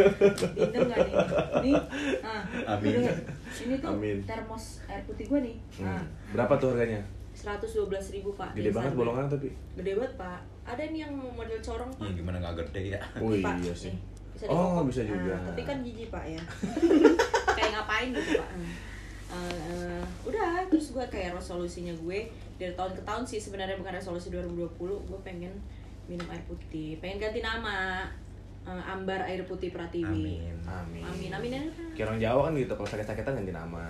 denger 0.68 0.82
nggak 0.84 0.98
nih? 1.00 1.14
Nih, 1.62 1.74
ah, 2.20 2.42
Amin. 2.70 2.92
denger. 2.92 3.16
Ini 3.54 3.74
tuh 3.78 3.90
Amin. 3.90 4.16
termos 4.22 4.64
air 4.84 5.02
putih 5.04 5.24
gue 5.26 5.40
nih. 5.40 5.56
Hmm. 5.78 5.86
Nah, 5.88 6.02
Berapa 6.32 6.52
tuh 6.56 6.72
harganya? 6.72 7.00
seratus 7.34 7.74
dua 7.74 7.86
belas 7.90 8.06
ribu 8.08 8.30
pak. 8.30 8.54
Gede 8.54 8.70
banget 8.70 8.94
bolongan 8.94 9.26
tapi. 9.26 9.50
Gede 9.74 9.92
banget 9.94 10.14
pak. 10.14 10.38
Ada 10.64 10.82
nih 10.86 11.00
yang 11.02 11.12
model 11.14 11.58
corong 11.58 11.90
pak. 11.92 12.06
Ya 12.06 12.12
gimana 12.14 12.36
nggak 12.38 12.54
gede 12.62 12.82
ya? 12.94 13.00
Oh 13.18 13.34
Pak, 13.34 13.54
iya 13.58 13.74
sih. 13.74 13.90
nih, 13.90 13.98
bisa 14.32 14.44
Oh, 14.46 14.80
bisa 14.86 15.02
juga. 15.02 15.34
Nah, 15.34 15.50
tapi 15.50 15.62
kan 15.62 15.82
jijik 15.82 16.08
pak 16.10 16.24
ya. 16.26 16.42
kayak 17.58 17.70
ngapain 17.74 18.08
gitu 18.10 18.38
pak. 18.38 18.50
Eh, 18.54 18.70
eh, 19.34 20.02
udah 20.22 20.62
terus 20.70 20.94
gue 20.94 21.02
kayak 21.10 21.34
resolusinya 21.34 21.90
gue 21.92 22.30
dari 22.54 22.70
tahun 22.70 22.94
ke 22.94 23.02
tahun 23.02 23.26
sih 23.26 23.42
sebenarnya 23.42 23.82
bukan 23.82 23.98
resolusi 23.98 24.30
2020 24.30 24.70
gue 24.78 25.20
pengen 25.26 25.50
minum 26.06 26.28
air 26.30 26.44
putih 26.46 27.02
pengen 27.02 27.18
ganti 27.18 27.42
nama 27.42 28.06
Ambar 28.64 29.20
Air 29.22 29.44
Putih 29.44 29.68
Pratiwi 29.68 30.08
Amin. 30.40 30.56
Amin. 30.64 31.02
amin 31.02 31.30
amin 31.30 31.50
ya 31.50 31.62
Kayak 31.92 32.06
orang 32.06 32.18
Jawa 32.18 32.40
kan 32.42 32.52
gitu, 32.54 32.72
kalau 32.72 32.88
sakit-sakitan 32.88 33.32
ganti 33.36 33.52
nama. 33.52 33.84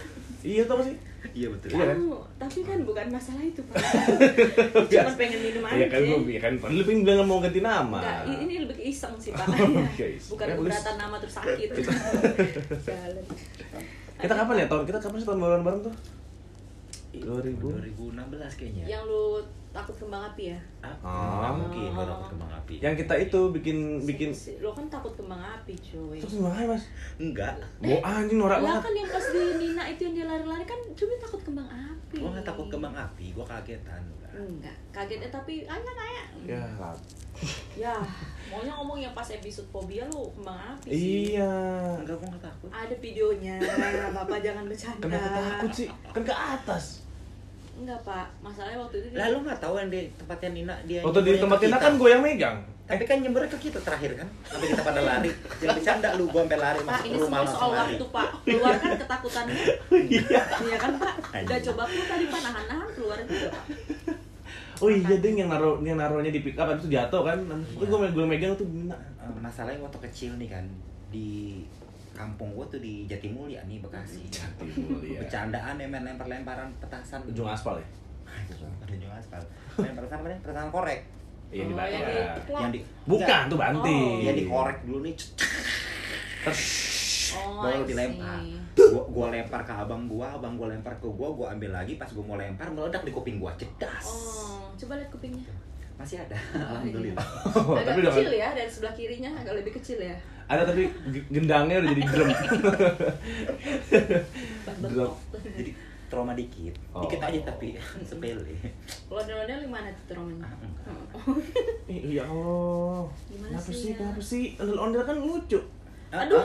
iya 0.46 0.62
tau 0.64 0.80
sih? 0.80 0.94
Iya 1.30 1.50
betul. 1.50 1.68
Iya 1.70 1.84
kan? 1.84 1.96
Tapi 2.38 2.58
kan 2.62 2.78
bukan 2.80 3.06
masalah 3.08 3.42
itu 3.42 3.60
pak 3.62 3.76
cuma 4.88 5.12
pengen 5.14 5.40
minum 5.42 5.62
aja 5.62 5.76
Iya 5.76 5.86
kan 5.86 6.00
gue 6.00 6.18
iya 6.26 6.40
kan 6.40 6.52
lu 6.56 6.82
pengen 6.82 7.02
bilang 7.04 7.24
mau 7.24 7.38
ganti 7.38 7.60
nama. 7.60 7.98
Enggak, 7.98 8.18
i- 8.26 8.40
ini 8.40 8.54
lebih 8.60 8.74
ke 8.74 8.84
iseng 8.86 9.14
sih 9.16 9.30
pak 9.30 9.44
bukan 10.32 10.46
Ya, 10.46 10.54
keberatan 10.54 10.94
nama 10.96 11.16
terus 11.18 11.34
sakit 11.34 11.68
Jalan. 12.80 13.24
Kita 14.16 14.34
kapan 14.34 14.54
ya 14.56 14.66
tahun 14.66 14.82
kita 14.84 14.98
kapan 14.98 15.16
sih 15.16 15.26
tahun 15.26 15.38
baruan 15.38 15.62
bareng 15.62 15.82
tuh? 15.82 15.94
2000. 17.10 17.58
2016 17.58 18.16
kayaknya. 18.54 18.84
yang 18.86 19.02
lu 19.02 19.42
takut 19.70 19.94
kembang 19.96 20.22
api 20.24 20.50
ya 20.50 20.58
Ah, 20.80 20.90
Ah. 20.98 21.12
nggak 21.38 21.52
mungkin 21.56 21.80
gua 21.92 22.04
dapat 22.04 22.26
kembang 22.28 22.50
api. 22.52 22.74
Yang 22.78 22.94
kita 23.00 23.14
itu 23.20 23.40
bikin 23.50 23.76
bikin 24.02 24.30
Si- 24.32 24.56
lo 24.58 24.70
kan 24.70 24.86
takut 24.86 25.12
kembang 25.12 25.38
api 25.38 25.76
cuy 25.76 26.16
terus 26.16 26.34
gimana 26.34 26.66
mas? 26.66 26.84
enggak. 27.16 27.54
Mau 27.78 28.00
anjing 28.00 28.36
norak 28.36 28.58
lah 28.58 28.76
banget. 28.76 28.82
kan 28.82 28.94
yang 28.96 29.08
pas 29.08 29.26
di 29.26 29.40
Nina 29.56 29.84
itu 29.86 30.00
yang 30.02 30.14
dia 30.14 30.26
lari-lari 30.26 30.64
kan 30.64 30.80
cuma 30.90 31.14
takut 31.16 31.40
kembang 31.42 31.68
api 31.68 32.16
Gua 32.16 32.30
nggak 32.32 32.42
takut 32.44 32.66
kembang 32.66 32.90
api, 32.92 33.24
gua 33.30 33.44
kagetan. 33.44 34.02
enggak 34.32 34.74
kagetnya 34.90 35.28
tapi 35.28 35.62
ayah 35.62 35.78
kayak 35.92 36.26
Ya, 36.42 36.62
lah. 36.76 36.94
ya 37.76 37.94
maunya 38.48 38.72
ngomong 38.72 38.96
yang 38.96 39.12
pas 39.12 39.26
episode 39.28 39.66
fobia 39.68 40.06
lo 40.06 40.30
kembang 40.32 40.56
api 40.72 40.88
sih 40.88 41.34
Iya. 41.34 41.50
Enggak, 41.96 42.16
gua 42.16 42.28
nggak 42.28 42.44
takut. 42.44 42.70
ada 42.72 42.94
videonya 42.96 43.54
bapak 44.10 44.38
jangan 44.40 44.64
bercanda 44.64 45.02
Kenapa 45.04 45.28
takut 45.36 45.70
sih? 45.76 45.86
Kan 46.08 46.22
ke 46.22 46.32
atas. 46.32 47.06
Enggak 47.80 48.00
pak 48.02 48.26
masalahnya 48.38 48.78
waktu 48.78 48.96
itu 48.98 49.06
dia- 49.08 49.20
Lalu 49.22 49.36
nggak 49.42 49.58
tahu 49.58 49.74
yang 49.76 49.88
di 49.88 50.00
tempatnya 50.14 50.50
Nina 50.50 50.74
dia. 50.84 51.00
Waktu 51.00 51.20
di 51.22 51.30
tempat 51.36 51.58
kita. 51.58 51.76
kan 51.76 51.92
gue 51.94 52.08
yang 52.08 52.22
megang. 52.22 52.58
Tapi 52.84 53.04
kan 53.04 53.16
nyemburin 53.16 53.46
ke 53.46 53.58
kita 53.60 53.78
terakhir 53.80 54.18
kan, 54.18 54.26
sampai 54.42 54.66
kita 54.66 54.82
pada 54.82 54.98
lari. 55.00 55.30
Jangan 55.56 55.74
bercanda 55.78 56.08
lu, 56.18 56.26
gua 56.26 56.42
sampai 56.42 56.58
lari 56.58 56.78
Pak, 56.80 56.90
masuk 56.90 57.06
ini 57.06 57.16
rumah 57.16 57.38
semua 57.38 57.54
soal 57.54 57.70
waktu, 57.72 58.04
Pak. 58.10 58.28
Keluarkan 58.42 58.90
ketakutannya. 59.02 59.54
Iya 60.10 60.76
kan, 60.76 60.92
Pak? 60.98 61.14
Udah 61.40 61.58
coba 61.64 61.80
aku 61.86 62.02
tadi 62.04 62.24
Pak 62.26 62.40
nahan-nahan 62.42 62.88
keluar 62.90 63.18
juga, 63.22 63.46
Pak. 63.48 63.64
Oh 64.80 64.88
iya 64.88 65.14
ding 65.14 65.36
yang 65.36 65.46
naruh 65.46 65.78
yang 65.78 65.94
naruhnya 65.94 66.32
di 66.32 66.40
pick 66.40 66.56
up 66.56 66.66
habis 66.66 66.82
itu 66.82 66.90
jatuh 66.90 67.22
kan. 67.22 67.38
Terus 67.46 67.86
gue 67.86 68.08
gue 68.10 68.26
megang 68.26 68.56
tuh 68.56 68.66
Nina. 68.66 68.98
Masalahnya 69.38 69.78
waktu 69.80 69.98
kecil 70.02 70.34
nih 70.34 70.50
kan 70.50 70.66
di 71.08 71.62
kampung 72.20 72.52
gua 72.52 72.66
tuh 72.66 72.78
di 72.78 73.04
Jatimulya 73.04 73.64
nih 73.64 73.80
Bekasi. 73.80 74.28
Jatimulya. 74.28 75.18
Bercandaan 75.18 75.74
ya 75.74 75.86
main 75.86 76.04
lempar-lemparan 76.04 76.68
petasan. 76.76 77.24
Ujung 77.24 77.46
aspal 77.46 77.76
ya? 77.76 77.88
Ada 78.28 78.52
ujung 78.92 79.08
aspal. 79.10 79.40
Main 79.76 79.94
petasan 79.94 80.18
apa 80.18 80.28
nih? 80.28 80.38
Petasan 80.40 80.68
korek. 80.68 81.00
Iya 81.48 81.62
Oh, 81.62 81.68
dibayar. 81.68 81.98
yang 81.98 82.20
di- 82.36 82.52
Yang 82.52 82.70
di 82.70 82.80
Bukan 83.04 83.40
tuh 83.46 83.58
banting. 83.58 84.04
Oh. 84.12 84.22
yang 84.22 84.36
dikorek 84.36 84.78
dulu 84.84 84.98
nih. 85.02 85.14
Terus 86.40 86.62
Oh, 87.30 87.62
baru 87.62 87.82
dilempar. 87.84 88.42
Gua, 88.74 89.02
gua 89.06 89.26
lempar 89.30 89.62
ke 89.62 89.70
abang 89.72 90.02
gua, 90.04 90.26
abang 90.32 90.54
gua 90.54 90.66
lempar 90.66 90.90
ke 90.96 91.06
gua, 91.06 91.30
gua 91.30 91.46
ambil 91.48 91.70
lagi 91.70 91.94
pas 91.94 92.10
gua 92.10 92.24
mau 92.24 92.34
lempar 92.34 92.66
meledak 92.66 93.02
di 93.02 93.12
kuping 93.12 93.38
gua, 93.38 93.54
cedas. 93.54 94.02
Oh, 94.04 94.66
coba 94.74 94.98
lihat 94.98 95.10
kupingnya. 95.10 95.46
Masih 96.00 96.16
ada. 96.18 96.32
Alhamdulillah. 96.56 97.26
Oh, 97.52 97.76
agak 97.76 97.84
tapi 97.86 97.98
udah 98.00 98.12
kecil 98.12 98.32
ya 98.32 98.48
dari 98.50 98.70
sebelah 98.72 98.94
kirinya 98.96 99.30
agak 99.36 99.54
lebih 99.54 99.72
kecil 99.76 100.00
ya. 100.00 100.16
ada 100.48 100.66
tapi 100.66 100.90
gendangnya 101.30 101.78
udah 101.78 101.90
jadi 101.92 102.02
drum. 102.08 102.28
Bentok. 104.80 105.12
Jadi 105.54 105.70
trauma 106.10 106.32
dikit. 106.34 106.74
Oh. 106.90 107.06
Dikit 107.06 107.20
aja 107.22 107.38
tapi 107.46 107.78
sepele. 108.08 108.54
Kalau 109.06 109.20
ondel-ondel 109.20 109.62
gimana 109.62 109.88
tuh 109.92 110.04
traumanya? 110.08 110.42
Ah, 110.42 110.58
enggak. 110.58 111.06
Oh. 111.14 111.38
Ih, 111.86 112.18
ya 112.18 112.24
Allah. 112.26 113.06
Gimana 113.30 113.50
Kenapa 113.54 113.70
sih 113.70 113.86
ya? 113.86 113.94
Kenapa 113.94 114.20
sih? 114.20 114.42
Ondel-ondel 114.56 115.02
kan 115.04 115.16
lucu. 115.18 115.60
aduh 116.10 116.42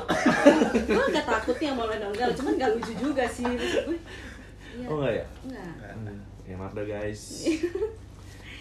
gue 0.86 1.06
gak 1.10 1.26
takut 1.26 1.58
nih 1.58 1.74
sama 1.74 1.90
Lionel 1.90 2.30
cuman 2.38 2.54
gak 2.54 2.78
lucu 2.78 2.94
juga 3.02 3.26
sih 3.26 3.50
maksud 3.50 3.90
gue 3.90 3.98
Iya. 4.78 4.86
Oh 4.86 5.02
enggak 5.02 5.14
ya? 5.18 5.26
Enggak. 5.42 5.74
Hmm. 5.90 6.20
Ya 6.46 6.54
maaf 6.54 6.74
dah 6.78 6.86
guys. 6.86 7.22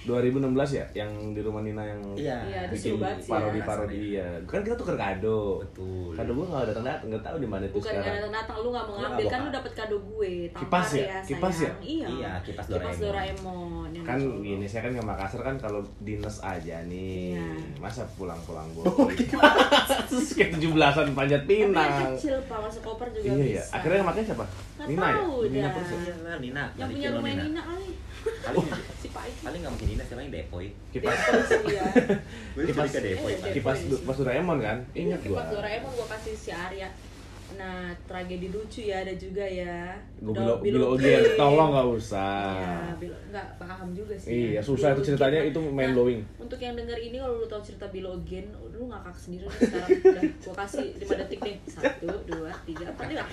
2016 0.04 0.52
ya 0.70 0.84
yang 0.94 1.10
di 1.32 1.40
rumah 1.40 1.60
Nina 1.60 1.80
yang 1.82 2.00
Iya. 2.14 2.36
Iya, 2.44 2.60
bikin 2.68 2.94
ya. 2.94 3.16
parodi 3.24 3.60
parodi 3.60 3.96
iya 4.12 4.26
kan 4.44 4.60
kita 4.60 4.76
tuker 4.76 4.94
kado 4.94 5.60
Betul. 5.60 6.12
kado 6.12 6.30
gue 6.30 6.44
nggak 6.44 6.64
datang 6.68 6.84
datang 6.84 7.08
nggak 7.08 7.24
tahu 7.24 7.36
di 7.38 7.48
mana 7.48 7.64
itu 7.64 7.74
bukan 7.74 7.88
gak 7.88 7.96
sekarang 7.98 8.16
datang 8.18 8.32
datang 8.34 8.56
lu 8.58 8.68
gak 8.70 8.84
mau 8.84 8.92
Lu 8.92 9.00
ngambil 9.00 9.16
nggak 9.18 9.32
kan 9.32 9.40
lu 9.40 9.50
dapet 9.50 9.72
kado 9.74 9.96
gue 9.98 10.32
Kipas 10.50 10.88
ya? 10.92 11.04
ya 11.06 11.18
Kipas 11.22 11.56
ya? 11.58 11.72
iya 11.80 12.06
Iya, 12.06 12.32
kipas 12.42 12.64
kipas 12.66 12.76
Doraemon. 12.94 13.00
Doraemon 13.02 13.88
yang 13.90 14.04
kan 14.04 14.18
gini 14.38 14.64
saya 14.64 14.80
kan 14.82 14.92
ke 14.92 15.02
Makassar 15.02 15.40
kan 15.42 15.56
kalau 15.56 15.80
dinas 15.98 16.36
aja 16.38 16.76
nih 16.82 17.34
Iya. 17.34 17.80
masa 17.80 18.04
pulang-pulang 18.14 18.68
boki 18.70 19.24
terus 20.08 20.28
kayak 20.32 20.52
tujuh 20.54 20.70
belasan 20.70 21.10
panjat 21.10 21.42
pinang 21.44 22.12
kecil 22.12 22.36
pak 22.44 22.58
masuk 22.60 22.82
koper 22.84 23.08
juga 23.10 23.32
iya 23.32 23.32
ya 23.32 23.62
bisa 23.62 23.72
akhirnya 23.74 23.96
yang 23.96 24.06
makanya 24.06 24.26
siapa 24.28 24.44
Nggak 24.74 24.86
Nina 24.86 25.06
ya 25.06 25.22
Nina 25.46 25.68
ya? 25.68 25.72
Iya 25.94 26.14
lah, 26.18 26.36
Nina. 26.36 26.64
yang 26.74 26.88
punya 26.88 27.08
rumah 27.10 27.28
Nina. 27.30 27.42
Nina 27.44 27.62
kali 27.64 27.88
Paling 28.24 28.66
si 29.00 29.08
Pak 29.08 29.22
Iki 29.22 29.42
paling 29.42 29.60
nggak 29.60 29.72
mungkin 29.72 29.88
Nina 29.94 30.04
siapa 30.04 30.20
yang 30.20 30.32
Depoy. 30.32 30.66
kipas 30.90 31.14
Depoy 31.14 31.42
sih 31.44 31.62
ya 31.70 31.84
Gue 32.54 32.62
Kipas- 32.66 32.90
curiga 32.90 33.00
Depoy. 33.06 33.32
Eh, 33.32 33.52
kipas 33.52 33.78
Depoy. 33.80 33.96
kipas 33.96 34.16
Doraemon 34.18 34.58
kan 34.58 34.78
ingat 34.92 35.20
Iya, 35.20 35.28
gua 35.28 35.38
kipas 35.38 35.46
Doraemon 35.52 35.90
gue 35.92 36.06
kasih 36.10 36.34
si 36.34 36.50
Arya 36.50 36.90
nah 37.54 37.86
tragedi 38.02 38.50
lucu 38.50 38.82
ya 38.82 38.98
ada 38.98 39.14
juga 39.14 39.44
ya 39.44 39.94
gue 40.18 40.32
bilo 40.32 40.58
bilo 40.58 40.86
game 40.96 41.22
tolong 41.34 41.70
nggak 41.70 41.86
usah 41.92 42.56
Iya, 42.58 42.92
bilo 42.98 43.14
nggak 43.30 43.46
paham 43.54 43.88
juga 43.92 44.14
sih. 44.16 44.30
Iya, 44.32 44.50
ya. 44.50 44.60
susah 44.60 44.90
Bilo 44.90 44.96
itu 44.96 45.02
ceritanya, 45.06 45.38
Game. 45.38 45.50
itu 45.52 45.60
mind 45.62 45.78
Nah, 45.84 45.94
blowing. 45.94 46.20
Untuk 46.36 46.58
yang 46.58 46.74
denger 46.74 46.98
ini 46.98 47.16
kalau 47.16 47.36
lu 47.36 47.46
tahu 47.46 47.62
cerita 47.62 47.86
Bilo 47.88 48.10
Again, 48.16 48.46
lu 48.50 48.88
ngakak 48.88 49.14
sendiri 49.14 49.44
nih 49.44 49.58
sekarang. 49.60 49.88
Udah, 50.08 50.22
gua 50.40 50.54
kasih 50.56 50.86
5 50.96 51.20
detik 51.20 51.40
nih. 51.40 51.56
Satu, 51.68 52.08
dua, 52.24 52.50
tiga, 52.64 52.84
empat, 52.88 53.06
lima. 53.06 53.26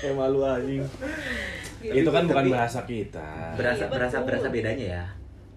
kayak 0.00 0.14
malu 0.16 0.40
anjing. 0.42 0.82
Itu 1.80 2.08
kan 2.08 2.24
bukan 2.24 2.44
bahasa 2.48 2.80
kita 2.82 3.54
Berasa 3.54 3.82
Iya, 3.82 3.88
berasa 3.88 4.16
berasa 4.20 4.48
bedanya 4.48 4.86
ya. 4.94 5.04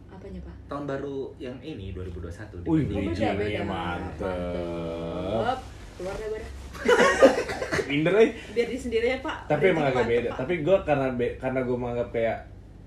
Apanya, 0.07 0.39
Pak? 0.39 0.55
Tahun 0.67 0.83
baru 0.85 1.17
yang 1.37 1.57
ini 1.59 1.91
2021 1.91 2.61
Wih, 2.63 2.85
dibanding- 2.85 3.11
beda, 3.11 3.29
beda. 3.35 3.61
mantep. 3.63 4.21
Mantep. 4.21 5.59
Keluar 5.97 6.15
deh. 6.15 6.45
Minder 7.87 8.13
eh. 8.17 8.29
Biar 8.51 8.67
di 8.67 8.77
sendiri 8.79 9.07
ya, 9.07 9.19
Pak. 9.19 9.45
tapi 9.45 9.63
emang 9.69 9.85
agak 9.85 10.05
beda 10.05 10.29
Pak. 10.29 10.37
tapi 10.39 10.53
gue 10.59 10.77
karena 10.81 11.07
be- 11.11 11.35
karena 11.35 11.59
gue 11.61 11.75
menganggap 11.75 12.09
kayak 12.09 12.37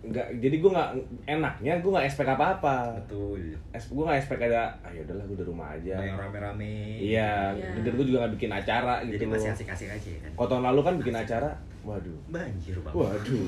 nggak 0.04 0.26
jadi 0.36 0.56
gue 0.58 0.70
nggak 0.70 0.90
enaknya 1.24 1.72
gue 1.78 1.90
nggak 1.90 2.04
expect 2.04 2.28
apa 2.28 2.44
apa 2.54 2.76
Betul. 3.00 3.56
gue 3.72 4.04
nggak 4.04 4.18
expect 4.18 4.42
ada 4.42 4.68
ah 4.80 4.92
ya 4.92 5.00
udahlah 5.00 5.24
gue 5.24 5.36
di 5.38 5.44
rumah 5.44 5.68
aja 5.72 5.96
Yang 5.96 6.18
rame-rame. 6.20 6.72
iya 7.00 7.56
dan 7.56 7.88
gue 7.90 8.04
juga 8.04 8.18
nggak 8.20 8.34
bikin 8.36 8.50
acara 8.50 9.00
gitu 9.02 9.16
Jadi 9.16 9.24
masih 9.26 9.48
asik-asik 9.50 9.88
aja 9.88 10.10
kan. 10.20 10.30
kalau 10.34 10.48
tahun 10.50 10.64
lalu 10.68 10.80
kan 10.82 10.94
bikin 11.00 11.16
acara 11.16 11.50
waduh 11.80 12.18
Banjir 12.28 12.76
bang. 12.78 12.92
waduh 12.92 13.44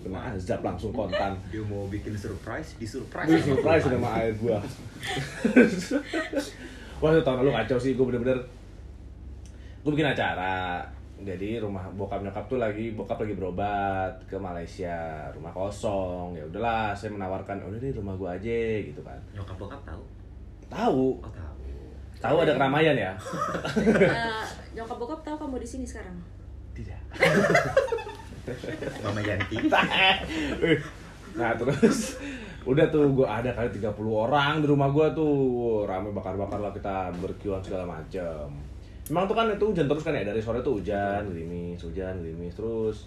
kena 0.00 0.20
azab 0.30 0.60
langsung 0.60 0.92
kontan 0.92 1.32
Dia 1.48 1.60
mau 1.62 1.84
bikin 1.86 2.12
surprise, 2.12 2.76
di 2.76 2.84
surprise. 2.84 3.28
Wih, 3.28 3.40
surprise 3.46 3.84
sama 3.84 4.10
air 4.16 4.32
gua. 4.34 4.56
Wah, 6.96 7.12
itu 7.12 7.20
tahun 7.20 7.38
lalu 7.40 7.52
kacau 7.54 7.76
sih, 7.76 7.92
gue 7.92 8.00
bener-bener 8.02 8.40
Gue 9.80 9.92
bikin 9.92 10.08
acara 10.08 10.80
jadi 11.18 11.58
rumah 11.58 11.88
bokap 11.90 12.20
nyokap 12.20 12.44
tuh 12.44 12.56
lagi 12.56 12.92
bokap 12.92 13.16
lagi 13.18 13.32
berobat 13.32 14.12
ke 14.24 14.36
Malaysia 14.36 14.92
rumah 15.30 15.48
kosong 15.48 16.32
ya 16.32 16.44
udahlah 16.44 16.92
saya 16.92 17.08
menawarkan 17.10 17.56
udah 17.62 17.78
deh 17.78 17.88
rumah 17.90 18.12
gua 18.14 18.34
aja 18.34 18.52
gitu 18.82 19.00
kan 19.00 19.16
Nyokap 19.32 19.56
bokap 19.56 19.80
tahu. 19.82 20.02
tahu 20.66 21.06
Oh 21.18 21.30
tahu. 21.30 21.56
tahu 22.18 22.36
ada 22.42 22.52
keramaian 22.52 22.92
ya 22.94 23.12
Eh, 23.80 24.44
nyokap 24.76 24.96
bokap 24.96 25.20
tahu 25.22 25.36
kamu 25.38 25.56
di 25.56 25.68
sini 25.68 25.84
sekarang. 25.84 26.16
tidak 26.70 27.00
Mama 29.00 29.20
Yanti. 29.20 29.56
nah 31.34 31.52
terus 31.52 32.16
udah 32.62 32.86
tuh 32.86 33.08
gua 33.10 33.40
ada 33.40 33.50
kali 33.50 33.68
30 33.70 33.92
orang 34.06 34.60
di 34.60 34.66
rumah 34.66 34.88
gua 34.88 35.08
tuh 35.10 35.32
rame 35.82 36.08
bakar-bakar 36.10 36.58
lah 36.58 36.70
kita 36.70 37.08
berkiuan 37.14 37.60
segala 37.60 37.84
macam 37.86 38.52
Memang 39.06 39.24
tuh 39.24 39.34
kan 39.34 39.46
itu 39.46 39.64
hujan 39.64 39.86
terus 39.86 40.02
kan 40.02 40.12
ya 40.12 40.22
dari 40.22 40.38
sore 40.38 40.58
tuh 40.60 40.78
hujan, 40.78 41.22
gerimis, 41.26 41.78
hujan, 41.78 42.18
gerimis 42.18 42.54
terus. 42.54 43.06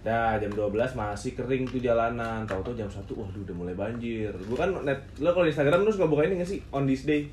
Dah 0.00 0.38
jam 0.38 0.48
12 0.48 0.70
masih 0.94 1.34
kering 1.34 1.66
tuh 1.66 1.78
jalanan. 1.78 2.46
Tahu-tahu 2.46 2.72
jam 2.72 2.86
1 2.86 3.02
waduh 3.10 3.42
udah 3.42 3.54
mulai 3.54 3.74
banjir. 3.74 4.30
Gua 4.46 4.58
kan 4.58 4.70
net 4.80 4.96
lo 5.18 5.30
kalau 5.30 5.44
di 5.44 5.50
Instagram 5.50 5.82
terus 5.82 5.98
nggak 5.98 6.08
buka 6.08 6.22
ini 6.24 6.34
nggak 6.38 6.48
sih 6.48 6.60
on 6.70 6.86
this 6.86 7.04
day. 7.04 7.26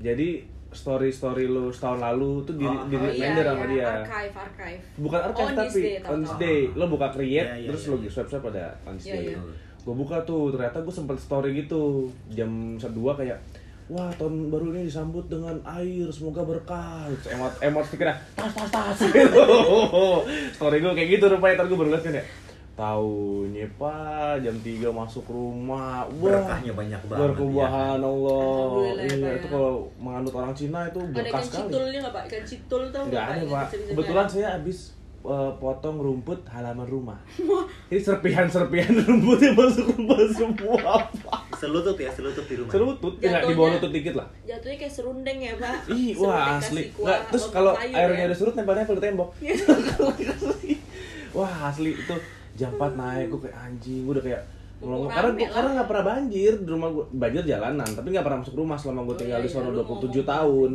Jadi 0.00 0.42
story-story 0.74 1.46
lo 1.46 1.70
setahun 1.70 2.02
lalu 2.02 2.42
tuh 2.42 2.58
di, 2.58 2.66
Oh, 2.66 2.82
di 2.84 2.98
Oh, 2.98 3.06
reminder 3.06 3.44
sama 3.46 3.64
dia. 3.70 3.86
Archive, 4.02 4.34
archive. 4.34 4.80
Bukan 4.98 5.20
archive 5.22 5.46
On 5.46 5.54
this 5.54 5.62
tapi 5.70 5.80
day, 5.80 5.94
tahu, 5.96 6.10
on 6.10 6.18
this 6.18 6.32
tahu. 6.34 6.42
day. 6.42 6.58
Lo 6.74 6.84
buka 6.90 7.06
create 7.08 7.46
Iya, 7.46 7.56
iya, 7.56 7.68
terus 7.70 7.82
iya, 7.86 7.90
lo 7.90 7.96
iya. 7.96 8.10
swipe-swipe 8.10 8.46
ada 8.50 8.66
on 8.82 8.94
this 8.98 9.06
Iya, 9.06 9.14
day. 9.14 9.24
iya. 9.30 9.38
Gue 9.84 9.94
buka 9.94 10.16
tuh 10.24 10.42
ternyata 10.50 10.78
gue 10.80 10.90
sempet 10.92 11.16
story 11.16 11.50
gitu 11.54 11.82
jam 12.28 12.50
2 12.74 12.90
kayak 13.14 13.38
Wah 13.84 14.08
tahun 14.16 14.48
baru 14.48 14.72
ini 14.72 14.88
disambut 14.88 15.28
dengan 15.28 15.60
air 15.62 16.08
semoga 16.08 16.40
berkah 16.40 17.04
Terus 17.20 17.36
emot 17.36 17.52
emot 17.60 17.84
pikirnya 17.84 18.16
tas 18.32 18.48
tas 18.48 18.70
tas 18.72 18.96
gitu 19.12 19.44
story 20.50 20.80
gue 20.80 20.92
kayak 20.94 21.08
gitu 21.14 21.24
rupanya 21.28 21.60
ntar 21.60 21.66
gue 21.68 21.76
baru 21.76 21.90
liat 21.92 22.00
kan 22.00 22.16
ya 22.16 22.24
Taunya 22.74 23.70
pak 23.78 24.42
jam 24.42 24.50
3 24.50 24.66
masuk 24.90 25.22
rumah 25.30 26.02
wah 26.10 26.26
Berkahnya 26.26 26.74
banyak 26.74 27.00
banget. 27.06 27.14
ya. 27.14 27.22
berkubahan 27.30 28.00
Allah 28.02 28.74
iya 28.98 29.14
Pak, 29.14 29.14
ya. 29.14 29.30
itu 29.38 29.46
kalau 29.46 29.72
menganut 29.94 30.34
orang 30.34 30.50
Cina 30.50 30.80
itu 30.84 30.98
Ada 30.98 31.14
berkah 31.14 31.30
ikan 31.30 31.44
sekali 31.46 31.62
citulnya 31.70 31.98
nggak 32.02 32.14
pak? 32.14 32.22
Ikan 32.26 32.42
citul 32.42 32.82
tuh 32.90 33.02
Nggak 33.06 33.26
ada 33.30 33.42
pak. 33.46 33.66
Kebetulan 33.70 34.26
saya 34.26 34.48
habis 34.58 34.78
eh, 35.22 35.50
potong 35.56 35.96
rumput 35.96 36.40
halaman 36.50 36.82
rumah. 36.84 37.18
Jadi 37.94 38.00
serpihan-serpihan 38.02 38.90
rumputnya 39.06 39.50
masuk 39.54 39.86
rumah 39.94 40.18
semua 40.34 40.98
pak. 41.22 41.43
Selutut 41.64 41.96
ya, 41.96 42.10
selutut 42.12 42.44
di 42.44 42.54
rumah. 42.54 42.70
Serutut, 42.70 43.14
ya 43.18 43.40
di 43.40 43.54
bawah 43.54 43.70
lutut 43.72 43.90
dikit 43.90 44.14
lah. 44.14 44.28
Jatuhnya 44.44 44.76
kayak 44.76 44.92
serundeng 44.92 45.38
ya 45.40 45.52
pak. 45.56 45.76
Ih, 45.88 46.12
wah 46.14 46.60
asli. 46.60 46.82
Nggak, 46.92 47.18
terus 47.32 47.44
kalau 47.48 47.72
airnya 47.74 48.20
ya. 48.20 48.28
udah 48.28 48.36
surut 48.36 48.54
nempel-nempel 48.54 48.96
di 48.96 49.02
tembok. 49.02 49.30
wah 51.36 51.52
asli 51.66 51.90
itu 51.92 52.14
jam 52.54 52.70
4 52.72 52.94
naik 52.94 53.26
gue 53.28 53.40
kayak 53.48 53.56
anjing, 53.58 54.06
gue 54.06 54.14
udah 54.14 54.24
kayak 54.24 54.42
Ngelong- 54.78 55.08
karena 55.08 55.30
lah. 55.32 55.50
karena 55.50 55.68
nggak 55.74 55.88
pernah 55.88 56.04
banjir 56.04 56.52
di 56.60 56.68
rumah 56.68 56.88
gue 56.90 57.04
banjir 57.10 57.42
jalanan 57.44 57.88
tapi 57.88 58.06
nggak 58.10 58.26
pernah 58.26 58.38
masuk 58.42 58.54
rumah 58.54 58.76
selama 58.76 59.00
gue 59.02 59.14
Oh, 59.14 59.18
tinggal 59.18 59.40
iya, 59.40 59.46
di 59.46 59.50
sana 59.50 59.66
iya, 59.66 59.74
lu 59.74 59.82
27 59.82 59.86
ngomong. 59.86 60.26
tahun 60.26 60.70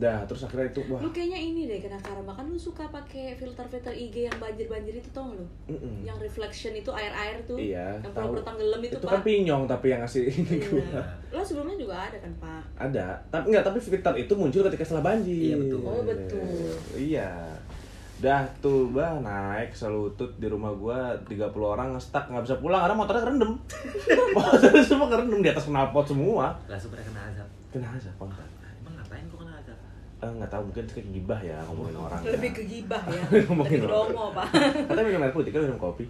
dah 0.00 0.24
terus 0.24 0.42
akhirnya 0.42 0.66
itu 0.66 0.80
wah 0.86 0.96
Lu 0.96 1.10
kayaknya 1.10 1.36
ini 1.36 1.62
deh 1.64 1.78
kena 1.78 1.94
karma 1.96 2.32
kan 2.32 2.42
lu 2.42 2.56
suka 2.56 2.88
pakai 2.88 3.36
filter-filter 3.36 3.92
IG 3.92 4.24
yang 4.24 4.36
banjir-banjir 4.36 4.94
itu 4.94 5.10
tau 5.10 5.30
lu? 5.30 5.44
Mm-mm. 5.66 6.00
Yang 6.02 6.24
reflection 6.24 6.72
itu 6.72 6.88
air-air 6.90 7.36
tuh. 7.44 7.54
Iya, 7.54 7.98
Yang 7.98 8.08
tahu. 8.08 8.32
pura-pura 8.32 8.42
tenggelam 8.42 8.80
itu, 8.80 8.92
itu 8.92 9.04
pak. 9.04 9.10
kan 9.10 9.20
pinyong 9.22 9.62
tapi 9.66 9.86
yang 9.86 10.00
ngasih 10.00 10.24
ini 10.26 10.54
gue 10.58 10.80
Iya. 10.80 11.02
Lo 11.28 11.40
sebelumnya 11.40 11.76
juga 11.76 11.94
ada 12.00 12.16
kan 12.16 12.32
pak? 12.34 12.62
ada 12.80 13.06
tapi 13.28 13.44
enggak 13.46 13.62
tapi 13.62 13.78
filter 13.78 14.14
itu 14.16 14.32
muncul 14.32 14.64
ketika 14.64 14.82
setelah 14.82 15.04
banjir 15.06 15.36
Iya, 15.52 15.56
betul. 15.60 15.80
Oh, 15.84 16.02
betul. 16.02 16.72
iya 16.96 17.30
dah 18.18 18.44
tuh 18.58 18.88
bah 18.88 19.16
naik 19.16 19.72
selutut 19.72 20.28
di 20.36 20.44
rumah 20.44 20.72
gua 20.72 21.12
30 21.24 21.40
orang 21.56 21.92
ngestak 21.92 22.24
nggak 22.26 22.44
bisa 22.44 22.56
pulang 22.56 22.76
karena 22.78 22.92
motornya 22.94 23.22
kerendam 23.22 23.52
motornya 24.36 24.82
semua 24.82 25.08
kerendam 25.08 25.40
di 25.40 25.48
atas 25.48 25.64
knalpot 25.66 26.04
semua 26.04 26.52
Langsung 26.66 26.88
pada 26.88 27.00
kena 27.02 27.20
azab. 27.26 27.48
kena 27.70 27.88
aja 27.90 28.12
kontak 28.14 28.44
Emang 28.76 28.92
ngapain 28.94 29.24
kok 29.24 29.38
kena 29.38 29.52
Eh, 30.20 30.28
nggak 30.28 30.52
tahu 30.52 30.68
mungkin 30.68 30.84
kayak 30.84 31.08
gibah 31.16 31.40
ya 31.40 31.56
ngomongin 31.64 31.96
orang 31.96 32.20
Lebih 32.20 32.52
ya. 32.52 32.54
ke 32.56 32.62
gibah 32.68 33.00
ya. 33.08 33.22
Ngomongin 33.48 33.80
orang. 33.88 34.12
dongo 34.12 34.24
pak. 34.36 34.46
katanya 34.84 35.04
minum 35.08 35.24
air 35.24 35.32
putih 35.32 35.50
kan 35.50 35.64
minum 35.64 35.80
kopi 35.80 36.04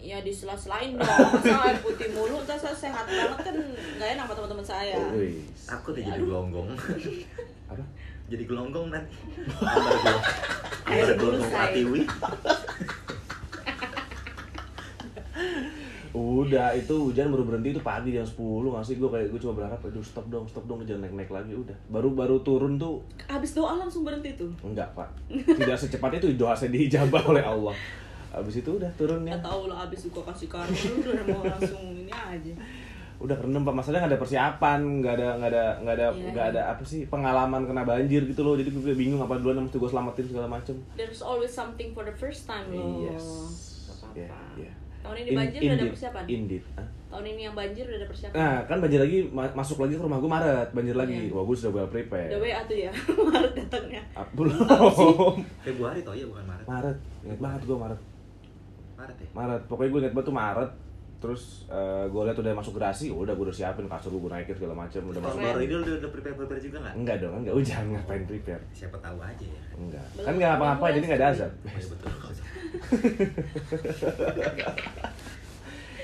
Ya 0.00 0.16
di 0.20 0.32
sela-selain 0.32 0.96
dong. 0.96 1.04
Masa 1.04 1.60
air 1.60 1.76
putih 1.80 2.08
mulu, 2.12 2.40
ntar 2.40 2.56
saya 2.56 2.72
sehat 2.72 3.04
banget 3.04 3.40
kan 3.40 3.56
nggak 4.00 4.08
enak 4.16 4.24
sama 4.24 4.32
teman-teman 4.32 4.64
saya. 4.64 4.96
Oh. 4.96 5.12
Aku 5.76 5.92
tuh 5.92 6.00
jadi 6.00 6.16
Aduh. 6.16 6.24
gelonggong. 6.24 6.68
apa 7.70 7.84
jadi 8.26 8.44
gelonggong 8.48 8.88
nanti. 8.88 9.12
Ambar 9.60 9.76
gelonggong. 9.76 10.24
Ambar 10.88 11.08
bulu 11.16 11.36
gelonggong 11.36 11.56
atiwi. 11.56 12.02
udah 16.10 16.74
itu 16.74 16.90
hujan 16.90 17.30
baru 17.30 17.46
berhenti 17.46 17.70
itu 17.70 17.80
pagi 17.80 18.10
jam 18.10 18.26
10 18.26 18.34
nggak 18.34 18.82
sih 18.82 18.98
gue 18.98 19.06
kayak 19.06 19.30
gue 19.30 19.38
cuma 19.38 19.54
berharap 19.54 19.78
aduh 19.78 20.02
stop 20.02 20.26
dong 20.26 20.42
stop 20.42 20.66
dong 20.66 20.82
jangan 20.82 21.06
naik 21.06 21.14
naik 21.14 21.30
lagi 21.30 21.54
udah 21.54 21.76
baru 21.86 22.10
baru 22.10 22.42
turun 22.42 22.74
tuh 22.76 22.98
Habis 23.24 23.54
doa 23.54 23.78
langsung 23.78 24.02
berhenti 24.02 24.34
tuh. 24.34 24.50
Enggak 24.60 24.90
pak, 24.92 25.06
tidak 25.30 25.78
secepat 25.78 26.18
itu 26.18 26.34
doa 26.34 26.50
saya 26.50 26.68
diijabah 26.68 27.22
oleh 27.30 27.40
Allah 27.40 27.74
Abis 28.30 28.58
itu 28.58 28.70
udah 28.74 28.90
turunnya 28.94 29.34
Nggak 29.34 29.46
tahu 29.46 29.62
lah 29.66 29.86
abis 29.86 30.06
gua 30.06 30.22
kasih 30.26 30.46
lu 30.46 31.02
udah 31.04 31.24
mau 31.26 31.42
langsung 31.46 31.82
ini 31.94 32.10
aja. 32.10 32.54
Udah 33.20 33.36
kerendam 33.36 33.62
pak, 33.62 33.74
masalahnya 33.74 34.06
nggak 34.06 34.12
ada 34.14 34.22
persiapan 34.22 34.80
Nggak 34.98 35.14
ada, 35.14 35.28
nggak 35.36 35.50
ada, 35.50 35.64
nggak 35.78 35.94
ada, 35.94 36.06
Iya. 36.10 36.30
nggak 36.32 36.46
ada 36.54 36.62
apa 36.70 36.82
sih 36.82 37.04
pengalaman 37.06 37.66
kena 37.66 37.82
banjir 37.84 38.22
gitu 38.24 38.40
loh 38.40 38.54
Jadi 38.54 38.70
gue 38.70 38.94
bingung 38.96 39.20
apa 39.20 39.36
duluan 39.36 39.60
yang 39.60 39.66
mesti 39.68 39.76
gue 39.76 39.90
selamatin 39.90 40.24
segala 40.24 40.48
macem 40.48 40.74
There's 40.94 41.20
always 41.20 41.52
something 41.52 41.90
for 41.92 42.02
the 42.02 42.14
first 42.14 42.46
time 42.46 42.66
loh. 42.70 43.04
Yes 43.04 43.26
Ya, 44.10 44.26
apa-apa. 44.26 44.58
ya. 44.58 44.72
Tahun 45.10 45.18
ini 45.20 45.30
In- 45.34 45.38
banjir 45.42 45.58
udah 45.60 45.74
ada 45.74 45.86
persiapan? 45.90 46.22
Indit. 46.30 46.62
Hah? 46.72 46.86
Tahun 47.10 47.24
ini 47.26 47.40
yang 47.42 47.56
banjir 47.58 47.82
udah 47.82 47.98
ada 47.98 48.06
persiapan. 48.06 48.36
Nah, 48.38 48.56
kan 48.62 48.76
banjir 48.78 49.00
lagi 49.02 49.18
ma- 49.26 49.50
masuk 49.52 49.76
lagi 49.82 49.94
ke 49.98 50.02
rumah 50.06 50.18
gue 50.22 50.30
Maret, 50.30 50.68
banjir 50.70 50.94
lagi. 50.94 51.18
Iya. 51.26 51.34
Wah, 51.34 51.42
gue 51.42 51.56
sudah 51.58 51.72
well 51.74 51.90
prepare. 51.90 52.30
Udah 52.30 52.38
WA 52.38 52.60
tuh 52.64 52.78
ya, 52.78 52.90
Maret 53.34 53.52
datangnya. 53.58 54.02
Ah, 54.14 54.26
belum. 54.30 54.54
Februari 55.60 56.00
toh 56.00 56.14
ya 56.14 56.22
bukan 56.24 56.44
Maret. 56.46 56.64
Maret, 56.64 56.96
inget 57.20 57.40
banget 57.42 57.60
gue 57.66 57.74
Maret. 57.76 58.00
Maret 58.94 59.16
ya. 59.18 59.28
Maret, 59.34 59.62
pokoknya 59.66 59.90
gue 59.90 60.00
inget 60.00 60.14
banget 60.14 60.28
tuh 60.30 60.36
Maret. 60.38 60.70
Terus 61.20 61.68
gue 62.06 62.22
lihat 62.24 62.34
udah 62.34 62.50
masuk 62.50 62.74
gerasi, 62.74 63.08
udah 63.08 63.30
gue 63.30 63.42
udah 63.42 63.52
siapin 63.52 63.84
kasur 63.84 64.10
gue, 64.10 64.18
gue 64.18 64.30
naikin 64.30 64.54
segala 64.54 64.74
macam, 64.74 65.00
udah 65.04 65.20
masuk. 65.20 65.38
baru 65.38 65.60
ini 65.60 65.74
udah, 65.76 65.94
udah 66.00 66.10
prepare 66.10 66.34
prepare 66.34 66.58
juga 66.58 66.76
nggak? 66.80 66.94
Enggak 66.96 67.16
dong, 67.20 67.34
enggak 67.38 67.54
hujan, 67.54 67.82
ngapain 67.92 68.24
prepare? 68.24 68.62
Siapa 68.70 68.96
tahu 68.98 69.18
aja 69.20 69.44
ya. 69.44 69.62
Enggak. 69.74 70.04
Belum- 70.10 70.24
Kan 70.24 70.34
enggak 70.34 70.52
apa-apa, 70.56 70.86
jadi 70.90 71.04
enggak 71.04 71.18
ada 71.18 71.30
azab. 71.30 71.52
Oh, 71.52 71.70
iya 71.70 71.86
betul. 71.86 72.10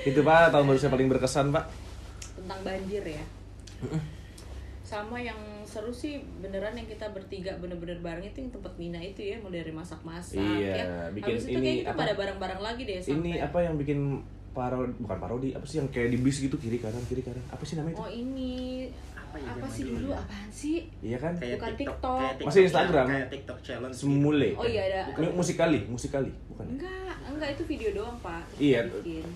Itu 0.07 0.20
Pak, 0.22 0.55
tahun 0.55 0.64
baru 0.64 0.79
saya 0.79 0.92
paling 0.92 1.09
berkesan, 1.11 1.46
Pak. 1.50 1.64
Tentang 2.37 2.61
banjir 2.62 3.02
ya. 3.02 3.24
Sama 4.81 5.18
yang 5.18 5.37
seru 5.66 5.90
sih 5.90 6.22
beneran 6.38 6.72
yang 6.72 6.87
kita 6.87 7.11
bertiga 7.11 7.59
bener-bener 7.59 7.98
bareng 7.98 8.22
itu 8.22 8.38
yang 8.38 8.52
tempat 8.55 8.72
Mina 8.79 9.02
itu 9.02 9.20
ya 9.20 9.37
mulai 9.37 9.61
dari 9.61 9.74
masak-masak 9.74 10.38
Iya, 10.38 10.72
ya. 10.79 10.85
bikin 11.11 11.35
Habis 11.35 11.42
itu 11.42 11.50
ini 11.50 11.59
kayak 11.59 11.76
kita 11.76 11.90
apa? 11.90 11.98
pada 11.98 12.12
bareng-bareng 12.14 12.61
lagi 12.62 12.83
deh 12.87 12.96
sampai. 13.00 13.18
Ini 13.18 13.31
apa 13.42 13.59
yang 13.61 13.74
bikin 13.74 13.98
parodi, 14.57 14.97
bukan 14.97 15.19
parodi, 15.19 15.49
apa 15.53 15.62
sih 15.62 15.77
yang 15.77 15.88
kayak 15.88 16.09
di 16.09 16.19
bis 16.19 16.40
gitu 16.40 16.57
kiri 16.57 16.79
kanan 16.79 17.05
kiri 17.05 17.21
kanan. 17.21 17.45
Apa 17.47 17.61
sih 17.62 17.77
namanya 17.77 17.92
itu? 17.92 18.01
Oh 18.01 18.09
ini 18.09 18.53
Apa 19.12 19.37
apa, 19.37 19.37
ya 19.37 19.53
zaman 19.55 19.69
sih 19.71 19.83
dulu 19.85 20.09
ya? 20.09 20.16
apaan 20.19 20.49
sih? 20.51 20.77
Iya 20.99 21.19
kan? 21.19 21.33
Kayak 21.37 21.55
Bukan 21.55 21.69
TikTok, 21.69 21.77
TikTok. 21.77 22.16
kayak 22.16 22.33
TikTok 22.33 22.49
Masih 22.49 22.62
Instagram. 22.64 23.07
Kayak 23.07 23.29
TikTok 23.29 23.59
challenge. 23.61 23.95
Semule. 23.95 24.49
Oh 24.55 24.64
iya 24.64 24.83
ada. 24.88 25.01
Mu- 25.14 25.35
Musikali, 25.37 25.81
musikali, 25.87 26.31
bukan? 26.47 26.64
ya? 26.64 26.73
Enggak, 26.73 27.14
enggak 27.29 27.49
itu 27.53 27.62
video 27.66 27.90
doang, 27.95 28.16
Pak. 28.19 28.42
Iya. 28.57 28.81
bikin. 28.90 29.27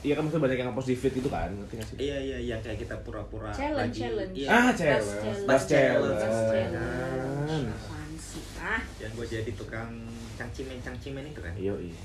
Iya 0.00 0.16
kan 0.16 0.22
maksudnya 0.24 0.42
banyak 0.42 0.56
yang 0.56 0.68
ngepost 0.70 0.88
di 0.88 0.96
feed 0.96 1.12
gitu 1.12 1.28
kan, 1.28 1.52
ngerti 1.52 1.74
gak 1.76 1.86
sih? 1.86 1.96
Iya 2.00 2.16
iya 2.18 2.38
yang 2.46 2.60
kayak 2.64 2.78
kita 2.80 2.96
pura-pura 3.04 3.52
Challenge, 3.52 3.84
lagi. 3.86 4.00
challenge. 4.00 4.32
Iya. 4.34 4.48
Ah, 4.48 4.56
Bus 4.64 4.72
challenge. 4.74 5.04
challenge. 5.04 5.44
Bus 5.44 5.62
challenge. 5.62 6.16
Bus 6.16 6.24
challenge. 6.24 6.72
Challenge. 6.72 7.68
Apaan 7.70 8.10
sih? 8.16 8.42
Ah, 8.56 8.80
Yang 8.96 9.12
gue 9.12 9.26
jadi 9.30 9.52
tukang 9.52 9.90
cangcimen 10.34 10.78
cangcimen 10.80 11.24
itu 11.26 11.40
kan. 11.42 11.52
Iya, 11.52 11.74
iya. 11.76 11.96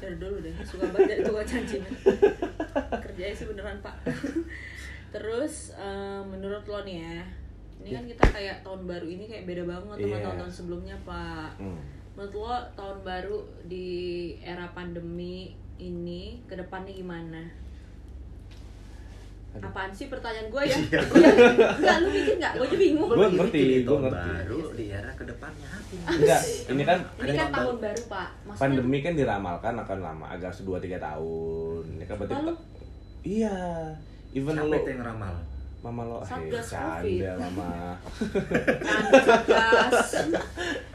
Dari 0.00 0.16
dulu 0.16 0.36
deh 0.40 0.54
suka 0.64 0.84
banget 0.90 1.08
jadi 1.14 1.22
tukang 1.24 1.46
cancing. 1.46 1.82
Kerjanya 3.02 3.34
sih 3.34 3.46
beneran, 3.46 3.78
Pak. 3.80 3.96
Terus 5.12 5.76
eh, 5.76 6.22
menurut 6.24 6.64
lo 6.64 6.80
nih 6.82 7.04
ya, 7.04 7.20
ini 7.80 7.90
kan 7.92 8.04
kita 8.08 8.24
kayak 8.32 8.56
tahun 8.64 8.88
baru 8.88 9.06
ini 9.06 9.24
kayak 9.28 9.44
beda 9.44 9.62
banget 9.68 9.96
sama 9.98 10.08
Iya. 10.08 10.24
tahun-tahun 10.24 10.52
sebelumnya, 10.52 10.96
Pak. 11.04 11.50
Hmm. 11.60 11.78
Menurut 12.16 12.34
lo 12.34 12.54
tahun 12.74 12.98
baru 13.02 13.38
di 13.64 13.88
era 14.40 14.68
pandemi 14.72 15.52
ini 15.76 16.40
ke 16.44 16.54
depannya 16.54 16.92
gimana? 16.92 17.42
Aduh. 19.52 19.68
Apaan 19.68 19.92
sih 19.92 20.08
pertanyaan 20.08 20.48
gue 20.48 20.62
ya? 20.64 20.76
Iya, 20.82 21.00
Enggak, 21.72 21.96
lu 21.98 22.08
mikir 22.08 22.34
enggak? 22.36 22.52
Gue 22.54 22.64
aja 22.64 22.76
bingung. 22.78 23.08
Gua 23.08 23.28
ngerti, 23.28 23.60
tahun 23.84 24.00
ngerti. 24.00 24.28
baru 24.32 24.60
di 24.72 24.84
era 24.88 25.12
ke 25.12 25.24
depannya 25.24 25.68
apa? 25.68 26.08
Enggak, 26.10 26.40
ini 26.66 26.82
kan 26.82 26.98
Ini 27.18 27.32
kan 27.34 27.48
tahun 27.50 27.76
baru, 27.78 28.02
Pak. 28.06 28.28
Maksudnya 28.42 28.60
pandemi 28.62 28.98
kan 28.98 29.12
diramalkan 29.12 29.74
akan 29.78 29.98
lama, 30.00 30.24
agak 30.26 30.52
2 30.54 30.64
3 30.78 30.96
tahun. 30.98 31.82
Ini 31.90 32.04
kan 32.06 32.14
berarti 32.16 32.34
Lalu? 32.34 32.54
Iya. 33.22 33.58
Even 34.32 34.54
Siapa 34.56 34.66
lo 34.66 34.76
itu 34.78 34.90
yang 34.90 35.04
ramal? 35.04 35.34
Mama 35.82 36.02
lo, 36.02 36.16
eh, 36.16 36.24
Satgas 36.24 36.66
canda 36.70 37.02
Covid. 37.02 37.36
mama. 37.38 37.70
kan 38.80 39.10
Satgas. 39.20 39.96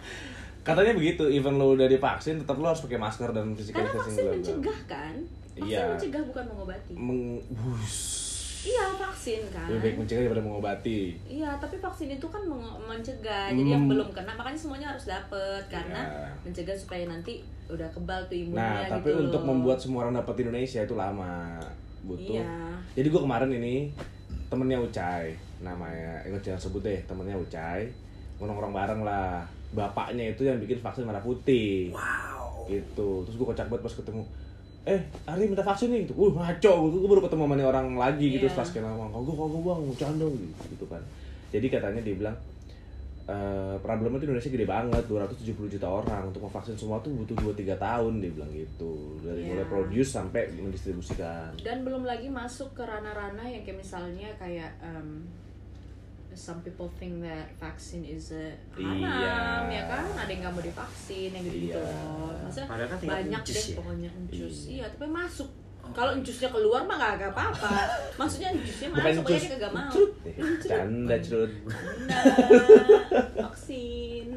Katanya 0.68 0.94
begitu, 0.94 1.24
even 1.30 1.56
lo 1.56 1.72
udah 1.72 1.86
divaksin, 1.86 2.42
tetap 2.42 2.58
lo 2.58 2.68
harus 2.68 2.82
pakai 2.82 2.98
masker 2.98 3.30
dan 3.30 3.54
physical 3.54 3.80
Karena 3.80 3.92
distancing 3.94 4.12
vaksin 4.12 4.18
bla, 4.18 4.28
bla. 4.28 4.36
mencegah 4.36 4.80
kan? 4.84 5.14
Vaksin 5.54 5.64
Iya. 5.64 5.86
mencegah 5.94 6.22
bukan 6.26 6.44
mengobati. 6.48 6.94
Meng, 6.94 7.22
Wush. 7.48 8.27
Iya, 8.68 8.86
vaksin 9.00 9.42
kan. 9.48 9.68
Lebih 9.72 9.80
baik 9.80 9.96
mencegah 10.04 10.22
daripada 10.28 10.44
mengobati. 10.44 11.16
Iya, 11.24 11.56
tapi 11.56 11.80
vaksin 11.80 12.12
itu 12.12 12.28
kan 12.28 12.44
mencegah. 12.84 13.48
Jadi 13.48 13.70
yang 13.70 13.88
Hmm. 13.88 13.92
belum 13.96 14.10
kena 14.12 14.36
makanya 14.36 14.60
semuanya 14.60 14.88
harus 14.92 15.08
dapet 15.08 15.62
karena 15.72 16.02
Iya. 16.04 16.28
mencegah 16.44 16.76
supaya 16.76 17.08
nanti 17.08 17.40
udah 17.68 17.88
kebal 17.92 18.20
tuh 18.28 18.38
imunnya 18.38 18.88
Nah, 18.88 19.00
tapi 19.00 19.12
gitu 19.12 19.24
untuk 19.28 19.42
loh. 19.44 19.48
membuat 19.56 19.80
semua 19.80 20.00
orang 20.04 20.16
dapat 20.16 20.34
di 20.36 20.42
Indonesia 20.44 20.80
itu 20.84 20.96
lama. 20.96 21.60
Butuh. 22.04 22.40
Iya. 22.40 22.56
Jadi 22.96 23.08
gua 23.08 23.22
kemarin 23.24 23.52
ini 23.52 23.76
temennya 24.48 24.80
Ucai 24.80 25.36
namanya, 25.60 26.24
ingat 26.24 26.40
jangan 26.40 26.62
sebut 26.62 26.82
deh, 26.84 27.00
temennya 27.04 27.36
Ucai 27.36 27.88
nongkrong 28.38 28.72
bareng 28.72 29.02
lah. 29.02 29.42
Bapaknya 29.68 30.32
itu 30.32 30.48
yang 30.48 30.56
bikin 30.58 30.80
vaksin 30.80 31.04
merah 31.04 31.20
putih. 31.20 31.92
Wow. 31.92 32.64
Gitu. 32.68 33.10
Terus 33.28 33.36
gua 33.36 33.52
kocak 33.52 33.68
banget 33.68 33.84
pas 33.84 33.96
ketemu 34.00 34.24
eh 34.88 35.02
Ari 35.28 35.44
minta 35.46 35.60
vaksin 35.62 35.92
nih 35.92 36.08
gitu. 36.08 36.16
Uh 36.16 36.32
ngaco, 36.32 36.72
gue 36.88 37.10
baru 37.12 37.22
ketemu 37.22 37.44
sama 37.44 37.56
orang 37.62 37.88
lagi 37.94 38.26
gitu 38.32 38.48
Iya. 38.48 38.52
setelah 38.56 38.68
sekian 38.68 38.86
lama. 38.88 39.06
Kagak 39.12 39.36
kagak 39.36 39.62
bang, 39.62 39.82
canda 40.00 40.26
gitu, 40.26 40.64
gitu 40.72 40.86
kan. 40.88 41.04
Jadi 41.52 41.66
katanya 41.68 42.02
dia 42.02 42.16
bilang 42.16 42.38
eh 43.28 43.76
problemnya 43.84 44.24
tuh 44.24 44.28
Indonesia 44.32 44.48
gede 44.48 44.64
banget, 44.64 45.04
270 45.04 45.68
juta 45.68 45.88
orang 45.92 46.32
untuk 46.32 46.48
memvaksin 46.48 46.80
semua 46.80 47.04
tuh 47.04 47.12
butuh 47.12 47.36
2-3 47.52 47.76
tahun 47.76 48.24
dia 48.24 48.32
bilang 48.32 48.48
gitu. 48.50 49.20
Dari 49.20 49.44
Iya. 49.44 49.50
mulai 49.52 49.68
produce 49.68 50.10
sampai 50.10 50.48
mendistribusikan. 50.56 51.52
dan 51.60 51.84
belum 51.84 52.08
lagi 52.08 52.32
masuk 52.32 52.72
ke 52.72 52.82
ranah-ranah 52.82 53.44
yang 53.44 53.68
kayak 53.68 53.84
misalnya 53.84 54.32
kayak 54.40 54.72
um, 54.80 55.28
some 56.38 56.62
people 56.62 56.86
think 56.96 57.18
that 57.20 57.50
vaksin 57.58 58.06
is 58.06 58.30
a 58.30 58.54
haram 58.78 59.66
Iya. 59.66 59.74
ya 59.74 59.84
kan 59.90 60.06
ada 60.16 60.30
yang 60.30 60.42
nggak 60.46 60.54
mau 60.54 60.62
divaksin 60.62 61.30
yang 61.34 61.44
gitu 61.44 61.58
gitu 61.66 61.80
Iya. 61.82 61.90
loh 61.90 62.32
maksudnya 62.40 62.68
Padahal 62.70 62.90
kan 62.94 63.00
banyak 63.02 63.42
deh 63.44 63.58
ya? 63.58 63.76
pokoknya 63.76 64.10
encus 64.14 64.58
Iya. 64.64 64.70
iya 64.70 64.86
tapi 64.88 65.06
masuk 65.10 65.50
kalau 65.88 66.12
encusnya 66.14 66.50
keluar 66.52 66.82
mah 66.84 66.98
gak 67.00 67.32
apa-apa 67.32 67.72
maksudnya 68.20 68.54
encusnya 68.54 68.88
Bukan 68.92 69.04
masuk 69.04 69.24
aja 69.24 69.34
cus, 69.34 69.42
dia 69.42 69.52
kagak 69.52 69.72
mau 69.72 69.88
crut. 69.90 70.12
Eh, 70.22 70.36
Canda 70.62 71.16
cerut. 71.18 71.52
vaksin 73.38 74.28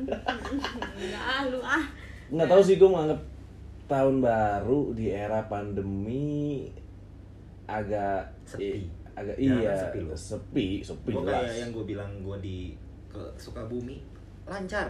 nggak 1.00 1.22
ah 1.22 1.42
lu 1.46 1.60
ah 1.60 1.84
Nggak 2.30 2.46
tahu 2.46 2.62
sih 2.62 2.78
gue 2.78 2.86
menganggap 2.86 3.20
tahun 3.84 4.22
baru 4.22 4.94
di 4.94 5.10
era 5.10 5.42
pandemi 5.44 6.70
agak 7.66 8.30
Sepi. 8.46 8.86
Agak 9.20 9.36
Jangan 9.36 9.60
iya 9.60 9.72
sepi 9.76 9.98
loh. 10.00 10.16
sepi 10.16 10.66
sepi 10.80 11.10
Gue 11.10 11.22
jelas. 11.22 11.34
kayak 11.36 11.54
yang 11.58 11.70
gue 11.70 11.84
bilang 11.86 12.10
gue 12.20 12.36
di 12.38 12.58
ke 13.06 13.22
Sukabumi 13.34 13.98
lancar. 14.44 14.88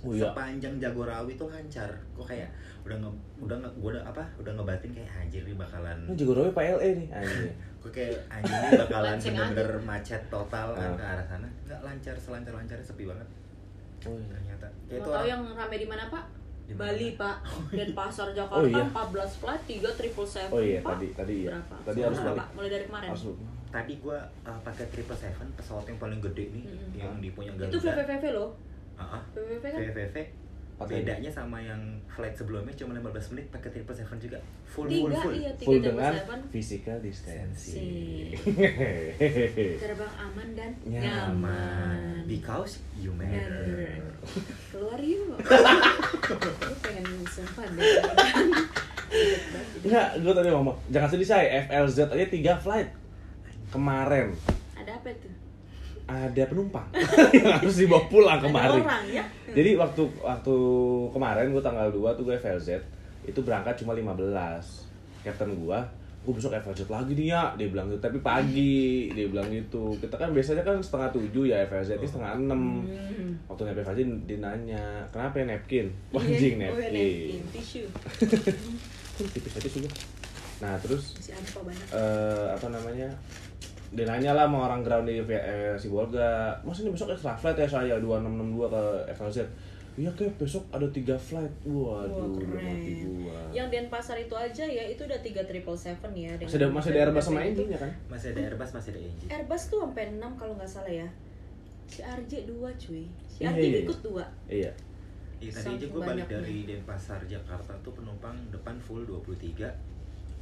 Oh, 0.00 0.10
iya. 0.10 0.26
Sepanjang 0.26 0.74
Jagorawi 0.76 1.32
tuh 1.32 1.46
lancar. 1.46 1.86
Gue 2.12 2.26
kayak 2.26 2.50
udah 2.82 2.96
nge, 2.96 3.10
udah 3.38 3.56
nge, 3.56 3.70
gue 3.72 3.90
udah 3.92 4.02
apa? 4.04 4.24
Udah 4.36 4.52
ngebatin 4.52 4.90
kayak 4.90 5.10
anjir 5.16 5.42
nih 5.42 5.54
bakalan. 5.54 5.98
Ini 6.04 6.14
juga 6.16 6.50
Pak 6.50 6.64
LE 6.76 6.90
nih 6.96 7.08
anjir. 7.16 7.50
Gue 7.78 7.90
kayak 7.90 8.18
anjir 8.28 8.50
nih 8.52 8.70
bakalan 8.80 9.14
bener-bener 9.16 9.70
macet 9.80 10.22
total 10.26 10.66
kan 10.72 10.90
ke 10.92 11.04
arah 11.04 11.22
sana. 11.24 11.48
Nggak 11.62 11.80
lancar, 11.80 12.14
selancar 12.16 12.52
lancarnya 12.52 12.82
sepi 12.82 13.04
banget. 13.04 13.28
Oh, 14.02 14.12
iya. 14.12 14.26
Ternyata. 14.28 14.66
Mau 14.66 14.90
itu 14.92 15.00
tahu 15.00 15.14
orang- 15.14 15.28
yang 15.28 15.42
rame 15.52 15.76
di 15.76 15.86
mana 15.86 16.04
pak 16.08 16.24
Di? 16.62 16.74
Bali 16.74 17.08
pak 17.12 17.36
dan 17.78 17.88
pasar 17.92 18.28
Jakarta 18.30 18.58
Oh, 18.58 18.66
iya. 18.66 18.82
14 18.84 19.02
flight 19.36 19.62
3 19.64 19.82
triple 19.92 20.22
seven 20.24 20.50
Oh 20.52 20.58
iya 20.60 20.78
Pak. 20.80 20.94
tadi 20.94 21.08
tadi 21.12 21.34
iya. 21.40 21.48
berapa 21.52 21.74
Tadi 21.80 21.94
Sekarang 21.96 22.06
harus 22.08 22.18
balik. 22.24 22.38
Pak? 22.38 22.48
mulai 22.52 22.70
dari 22.70 22.84
kemarin 22.84 23.08
Harus 23.08 23.24
Tadi 23.72 23.94
gue 23.98 24.18
uh, 24.44 24.60
pakai 24.60 24.84
triple 24.92 25.16
seven 25.16 25.48
pesawat 25.56 25.88
yang 25.88 25.96
paling 25.96 26.20
gede 26.20 26.52
nih, 26.52 26.64
Mm-mm. 26.68 26.92
yang 26.92 27.12
dipunya 27.18 27.50
itu 27.56 27.80
Garuda. 27.80 28.04
VVVV 28.04 28.24
loh. 28.36 28.50
Ah, 29.00 29.16
ah. 29.16 29.22
VVVV 29.32 29.64
kan? 29.64 29.80
VVV 29.80 30.16
bedanya 30.82 31.30
sama 31.30 31.62
yang 31.62 31.78
flight 32.10 32.34
sebelumnya 32.34 32.74
cuma 32.74 32.98
15 32.98 33.32
menit 33.34 33.46
pakai 33.54 33.70
triple 33.70 33.94
seven 33.94 34.18
juga. 34.18 34.38
Full 34.66 34.86
tiga 34.90 35.14
full. 35.14 35.22
full 35.22 35.34
iya 35.38 35.50
tiga 35.54 35.68
full 35.68 35.78
dengan 35.78 36.12
physical 36.50 36.98
distancing. 36.98 38.34
terbang 39.78 40.14
aman 40.18 40.48
dan 40.58 40.70
Nyaman. 40.82 41.06
nyaman. 41.06 41.98
Because 42.26 42.82
you 42.98 43.14
Matter. 43.14 44.02
keluar 44.74 44.98
yuk. 44.98 45.38
Lu 46.66 46.74
pengen 46.82 47.06
sempat 47.30 47.68
deh. 47.78 47.86
Enggak, 49.82 50.08
gue 50.24 50.32
tadi 50.32 50.48
ngomong, 50.48 50.76
jangan 50.88 51.08
sedih 51.10 51.28
saya, 51.28 51.68
FLZ 51.68 52.08
aja 52.08 52.26
3 52.26 52.64
flight 52.64 52.88
Kemarin. 53.72 54.36
Ada 54.76 54.92
apa 55.00 55.10
tuh 55.16 55.32
ada 56.12 56.42
penumpang. 56.50 56.86
Yang 57.32 57.52
harus 57.62 57.76
dibawa 57.78 58.02
pulang 58.10 58.38
ada 58.38 58.44
kemarin 58.46 58.82
orang 58.82 59.04
ya? 59.08 59.24
Jadi 59.52 59.70
waktu 59.78 60.02
waktu 60.20 60.56
kemarin 61.14 61.54
gue 61.54 61.62
tanggal 61.62 61.88
2 61.94 62.18
tuh 62.18 62.24
gue 62.26 62.36
FLZ 62.36 62.68
itu 63.22 63.40
berangkat 63.46 63.78
cuma 63.78 63.94
15 63.94 64.18
Captain 65.22 65.52
gue 65.54 65.80
gue 66.22 66.30
besok 66.38 66.54
FLZ 66.54 66.86
lagi 66.86 67.12
nih 67.18 67.26
ya. 67.34 67.42
Dia 67.58 67.68
bilang 67.70 67.86
gitu. 67.90 67.98
Tapi 68.02 68.18
pagi 68.22 69.10
dia 69.10 69.26
bilang 69.26 69.46
gitu. 69.50 69.94
Kita 69.98 70.14
kan 70.14 70.30
biasanya 70.30 70.62
kan 70.62 70.78
setengah 70.78 71.10
tujuh 71.14 71.50
ya 71.50 71.66
FLZ 71.66 71.98
ini 71.98 72.06
setengah 72.06 72.32
enam. 72.38 72.62
Hmm. 72.86 73.34
waktu 73.50 73.62
nyampe 73.66 73.82
FLZ 73.82 74.00
dia 74.26 74.38
nanya 74.38 74.84
kenapa 75.10 75.42
ya 75.42 75.44
napkin? 75.54 75.86
Iya. 76.14 76.18
anjing 76.18 76.54
Oh, 76.58 76.62
ya, 76.62 76.70
napkin. 76.70 76.90
napkin 76.90 77.42
tisu. 77.54 77.82
Tipis 79.34 79.54
aja 79.54 79.68
juga 79.70 79.90
nah 80.62 80.78
terus 80.78 81.18
eh 81.90 82.46
apa 82.48 82.66
namanya 82.68 83.10
dia 83.90 84.04
nanya 84.06 84.32
lah 84.32 84.46
sama 84.46 84.58
orang 84.64 84.80
ground 84.80 85.04
di 85.04 85.18
eh, 85.20 85.74
si 85.74 85.90
Bolga 85.90 86.54
mas 86.62 86.78
ini 86.78 86.88
besok 86.88 87.10
extra 87.10 87.34
flight 87.34 87.58
ya 87.58 87.66
saya 87.66 87.98
2662 87.98 88.70
ke 88.70 88.82
FLZ 89.12 89.38
iya 89.92 90.08
kayak 90.08 90.32
besok 90.38 90.64
ada 90.70 90.88
tiga 90.88 91.12
flight 91.12 91.52
waduh 91.66 92.32
Wah, 92.32 92.56
mati 92.56 92.92
gua 93.02 93.36
Yang 93.52 93.68
Denpasar 93.68 94.16
itu 94.16 94.32
aja 94.32 94.64
ya, 94.64 94.88
itu 94.88 95.02
udah 95.02 95.20
tiga 95.20 95.44
triple 95.44 95.76
seven 95.76 96.08
ya. 96.14 96.32
dengan- 96.32 96.48
masih 96.48 96.56
ada 96.56 96.68
masih 96.72 96.90
ada 96.90 97.00
Airbus 97.04 97.24
sama 97.26 97.40
engine 97.42 97.68
ya 97.68 97.78
kan 97.78 97.92
Masih 98.08 98.28
ada 98.32 98.40
Airbus, 98.40 98.70
masih 98.72 98.88
ada 98.88 99.00
engine. 99.02 99.28
Airbus 99.28 99.62
tuh 99.68 99.78
sampai 99.82 100.04
6 100.08 100.32
kalau 100.32 100.54
nggak 100.56 100.70
salah 100.70 100.94
ya. 100.94 101.08
Si 101.84 102.00
RJ 102.00 102.32
2 102.48 102.56
cuy. 102.72 103.04
Si 103.28 103.38
Iya, 103.38 103.52
RJ 103.52 103.60
iya, 103.60 103.68
iya. 103.68 103.80
ikut 103.84 103.98
2. 104.00 104.24
iya 104.48 104.72
Iya 105.36 105.50
tadi 105.52 105.68
aja 105.74 105.86
gue 105.90 106.00
balik 106.00 106.26
dari 106.30 106.56
Denpasar 106.64 107.20
Jakarta 107.26 107.72
tuh 107.84 107.92
penumpang 107.92 108.32
depan 108.48 108.72
full 108.78 109.04
23 109.04 109.68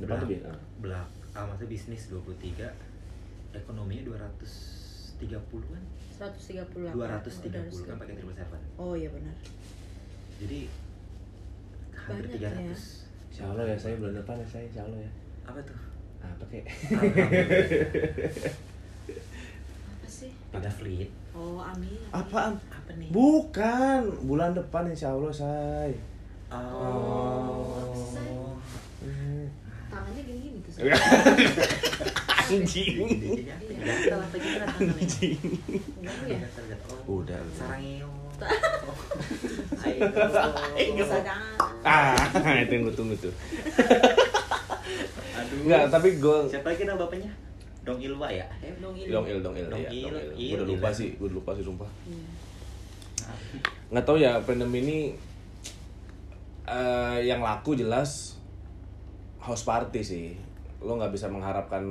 Depan 0.01 0.17
tuh 0.17 0.27
Belak- 0.27 0.31
bi- 0.33 0.45
ah. 0.47 0.59
Belak, 0.79 1.07
ah, 1.31 1.45
maksudnya 1.45 1.69
bisnis 1.71 2.03
23 2.07 2.67
Ekonominya 3.53 4.03
230-an 4.07 5.83
138. 6.11 6.91
230 6.91 7.53
kan 7.83 7.97
pakai 7.97 8.15
triple 8.15 8.33
seven 8.33 8.61
Oh 8.77 8.93
iya 8.93 9.09
benar. 9.09 9.35
Jadi 10.37 10.69
hampir 11.93 12.25
Banyak 12.27 12.41
300 12.41 12.57
ya. 12.57 12.77
Insya 13.27 13.45
Allah 13.47 13.65
ya 13.65 13.77
saya 13.77 13.95
bulan 13.97 14.15
depan 14.17 14.37
ya 14.37 14.47
saya 14.47 14.65
Insya 14.65 14.83
Allah 14.83 14.99
ya 14.99 15.11
Apa 15.45 15.61
tuh? 15.63 15.79
apa 16.21 16.45
kek 16.47 16.65
Alhamdulillah. 16.67 18.53
Apa 19.91 20.07
sih? 20.07 20.31
Ada 20.51 20.71
fleet 20.71 21.09
Oh, 21.31 21.59
amin. 21.59 21.97
apaan 22.11 22.59
Apa 22.69 22.91
nih? 22.93 23.09
bukan 23.09 24.01
bulan 24.23 24.53
depan 24.53 24.85
Insya 24.87 25.11
Allah 25.11 25.31
say 25.31 25.93
Oh, 26.51 27.95
say. 28.11 28.27
Hmm. 29.01 29.47
Tangannya 29.87 30.23
anjing? 32.51 32.97
Udah, 37.07 37.39
ah 41.85 42.17
itu 42.57 42.73
yang 42.73 42.83
gue 42.83 42.95
tunggu 42.95 43.15
tuh 43.17 43.33
Aduh. 45.37 45.59
Enggak, 45.65 45.83
tapi 45.89 46.17
gue 46.17 46.39
Siapa 46.49 46.73
lagi 46.73 46.85
nama 46.85 46.99
bapaknya? 46.99 47.31
Dong 47.81 48.01
Ilwa 48.01 48.29
ya? 48.29 48.45
Eh, 48.61 48.73
Dong 48.77 48.97
il. 48.97 49.09
dong 49.09 49.27
il 49.27 49.41
dong 49.41 49.57
il 49.57 49.67
Dong 49.69 49.81
ya 49.81 49.91
il, 49.91 50.05
gue 50.37 50.57
udah 50.57 50.67
lupa 50.67 50.89
sih 50.91 51.17
gue 51.17 51.27
udah 51.27 51.37
lupa 51.37 51.51
sih 51.53 51.65
sumpah 51.65 51.91
Iya. 52.09 52.29
nggak 53.91 54.05
tahu 54.05 54.17
ya 54.19 54.41
pandemi 54.43 54.81
ini 54.81 54.99
eh, 56.65 57.19
yang 57.23 57.41
laku 57.41 57.75
jelas 57.75 58.41
house 59.39 59.63
party 59.63 60.01
sih 60.01 60.27
lo 60.81 60.97
nggak 60.97 61.11
bisa 61.11 61.27
mengharapkan 61.27 61.85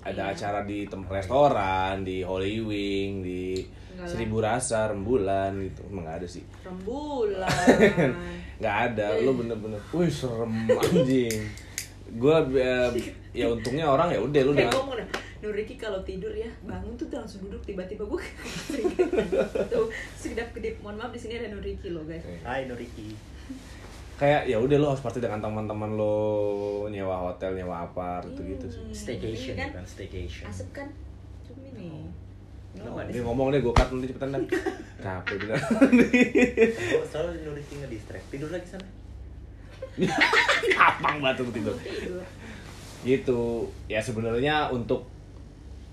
ada 0.00 0.22
Iya. 0.26 0.32
acara 0.32 0.60
di 0.62 0.84
tem- 0.84 1.04
restoran 1.04 2.00
di 2.00 2.20
Holy 2.20 2.60
Wing 2.60 3.10
di 3.20 3.64
Enggak 3.90 3.98
lah. 3.98 4.08
Seribu 4.08 4.36
Rasa 4.38 4.80
Rembulan 4.86 5.52
gitu 5.58 5.80
emang 5.86 6.04
nggak 6.04 6.16
ada 6.18 6.28
sih 6.28 6.44
Rembulan. 6.62 7.48
nggak 8.60 8.76
ada 8.86 9.06
lo 9.18 9.32
bener-bener 9.34 9.80
wih 9.90 10.06
serem 10.06 10.52
anjing 10.68 11.38
gue 12.10 12.36
ya 13.30 13.46
untungnya 13.46 13.86
orang 13.86 14.08
ya 14.08 14.18
udah 14.18 14.40
lu 14.42 14.50
Kayak 14.50 14.58
dengan 14.64 14.74
ngomong 14.74 14.96
dah, 14.96 15.08
Nur 15.38 15.52
Riki 15.52 15.74
kalau 15.76 16.00
tidur 16.02 16.32
ya 16.32 16.48
bangun 16.62 16.92
tuh 16.92 17.06
langsung 17.08 17.44
duduk 17.44 17.62
tiba-tiba 17.62 18.02
gue 18.02 18.22
tuh 19.72 19.86
sekedap 20.14 20.50
kedip 20.50 20.80
mohon 20.80 20.96
maaf 20.96 21.10
di 21.10 21.20
sini 21.20 21.36
ada 21.36 21.48
Nur 21.48 21.60
Riki 21.60 21.88
loh 21.88 22.02
guys 22.02 22.24
Hai 22.42 22.64
Noriki. 22.64 23.12
Kayak 24.18 24.50
ya 24.50 24.58
udah 24.58 24.76
lo 24.76 24.86
harus 24.90 25.00
party 25.00 25.22
dengan 25.22 25.38
teman-teman 25.38 25.94
lo 25.94 26.16
nyewa 26.90 27.30
hotel 27.30 27.54
nyewa 27.54 27.86
apart 27.86 28.26
gitu 28.34 28.42
gitu 28.42 28.66
sih. 28.66 28.82
Hmm, 28.82 28.90
Staycation 28.90 29.54
ini 29.54 29.60
kan? 29.62 29.70
kan, 29.78 29.84
staycation. 29.86 30.44
asep 30.50 30.68
kan 30.74 30.88
cumi 31.46 31.70
nih. 31.70 32.02
Nggak 32.74 33.14
Dia 33.14 33.22
ngomong 33.24 33.48
deh, 33.54 33.62
gue 33.62 33.72
cut 33.72 33.88
nanti 33.94 34.10
cepetan 34.10 34.34
dah. 34.34 34.42
Capek 35.06 35.34
bener 35.40 35.58
Oh, 36.98 37.06
selalu 37.06 37.46
Noriki 37.46 37.74
nge-distract. 37.78 38.26
Tidur 38.28 38.50
lagi 38.50 38.66
sana. 38.66 38.86
Kapang 40.74 41.18
banget 41.22 41.42
tuh 41.42 41.54
tidur. 41.54 41.76
Gitu. 43.06 43.40
Ya 43.86 44.02
sebenarnya 44.02 44.68
untuk 44.74 45.06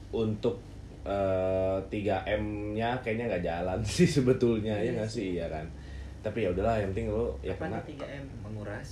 Untuk 0.09 0.57
eh, 1.05 1.77
3M-nya 1.91 2.97
kayaknya 3.05 3.25
nggak 3.29 3.45
jalan 3.45 3.79
sih 3.95 4.09
sebetulnya 4.09 4.73
ya 4.81 4.89
Iya 4.89 4.91
nggak 4.97 5.09
sih. 5.09 5.25
Iya 5.37 5.45
kan 5.53 5.65
tapi 6.25 6.41
ya 6.41 6.49
udahlah 6.49 6.75
yang 6.75 6.89
penting 6.89 7.07
lo 7.07 7.37
ya 7.39 7.53
Apa 7.53 7.63
kena 7.63 7.77
nih 7.79 7.95
3M 7.95 8.25
menguras? 8.41 8.89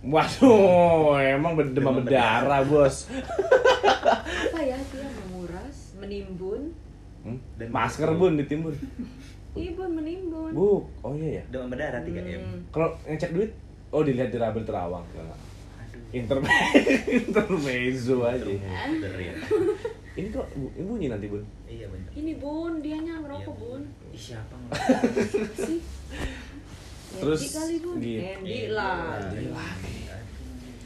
waduh 0.00 1.12
emang 1.18 1.52
ber- 1.52 1.74
demam 1.74 1.98
berdarah 1.98 2.62
bos 2.62 3.10
apa 3.10 4.60
ya 4.60 4.78
dia 4.80 5.08
menguras 5.20 5.76
menimbun 5.96 6.70
Hmm? 7.20 7.36
Dan 7.54 7.68
masker 7.68 8.08
bun 8.12 8.32
ditimbun 8.34 8.72
Ibun 9.52 9.90
menimbun 9.92 10.50
bu 10.50 10.88
oh 10.96 11.12
iya 11.12 11.36
ya 11.36 11.44
Demam 11.50 11.68
berdarah 11.68 12.00
3M. 12.00 12.16
Hmm. 12.38 12.58
kalau 12.70 12.96
ngecek 13.04 13.34
duit 13.34 13.50
oh 13.90 14.00
dilihat 14.00 14.30
di 14.30 14.38
Rabel 14.38 14.62
Terawang. 14.62 15.04
Aduh. 15.04 15.36
Interme- 16.10 16.48
intermezzo 17.20 18.24
aja 18.24 18.40
Bener 18.40 19.12
ya. 19.20 19.34
ini 20.12 20.28
kok 20.28 20.48
bu- 20.50 20.72
ini 20.72 20.84
bunyi 20.86 21.06
nanti 21.06 21.28
bun 21.28 21.44
Iya 21.66 21.86
bener. 21.86 22.08
ini 22.14 22.32
bun 22.34 22.72
dianya 22.78 23.12
Iya, 23.12 23.20
ngerokok 23.20 23.54
bun 23.58 23.82
Ih, 24.08 24.22
siapa 24.22 24.54
ngerokok? 24.56 25.60
sih 25.60 25.78
Terus, 27.18 27.40
kali 27.50 27.76
bun 27.82 27.96
gitu. 27.98 28.22
Andy 28.22 28.58
lah. 28.70 29.18
Andy 29.18 29.46
lagi. 29.50 29.96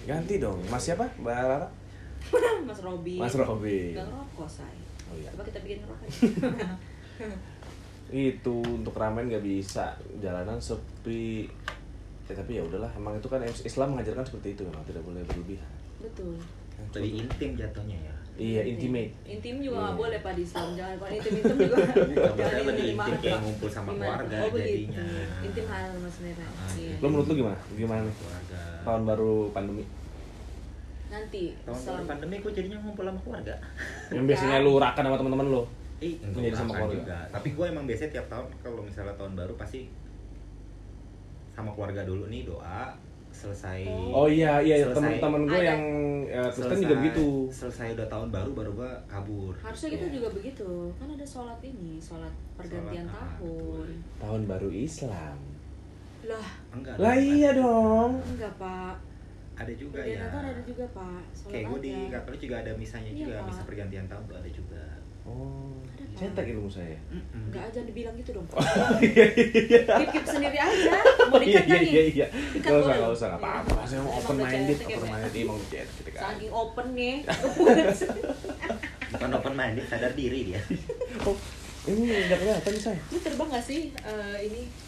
ganti 0.04 0.34
dong. 0.40 0.60
Mas 0.68 0.84
siapa? 0.84 1.04
Mbak 1.20 1.34
Rara? 1.36 1.68
Mas 2.64 2.80
Robi 2.80 3.16
Mas 3.20 3.34
Robi. 3.36 3.92
Gak 3.92 4.08
ngerokok 4.08 4.48
say. 4.48 4.76
Oh 5.12 5.16
iya. 5.16 5.28
Coba 5.36 5.44
kita 5.44 5.58
bikin 5.60 5.84
ngerokok 5.84 6.08
itu 8.14 8.56
untuk 8.62 8.94
ramen 8.96 9.32
gak 9.32 9.44
bisa. 9.44 9.96
Jalanan 10.20 10.60
sepi. 10.60 11.48
Ya, 12.24 12.32
tapi 12.32 12.56
ya 12.56 12.62
udahlah. 12.64 12.88
Emang 12.96 13.16
itu 13.16 13.28
kan 13.28 13.40
Islam 13.44 13.96
mengajarkan 13.96 14.24
seperti 14.24 14.56
itu. 14.56 14.62
Memang 14.64 14.84
tidak 14.88 15.04
boleh 15.04 15.20
berlebihan. 15.28 15.72
Betul. 16.00 16.36
Lebih 16.96 17.28
intim 17.28 17.50
jatuhnya 17.56 17.98
ya. 18.00 18.16
Iya 18.34 18.62
intimate 18.64 19.14
Intim 19.24 19.56
juga 19.58 19.76
nggak 19.78 19.88
Iya. 19.88 20.00
boleh 20.00 20.18
pak 20.20 20.32
di 20.32 20.42
Islam 20.42 20.66
Jangan 20.72 20.94
kalau 20.96 21.10
intim-intim 21.12 21.56
juga 21.56 21.76
Nggak 22.10 22.32
Jangan 22.34 22.62
lebih 22.64 22.84
intim 22.88 23.14
kayak 23.20 23.38
ngumpul 23.40 23.68
sama 23.68 23.90
keluarga 23.92 24.36
Oh 24.36 24.50
jadinya. 24.52 25.04
Intim 25.40 25.64
halal 25.64 25.94
mas 25.96 26.16
merah 26.18 26.50
Ah, 26.52 26.70
Iya. 26.72 26.94
lo 26.96 27.06
menurut 27.06 27.26
lu 27.26 27.34
gimana 27.36 27.58
gimana 27.72 28.00
nih 28.02 28.14
Keluarga. 28.16 28.60
tahun 28.82 29.02
baru 29.04 29.32
pandemi 29.50 29.84
Nanti 31.06 31.42
Tahun 31.60 31.80
baru 31.80 32.02
pandemi 32.04 32.34
gue 32.38 32.52
jadinya 32.52 32.78
ngumpul 32.80 33.04
sama 33.04 33.20
keluarga. 33.20 33.54
yang 34.10 34.24
biasanya 34.24 34.56
lu 34.60 34.72
rakan 34.76 35.02
sama 35.04 35.16
teman-teman 35.16 35.46
lo 35.48 35.62
Ih, 35.96 36.14
Menjadi 36.20 36.56
sama 36.58 36.72
keluarga. 36.74 36.98
juga. 36.98 37.18
Tapi 37.30 37.48
gue 37.50 37.66
emang 37.66 37.84
biasanya 37.84 38.10
tiap 38.12 38.26
tahun 38.26 38.46
kalau 38.58 38.82
misalnya 38.82 39.14
tahun 39.14 39.32
baru 39.34 39.54
pasti 39.54 39.86
sama 41.52 41.70
keluarga 41.70 42.02
dulu 42.02 42.26
nih 42.26 42.42
doa 42.44 42.98
selesai. 43.34 43.80
Oh 44.08 44.24
iya 44.24 44.58
iya 44.58 44.80
Selesai. 44.80 44.94
teman-teman 45.18 45.42
gue 45.44 45.58
Ada. 45.58 45.68
yang 45.68 45.82
ya, 46.24 46.42
Kristen 46.46 46.62
selesai, 46.70 46.82
juga 46.82 46.94
begitu. 46.96 47.26
Selesai 47.50 47.88
udah 47.92 48.06
tahun 48.06 48.28
baru 48.30 48.50
baru 48.52 48.70
gue 48.72 48.90
kabur. 49.04 49.52
Harusnya 49.58 49.88
kita 49.90 50.06
Iya. 50.06 50.14
juga 50.14 50.28
begitu. 50.32 50.70
Kan 50.94 51.08
ada 51.10 51.26
sholat 51.26 51.58
ini 51.60 51.98
Sholat 51.98 52.32
pergantian 52.54 53.04
Sholat, 53.04 53.18
ah, 53.20 53.34
tahun. 53.36 53.88
tahun 54.18 54.40
baru 54.46 54.68
Islam. 54.70 55.36
Lah. 56.24 56.48
Enggak 56.70 56.94
lah 56.96 57.12
dong, 57.12 57.26
iya 57.26 57.48
ada- 57.50 57.58
dong. 57.58 58.10
Enggak 58.24 58.52
pak. 58.56 58.96
Ada 59.54 59.72
juga 59.72 59.98
Pergantian 60.00 60.18
ya. 60.18 60.32
tahun 60.32 60.46
ada 60.48 60.62
juga 60.64 60.84
pak. 60.90 61.20
Sholat 61.30 61.50
kayak 61.50 61.64
gue 61.68 61.78
di. 61.80 61.94
Katolik 62.08 62.40
juga 62.40 62.56
ada 62.58 62.72
misanya 62.74 63.10
Iya, 63.10 63.18
juga 63.20 63.34
Pak. 63.36 63.46
misa 63.46 63.62
pergantian 63.64 64.06
tahun 64.06 64.22
tuh 64.24 64.36
ada 64.36 64.50
juga. 64.50 64.84
Oh 65.24 65.74
Cetak 66.14 66.46
ilmu 66.46 66.70
saya. 66.70 66.94
Enggak 67.34 67.74
aja 67.74 67.80
dibilang 67.82 68.14
gitu 68.14 68.30
dong. 68.38 68.46
Pak 68.46 68.62
iya 69.02 69.24
iya 69.34 69.82
Keep-keep 69.82 70.26
sendiri 70.30 70.58
aja 70.62 70.94
Mau 71.30 71.38
iya 71.42 71.58
dikat 71.58 71.64
kan 71.66 71.82
iya. 71.82 72.02
Iya 72.06 72.26
nggak 72.62 72.78
usah 72.86 72.94
nggak 72.94 73.12
usah 73.18 73.26
nggak 73.34 73.42
apa-apa. 73.42 73.78
Saya 73.82 74.00
mau 74.00 74.14
Emang 74.14 74.22
open 74.22 74.36
minded 74.38 74.76
cetek 74.78 74.94
open 74.94 75.08
minded 75.10 75.32
emang 75.34 75.58
cetek 75.66 75.88
cetek 75.98 76.14
aja. 76.14 76.22
Saking 76.30 76.52
open 76.54 76.86
nih. 76.94 77.16
Bukan 79.10 79.28
open 79.34 79.54
minded 79.58 79.84
sadar 79.90 80.12
diri 80.14 80.40
dia. 80.54 80.60
Oh 81.26 81.36
ini 81.84 82.08
nggak 82.08 82.40
kelihatan 82.40 82.74
saya 82.80 83.00
Lu 83.12 83.20
terbang 83.20 83.48
gak 83.52 83.60
sih? 83.60 83.92
Eh, 83.92 84.36
ini 84.48 84.60
ini? 84.64 84.83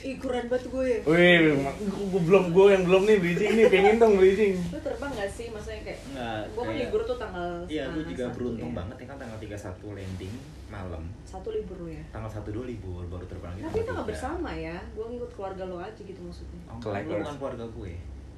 Ih 0.00 0.14
keren 0.14 0.46
banget 0.46 0.64
gue 0.64 0.90
Wih, 1.02 1.58
gue 1.82 2.22
belum 2.22 2.44
gue 2.48 2.66
yang 2.68 2.82
belum 2.82 3.02
nih 3.04 3.16
bridging 3.18 3.52
nih, 3.52 3.66
pengen 3.66 3.96
dong 3.96 4.14
bridging. 4.14 4.54
Lu 4.64 4.78
terbang 4.78 5.10
gak 5.10 5.26
sih? 5.28 5.46
Maksudnya 5.48 5.82
kayak 5.82 6.00
Nggak, 6.08 6.40
Gue 6.46 6.54
kan 6.56 6.66
kayak- 6.68 6.80
libur 6.84 7.00
tuh 7.02 7.16
tanggal 7.16 7.50
iya 7.66 7.84
gue 7.88 8.04
juga 8.04 8.24
satu 8.24 8.34
beruntung 8.36 8.70
ya. 8.70 8.76
banget 8.76 8.96
ya 8.96 9.06
kan 9.06 9.16
tanggal 9.18 9.38
31 9.38 9.58
landing 9.92 10.34
malam 10.68 11.02
Satu 11.24 11.48
libur 11.50 11.76
lu 11.78 11.88
ya 11.88 12.04
tanggal 12.08 12.30
1 12.30 12.46
dua 12.48 12.64
libur 12.64 13.02
baru 13.04 13.24
terbang 13.24 13.52
lagi 13.52 13.62
Tapi 13.64 13.76
kita 13.76 13.90
gak 13.92 14.06
bersama 14.06 14.50
ya 14.52 14.76
Gue 14.92 15.04
ngikut 15.08 15.30
keluarga 15.32 15.62
lo 15.64 15.76
aja 15.78 16.00
gitu 16.00 16.20
maksudnya 16.20 16.60
Oh, 16.66 16.76
Ke 16.76 16.86
lu 16.86 16.94
Lakers. 16.94 17.18
bukan 17.18 17.36
keluarga 17.36 17.64
gue 17.68 17.92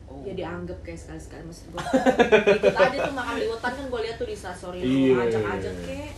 oh 0.06 0.20
Ya 0.22 0.32
dianggap 0.34 0.78
kayak 0.80 0.98
sekali-sekali 0.98 1.42
maksud 1.44 1.64
gue 1.68 1.80
Ikut 2.58 2.74
aja 2.74 2.96
tuh 2.98 3.14
makan 3.14 3.34
liwetan 3.36 3.72
kan 3.74 3.84
gue 3.86 4.00
lihat 4.00 4.16
tuh 4.16 4.26
di 4.26 4.36
story 4.36 4.78
Iya. 4.78 5.12
lu 5.12 5.20
Ajak-ajak 5.20 5.74
kek 5.82 6.10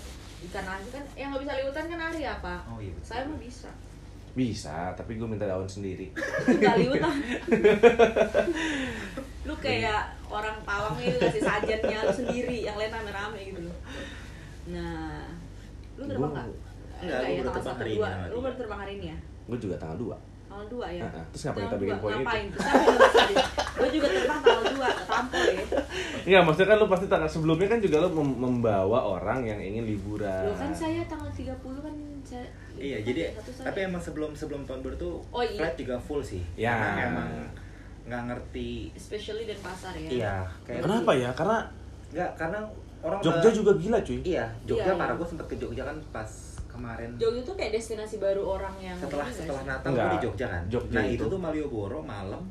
Ikan 0.45 0.67
aja 0.69 0.89
kan 0.93 1.05
Yang 1.13 1.29
gak 1.29 1.41
bisa 1.41 1.53
liwetan 1.57 1.85
kan 1.89 1.99
Ari 2.05 2.23
apa? 2.25 2.55
oh 2.69 2.79
iya 2.79 2.93
betul. 2.93 3.05
Saya 3.05 3.23
mah 3.25 3.39
bisa 3.39 3.71
Bisa, 4.33 4.93
tapi 4.93 5.15
gue 5.15 5.25
minta 5.25 5.45
daun 5.45 5.67
sendiri. 5.67 6.09
Gak 6.57 6.75
liwetan 6.77 7.13
Lu 9.43 9.55
kayak 9.59 10.03
orang 10.27 10.57
pawang 10.63 10.97
itu 10.97 11.19
kasih 11.19 11.43
sajennya 11.43 11.99
lu 12.01 12.13
sendiri 12.15 12.63
Yang 12.63 12.77
lain 12.79 12.93
rame-rame 12.93 13.41
gitu 13.45 13.61
loh 13.63 13.77
Nah 14.69 15.27
Lu 15.95 16.07
terbang 16.07 16.23
Gua- 16.25 16.39
gak? 16.39 16.47
Enggak, 17.03 17.19
gua 17.19 17.43
baru 17.43 17.51
terbang 17.51 17.75
hari 17.75 17.91
ini, 17.91 18.31
Lu 18.31 18.39
baru 18.39 18.55
terbang 18.55 18.81
hari 18.81 18.93
ini 18.95 19.07
ya? 19.11 19.19
Gue 19.43 19.59
juga 19.59 19.75
tanggal 19.77 19.99
2 19.99 20.15
Tanggal 20.47 20.67
2 20.69 20.85
ya. 20.87 21.03
Heeh, 21.03 21.25
terus 21.27 21.43
ngapain 21.43 21.65
kita 21.65 21.77
bikin 21.77 21.97
poin 21.99 22.13
itu? 22.13 22.21
Ngapain? 22.23 22.47
Gue 23.73 23.89
juga 23.91 24.07
terbang 24.07 24.41
tanggal 24.41 24.65
2 24.71 24.85
ke 24.93 25.05
Tampol 25.05 25.43
ya. 25.43 25.65
Iya, 26.23 26.39
maksudnya 26.41 26.69
kan 26.69 26.77
lu 26.77 26.87
pasti 26.87 27.07
tanggal 27.09 27.27
sebelumnya 27.27 27.67
kan 27.67 27.81
juga 27.81 27.97
lu 27.99 28.09
mem- 28.13 28.39
membawa 28.39 28.99
orang 29.03 29.43
yang 29.43 29.59
ingin 29.59 29.85
liburan. 29.85 30.45
Loh 30.47 30.55
kan 30.55 30.71
saya 30.71 31.03
tanggal 31.05 31.27
30 31.27 31.57
kan 31.59 31.95
saya 32.25 32.47
Iya, 32.73 32.97
liburan 32.97 33.05
jadi 33.05 33.21
satu 33.35 33.51
saya. 33.53 33.65
tapi 33.67 33.79
emang 33.83 34.01
sebelum 34.01 34.31
sebelum 34.33 34.63
tahun 34.63 34.81
baru 34.81 34.97
tuh 34.97 35.15
Oh, 35.29 35.41
iya. 35.41 35.59
flight 35.59 35.77
juga 35.77 35.97
full 35.97 36.21
sih. 36.21 36.43
Ya. 36.55 36.73
Karena 36.73 37.03
emang 37.07 37.29
nggak 38.03 38.23
ngerti. 38.27 38.71
especially 38.93 39.45
dan 39.45 39.59
pasar 39.59 39.93
ya. 39.95 40.09
Iya, 40.09 40.35
kayak 40.63 40.81
Kenapa 40.83 41.13
ya? 41.13 41.31
Karena 41.33 41.59
Nggak, 42.09 42.31
karena 42.35 42.59
orang 43.01 43.21
Jogja 43.21 43.41
udah- 43.43 43.55
juga 43.55 43.73
gila 43.75 43.99
cuy. 44.01 44.19
Iya, 44.23 44.45
Jogja 44.63 44.85
Iya, 44.87 44.97
parah 44.97 45.09
iya. 45.09 45.19
gue 45.19 45.27
sempet 45.27 45.47
ke 45.47 45.57
Jogja 45.57 45.83
kan 45.83 45.97
pas 46.11 46.31
kemarin 46.67 47.09
Jogja 47.15 47.41
tuh 47.43 47.55
kayak 47.55 47.73
destinasi 47.73 48.17
baru 48.17 48.43
orang 48.51 48.75
yang 48.79 48.97
setelah 48.97 49.29
setelah? 49.29 49.63
Natal 49.63 49.89
Enggak. 49.89 50.05
gue 50.05 50.13
di 50.13 50.23
Jogja 50.23 50.47
kan. 50.49 50.63
Jogja 50.67 50.93
nah 50.95 51.05
itu. 51.05 51.15
itu 51.19 51.25
tuh 51.27 51.39
Malioboro 51.39 52.01
malam 52.01 52.43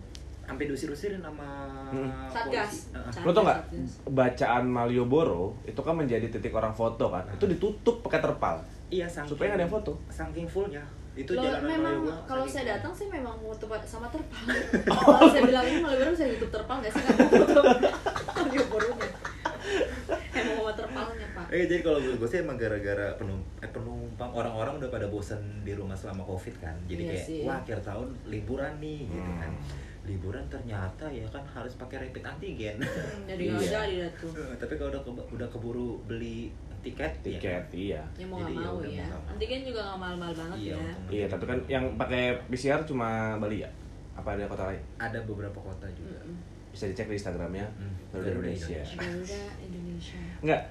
sampai 0.41 0.65
diusir-usirin 0.65 1.19
sama 1.19 1.47
Hmm. 1.87 2.11
Satgas. 2.27 2.91
Heeh. 2.91 3.21
Lo 3.21 3.31
tau 3.31 3.43
nggak 3.43 3.59
bacaan 4.07 4.63
Malioboro 4.65 5.43
itu 5.63 5.77
kan 5.77 5.93
menjadi 5.93 6.27
titik 6.27 6.51
orang 6.51 6.71
foto 6.71 7.07
kan? 7.07 7.23
Itu 7.29 7.45
ditutup 7.45 8.01
pakai 8.01 8.19
terpal 8.19 8.59
Iya, 8.91 9.07
saking, 9.07 9.29
supaya 9.29 9.47
nggak 9.47 9.57
ada 9.57 9.65
yang 9.65 9.73
foto. 9.73 9.91
Saking 10.07 10.45
fullnya. 10.45 10.83
Itu 11.13 11.31
Loh, 11.31 11.43
jalanan 11.43 11.67
memang 11.69 11.97
kalau 12.23 12.43
saya 12.45 12.65
datang 12.71 12.91
sih 12.91 13.07
memang 13.07 13.35
mau 13.35 13.51
tempat 13.53 13.83
sama 13.83 14.07
terpal. 14.07 14.47
kalau 14.87 15.27
saya 15.27 15.43
bilang 15.43 15.63
ini 15.65 15.79
malah 15.79 15.97
bilang 15.97 16.11
saya 16.13 16.29
YouTube 16.29 16.47
terpal 16.49 16.75
nggak 16.77 16.87
sih 16.89 17.01
nggak 17.01 17.17
mau 17.17 17.31
foto. 17.37 17.61
Emang 20.31 20.57
mau 20.57 20.73
terpalnya 20.73 21.27
pak. 21.31 21.45
Eh 21.49 21.65
jadi 21.65 21.81
kalau 21.81 21.99
gue 21.99 22.25
sih 22.25 22.39
emang 22.39 22.55
gara-gara 22.55 23.13
penum- 23.13 23.43
eh, 23.59 23.69
penumpang 23.69 24.31
orang-orang 24.31 24.79
udah 24.79 24.89
pada 24.89 25.05
bosen 25.05 25.37
di 25.61 25.71
rumah 25.71 25.93
selama 25.93 26.23
covid 26.23 26.55
kan. 26.57 26.73
Jadi 26.85 27.01
Iya 27.01 27.11
kayak 27.11 27.25
sih. 27.25 27.39
wah 27.43 27.57
akhir 27.57 27.79
tahun 27.81 28.07
liburan 28.25 28.73
nih 28.77 28.99
gitu 29.05 29.21
Hmm. 29.29 29.39
kan. 29.39 29.53
Liburan 30.01 30.43
ternyata 30.47 31.05
ya 31.07 31.27
kan 31.27 31.43
harus 31.45 31.75
pakai 31.75 31.97
rapid 32.01 32.23
antigen. 32.25 32.75
Hmm, 32.79 33.27
Jadi 33.27 33.43
Iya. 33.53 33.79
dah 34.01 34.11
tuh. 34.17 34.31
Eh, 34.33 34.55
Tapi 34.57 34.73
kalau 34.75 34.89
udah 34.89 35.01
ke- 35.03 35.27
udah 35.31 35.47
keburu 35.49 35.89
beli 36.01 36.49
tiket, 36.81 37.13
ya 37.15 37.21
Tiket, 37.23 37.63
iya. 37.71 38.01
Ya 38.15 38.25
mau 38.25 38.37
nggak 38.37 38.49
Jadi 38.49 38.57
ya 38.57 38.67
mau 38.67 38.77
ya. 38.81 38.89
nggak 39.03 39.09
mau. 39.15 39.29
Nanti 39.29 39.45
kan 39.45 39.59
juga 39.61 39.79
nggak 39.81 39.97
mahal-mahal 39.97 40.33
banget 40.35 40.57
Iya, 40.59 40.73
ya. 40.73 40.93
Iya, 41.07 41.25
tapi 41.27 41.43
kan 41.45 41.57
yang 41.67 41.85
pakai 41.95 42.21
PCR 42.47 42.81
cuma 42.83 43.09
Bali 43.37 43.57
ya? 43.59 43.69
Apa 44.11 44.33
ada 44.33 44.43
kota 44.45 44.63
lain? 44.65 44.81
ada 44.97 45.19
beberapa 45.21 45.57
kota 45.57 45.87
juga. 45.91 46.19
Mm-mm. 46.19 46.37
Bisa 46.69 46.85
dicek 46.85 47.05
di 47.05 47.15
Instagramnya 47.15 47.65
Hmm, 47.73 47.93
Garuda 48.09 48.31
Indonesia. 48.33 48.79
Indonesia. 48.79 48.97
Garuda 48.97 49.39
Indonesia. 49.61 50.19
Enggak, 50.39 50.61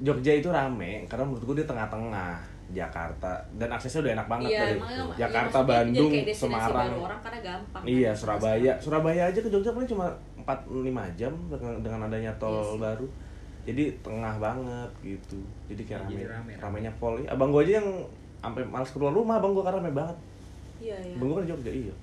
Jogja 0.00 0.32
itu 0.34 0.48
rame 0.48 0.92
karena 1.04 1.24
menurut 1.24 1.44
gue 1.44 1.56
dia 1.56 1.68
tengah-tengah 1.68 2.32
Jakarta 2.70 3.32
dan 3.52 3.68
aksesnya 3.68 4.00
udah 4.00 4.12
enak 4.14 4.26
banget 4.26 4.48
Iya, 4.48 4.60
dari 4.60 4.72
emang 4.72 4.90
emang- 4.90 5.18
Jakarta, 5.18 5.50
iya, 5.52 5.60
itu 5.60 5.68
Bandung, 5.68 5.90
jadi 6.06 6.16
kayak 6.16 6.28
destinasi 6.28 6.54
Semarang. 6.62 6.86
baru 6.86 6.98
orang 7.02 7.20
karena 7.20 7.40
gampang. 7.42 7.82
Iya, 7.84 8.08
kan. 8.08 8.16
Surabaya. 8.16 8.72
Surabaya 8.78 9.22
aja 9.26 9.38
ke 9.38 9.48
Jogja 9.48 9.70
paling 9.70 9.90
cuma 9.90 10.06
4 10.38 10.58
5 10.80 10.86
jam 11.12 11.32
dengan, 11.46 11.72
dengan 11.80 12.00
adanya 12.06 12.32
tol 12.36 12.54
Iya 12.54 12.64
sih. 12.64 12.78
baru. 12.80 13.06
Jadi 13.68 13.84
tengah 14.00 14.34
banget 14.40 14.90
gitu. 15.04 15.38
Jadi 15.68 15.82
kayak 15.84 16.00
rame, 16.06 16.10
Jadi 16.16 16.24
rame, 16.26 16.52
rame. 16.56 16.62
ramenya 16.62 16.92
pol. 16.96 17.20
Abang 17.28 17.52
gua 17.52 17.62
aja 17.62 17.78
yang 17.78 17.88
sampai 18.40 18.64
males 18.64 18.90
keluar 18.90 19.12
rumah, 19.12 19.36
abang 19.36 19.52
gua 19.52 19.64
karena 19.68 19.84
rame 19.84 19.92
banget. 19.92 20.16
Iya 20.80 20.96
iya. 20.96 21.14
Abang 21.16 21.26
gua 21.28 21.36
kan 21.40 21.44
di 21.44 21.50
Jogja, 21.52 21.72
iya. 21.72 21.94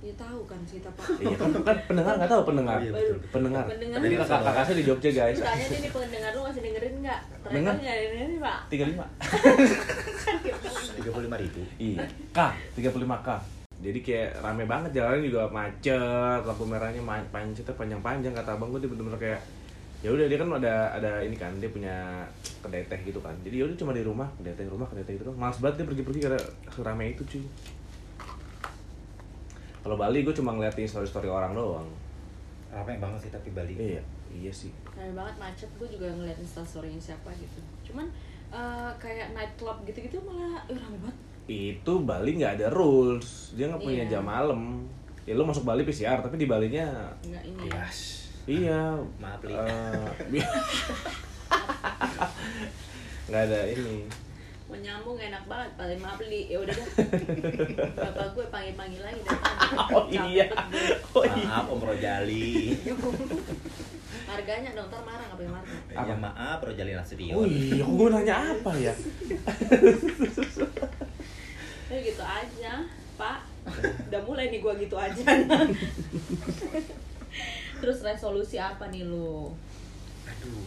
Ya 0.00 0.12
tahu 0.16 0.40
kan 0.48 0.56
kita 0.64 0.88
pak. 0.96 1.04
Iya 1.20 1.36
kan, 1.36 1.50
kan 1.60 1.76
pendengar 1.84 2.12
nggak 2.16 2.30
tahu 2.32 2.42
pendengar. 2.48 2.80
Oh, 2.80 2.84
iya, 2.84 2.92
betul. 2.96 3.18
Pendengar. 3.28 3.64
Pendengar. 3.68 3.98
Jadi 4.00 4.14
kakak 4.16 4.40
kakak 4.48 4.64
saya 4.64 4.76
di 4.80 4.84
Jogja 4.88 5.10
guys. 5.12 5.36
Lu 5.36 5.44
tanya 5.44 5.66
dia 5.68 5.78
nih 5.84 5.92
pendengar 5.92 6.30
lu 6.32 6.40
masih 6.48 6.62
dengerin 6.64 6.94
nggak? 7.04 7.20
Ternyata 7.28 7.52
Dengar. 7.52 7.74
nggak 7.76 7.96
dengerin 8.00 8.28
nih 8.32 8.40
pak. 8.40 8.58
35. 8.72 8.80
Kan 10.24 10.34
dia 10.40 10.54
bilang. 10.56 10.84
Tiga 10.96 11.10
puluh 11.12 11.24
lima 11.28 11.36
ribu. 11.36 11.60
Iya, 11.76 12.04
K, 12.32 12.38
35K. 12.80 13.28
Jadi 13.80 13.98
kayak 14.04 14.30
rame 14.44 14.64
banget 14.68 14.90
jalannya 14.92 15.24
juga 15.24 15.48
macet, 15.48 16.40
lampu 16.44 16.64
merahnya 16.68 17.00
pancetnya 17.32 17.72
panjang-panjang 17.72 18.36
kata 18.36 18.60
abang 18.60 18.68
gue 18.76 18.84
dia 18.84 18.92
bener-bener 18.92 19.16
kayak 19.16 19.40
ya 20.00 20.08
udah 20.08 20.26
dia 20.26 20.36
kan 20.36 20.48
ada 20.50 20.74
ada 20.90 21.20
ini 21.20 21.36
kan 21.36 21.52
dia 21.56 21.68
punya 21.68 22.24
kedai 22.58 22.84
teh 22.84 23.00
gitu 23.02 23.20
kan 23.20 23.36
jadi 23.40 23.60
ya 23.60 23.64
udah 23.68 23.76
cuma 23.76 23.92
di 23.92 24.00
rumah 24.00 24.28
kedai 24.34 24.54
teh 24.54 24.64
di 24.64 24.72
rumah 24.72 24.86
kedai 24.86 25.04
teh 25.04 25.14
itu 25.14 25.24
males 25.30 25.58
banget 25.58 25.76
dia 25.78 25.86
pergi-pergi 25.86 26.20
karena 26.22 26.40
serame 26.68 27.04
itu 27.10 27.22
cuy 27.22 27.44
kalau 29.80 29.96
Bali 29.96 30.20
gue 30.20 30.32
cuma 30.32 30.52
ngeliatin 30.52 30.84
story-story 30.84 31.26
orang 31.26 31.52
doang 31.52 31.88
Ramai 32.70 32.96
banget 32.96 33.26
sih 33.26 33.30
tapi 33.30 33.50
Bali. 33.50 33.74
iya 33.74 34.02
iya 34.30 34.52
sih 34.52 34.70
Rame 34.92 35.10
banget 35.12 35.36
macet 35.36 35.70
gue 35.74 35.88
juga 35.90 36.06
ngeliat 36.06 36.38
instastorynya 36.38 37.00
siapa 37.00 37.32
gitu. 37.34 37.58
Cuman 37.82 38.06
eh, 38.48 38.90
kayak 38.96 39.32
nightclub 39.32 39.82
gitu-gitu 39.82 40.20
malah 40.22 40.60
eh, 40.64 40.76
rame 40.76 40.96
banget. 41.00 41.16
itu 41.44 41.92
Bali 42.00 42.38
nggak 42.38 42.52
ada 42.56 42.66
rules 42.70 43.52
dia 43.52 43.66
nggak 43.66 43.82
punya 43.82 44.04
Iya. 44.06 44.12
jam 44.12 44.24
malam 44.24 44.86
ya 45.24 45.34
lu 45.34 45.42
masuk 45.42 45.64
Bali 45.64 45.82
PCR 45.82 46.20
tapi 46.20 46.36
di 46.36 46.46
Balinya 46.46 47.10
Enggak 47.20 47.42
ini 47.42 47.66
ya. 47.66 47.82
Yes. 47.82 48.19
Iya. 48.48 48.82
Maaf, 49.20 49.40
Li. 49.44 49.54
eh, 49.54 50.44
Nggak 53.30 53.42
ada 53.46 53.60
ini. 53.68 53.96
Mau 54.70 54.78
nyambung 54.78 55.18
enak 55.18 55.50
banget, 55.50 55.70
paling 55.74 55.98
maaf 55.98 56.22
li. 56.22 56.46
Ya 56.46 56.58
udah 56.62 56.70
deh. 56.70 56.86
Bapak 58.06 58.26
gue 58.34 58.46
panggil-panggil 58.48 59.02
lagi 59.02 59.20
datang. 59.26 59.58
Oh 59.94 60.06
iya. 60.06 60.46
Oh 61.10 61.22
iya. 61.26 61.46
Maaf 61.46 61.66
Om 61.68 61.82
Rojali. 61.82 62.78
Harganya 64.30 64.70
dong, 64.74 64.86
ntar 64.86 65.02
marah 65.02 65.26
ngapain 65.26 65.50
marah. 65.50 65.66
Apa? 65.90 66.06
Ya 66.06 66.14
maaf 66.14 66.58
Rojali 66.62 66.92
Nasution. 66.94 67.34
Oh 67.34 67.46
iya, 67.46 67.82
kok 67.82 67.94
gue 67.94 68.08
nanya 68.10 68.34
apa 68.46 68.70
ya? 68.78 68.94
Ya 71.90 71.98
gitu 71.98 72.22
aja, 72.22 72.72
Pak. 73.18 73.38
Udah 74.06 74.20
mulai 74.22 74.50
nih 74.50 74.62
gua 74.62 74.74
gitu 74.78 74.94
aja. 74.94 75.22
Terus 77.80 77.98
resolusi 78.04 78.56
apa 78.60 78.84
nih 78.92 79.08
lu? 79.08 79.50
Aduh. 80.28 80.62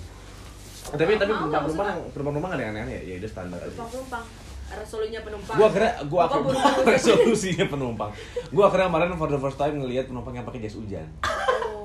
tapi 0.83 1.15
tapi 1.15 1.31
Mau, 1.31 1.47
penumpang 1.47 1.63
penumpang 1.63 1.87
penumpang 2.11 2.33
penumpang 2.35 2.51
ada 2.59 2.61
yang 2.67 2.73
aneh-aneh 2.75 2.93
ya? 2.99 3.01
Ya 3.07 3.15
udah 3.23 3.29
standar 3.31 3.59
aja. 3.61 3.69
Penumpang-penumpang. 3.71 4.25
Resolusinya 4.73 5.21
penumpang. 5.21 5.55
Gua 5.55 5.67
kira 5.69 5.89
gua 6.09 6.23
buru-buru. 6.27 6.57
resolusinya 6.97 7.65
penumpang. 7.69 8.11
Gua 8.49 8.63
akhirnya 8.67 8.87
kemarin 8.89 9.15
for 9.15 9.29
the 9.29 9.39
first 9.39 9.57
time 9.61 9.75
ngelihat 9.79 10.05
penumpang 10.09 10.33
yang 10.35 10.45
pakai 10.45 10.59
jas 10.65 10.75
hujan. 10.75 11.07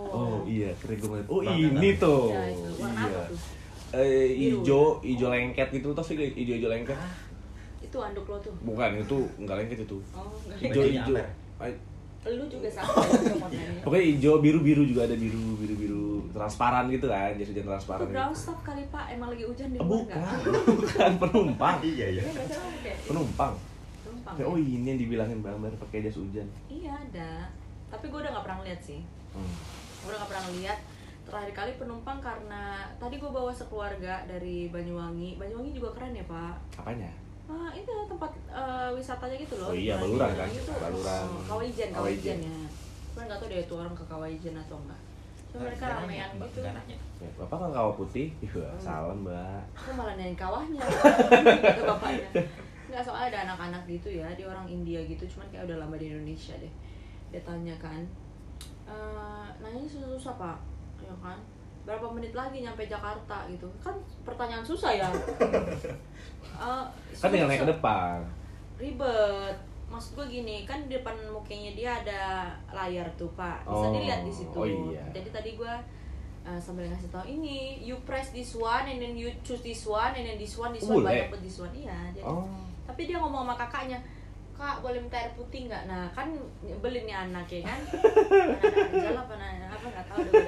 Oh 0.09 0.41
iya, 0.49 0.72
kira 0.81 0.97
gue 0.97 1.09
ngeliat. 1.09 1.29
Oh 1.29 1.41
ini 1.45 1.89
tuh. 2.01 2.33
Ya, 2.33 2.43
itu. 2.49 2.70
Iya. 2.81 3.22
tuh? 3.29 3.39
Eh, 3.89 4.29
ijo, 4.37 5.01
ijo 5.01 5.26
lengket 5.33 5.68
gitu 5.72 5.97
tau 5.97 6.05
sih 6.05 6.16
ijo 6.16 6.53
ijo 6.57 6.68
lengket. 6.68 6.97
Itu 7.81 7.97
anduk 8.01 8.29
lo 8.29 8.37
tuh. 8.41 8.53
Bukan, 8.64 9.01
itu 9.01 9.18
enggak 9.41 9.57
lengket 9.64 9.79
itu. 9.85 9.97
Oh, 10.12 10.29
enggak. 10.45 10.72
Ijo 10.72 10.81
ijo. 10.85 11.14
Lu 12.21 12.45
juga 12.47 12.69
sama 12.69 12.93
ya. 13.55 13.71
Pokoknya 13.81 14.05
hijau, 14.07 14.35
biru 14.39 14.61
biru 14.61 14.83
juga 14.83 15.05
ada 15.05 15.14
biru 15.14 15.55
biru 15.55 15.75
biru 15.75 16.05
transparan 16.29 16.87
gitu 16.89 17.07
kan, 17.07 17.33
jas 17.35 17.49
hujan 17.49 17.64
transparan. 17.64 18.01
Itu 18.01 18.07
Gitu. 18.07 18.14
ground 18.14 18.37
stop 18.37 18.59
kali 18.61 18.83
Pak, 18.87 19.05
emang 19.11 19.29
lagi 19.31 19.45
hujan 19.45 19.69
di 19.69 19.79
luar 19.79 19.89
bukan, 19.89 20.19
nggak? 20.19 20.33
bukan 20.83 21.11
penumpang. 21.16 21.77
Iya 21.81 22.07
ya. 22.11 22.23
Iya, 22.23 22.33
kayak- 22.83 23.01
Penumpang. 23.07 23.53
Penumpang. 24.03 24.35
Kayak, 24.35 24.47
oh 24.47 24.57
ini 24.57 24.87
yang 24.87 24.99
dibilangin 24.99 25.39
Bang 25.41 25.57
Bar 25.59 25.73
pakai 25.79 25.99
jas 26.03 26.16
hujan. 26.16 26.47
Iya 26.66 26.93
ada, 26.93 27.49
tapi 27.89 28.05
gue 28.07 28.19
udah 28.19 28.31
nggak 28.31 28.45
pernah 28.45 28.61
lihat 28.62 28.81
sih. 28.83 29.01
Hmm. 29.33 29.55
Gue 30.01 30.11
udah 30.11 30.19
nggak 30.21 30.31
pernah 30.31 30.47
lihat. 30.53 30.79
Terakhir 31.23 31.53
kali 31.55 31.73
penumpang 31.75 32.19
karena 32.19 32.62
tadi 32.97 33.16
gue 33.16 33.29
bawa 33.29 33.53
sekeluarga 33.53 34.25
dari 34.25 34.69
Banyuwangi. 34.69 35.37
Banyuwangi 35.37 35.73
juga 35.73 35.93
keren 35.93 36.12
ya 36.12 36.25
Pak. 36.25 36.55
Apanya? 36.79 37.12
Ah, 37.49 37.72
itu 37.72 37.88
tempat 38.07 38.28
eh, 38.46 38.88
wisatanya 38.92 39.36
gitu 39.38 39.55
loh. 39.57 39.72
Oh 39.72 39.74
iya, 39.74 39.96
Di 39.96 40.03
Baluran 40.05 40.30
kan? 40.30 40.49
Tuh, 40.49 40.76
Baluran. 40.76 41.24
oh, 41.24 41.42
Kawaijan, 41.49 41.88
Kawaijan. 41.90 42.36
Kawaijan 42.36 42.38
ya. 42.44 42.59
Cuman 43.11 43.24
nggak 43.24 43.38
tahu 43.40 43.49
deh 43.49 43.59
itu 43.59 43.74
orang 43.74 43.94
ke 43.94 44.05
Kawaijan 44.05 44.55
atau 44.55 44.76
enggak. 44.78 45.01
Cuma 45.49 45.61
mereka 45.64 45.84
ramean 45.90 46.30
gitu. 46.38 46.61
Ya, 46.61 47.28
Bapak 47.34 47.57
kan 47.59 47.70
kawah 47.72 47.94
putih? 47.94 48.28
Iya, 48.38 48.68
Hmm. 48.68 48.78
salam 48.78 49.18
mbak. 49.24 49.64
Aku 49.74 49.90
malah 49.92 50.14
nanyain 50.14 50.36
kawahnya 50.36 50.84
kata 50.84 51.82
bapaknya 51.88 52.28
nggak 52.88 53.05
soalnya 53.05 53.28
ada 53.28 53.38
anak-anak 53.44 53.84
gitu 53.84 54.09
ya 54.11 54.24
dia 54.32 54.44
orang 54.44 54.64
India 54.64 54.96
gitu 55.03 55.20
cuman 55.28 55.44
kayak 55.53 55.68
udah 55.68 55.76
lama 55.76 56.01
di 56.01 56.09
Indonesia 56.09 56.57
deh 56.57 56.72
dia 57.28 57.40
tanya 57.42 57.76
kan 57.76 58.01
"Eh, 58.88 59.44
nanya 59.61 59.84
susah-susah 59.84 60.40
pak 60.40 60.57
ya 60.99 61.12
kan 61.20 61.36
berapa 61.84 62.09
menit 62.09 62.32
lagi 62.32 62.64
nyampe 62.64 62.88
Jakarta 62.88 63.44
gitu 63.44 63.68
kan 63.78 63.92
pertanyaan 64.24 64.64
susah 64.64 64.88
ya 64.90 65.05
Eh, 66.41 66.84
Kan 67.14 67.28
tinggal 67.28 67.47
naik 67.47 67.62
ke 67.62 67.68
depan. 67.68 68.18
ribet. 68.76 69.57
Maksud 69.89 70.11
gue 70.14 70.26
gini 70.30 70.62
kan 70.62 70.84
di 70.84 70.95
depan 70.95 71.16
mukanya 71.26 71.72
dia 71.72 71.91
ada 71.97 72.22
layar 72.70 73.09
tuh 73.14 73.32
pak. 73.32 73.64
Bisa 73.64 73.74
Oh, 73.80 73.91
dilihat 73.91 74.20
di 74.20 74.30
situ. 74.30 74.53
oh 74.53 74.64
iya. 74.64 75.01
jadi 75.11 75.28
tadi 75.30 75.51
gue 75.55 75.72
uh, 76.45 76.59
sambil 76.59 76.86
ngasih 76.86 77.09
tahu 77.09 77.24
ini 77.26 77.80
you 77.80 77.97
press 78.03 78.30
this 78.30 78.53
one 78.53 78.84
and 78.84 78.99
then 78.99 79.12
you 79.12 79.32
choose 79.41 79.59
this 79.61 79.82
one 79.82 80.12
and 80.12 80.22
then 80.22 80.36
this 80.36 80.55
one 80.55 80.70
this 80.70 80.84
one 80.84 81.01
banyak 81.01 81.26
pun 81.26 81.41
this 81.41 81.57
one. 81.57 81.72
Iya 81.72 81.97
jadi 82.12 82.22
Oh. 82.22 82.45
tapi 82.84 83.05
dia 83.05 83.16
ngomong 83.16 83.43
sama 83.43 83.55
kakaknya 83.57 83.99
kak 84.53 84.78
boleh 84.78 84.99
minta 84.99 85.16
air 85.16 85.32
putih 85.32 85.66
nggak? 85.66 85.86
Nah 85.86 86.05
kan 86.12 86.28
nyebelin 86.61 87.05
nih 87.05 87.16
anak 87.16 87.47
ya 87.49 87.62
kan? 87.64 87.80
Anak 87.80 88.93
aja 88.93 89.11
apa 89.16 89.34
nah, 89.34 89.51
apa 89.70 89.86
nggak 89.86 90.07
tahu 90.07 90.18
deh 90.24 90.45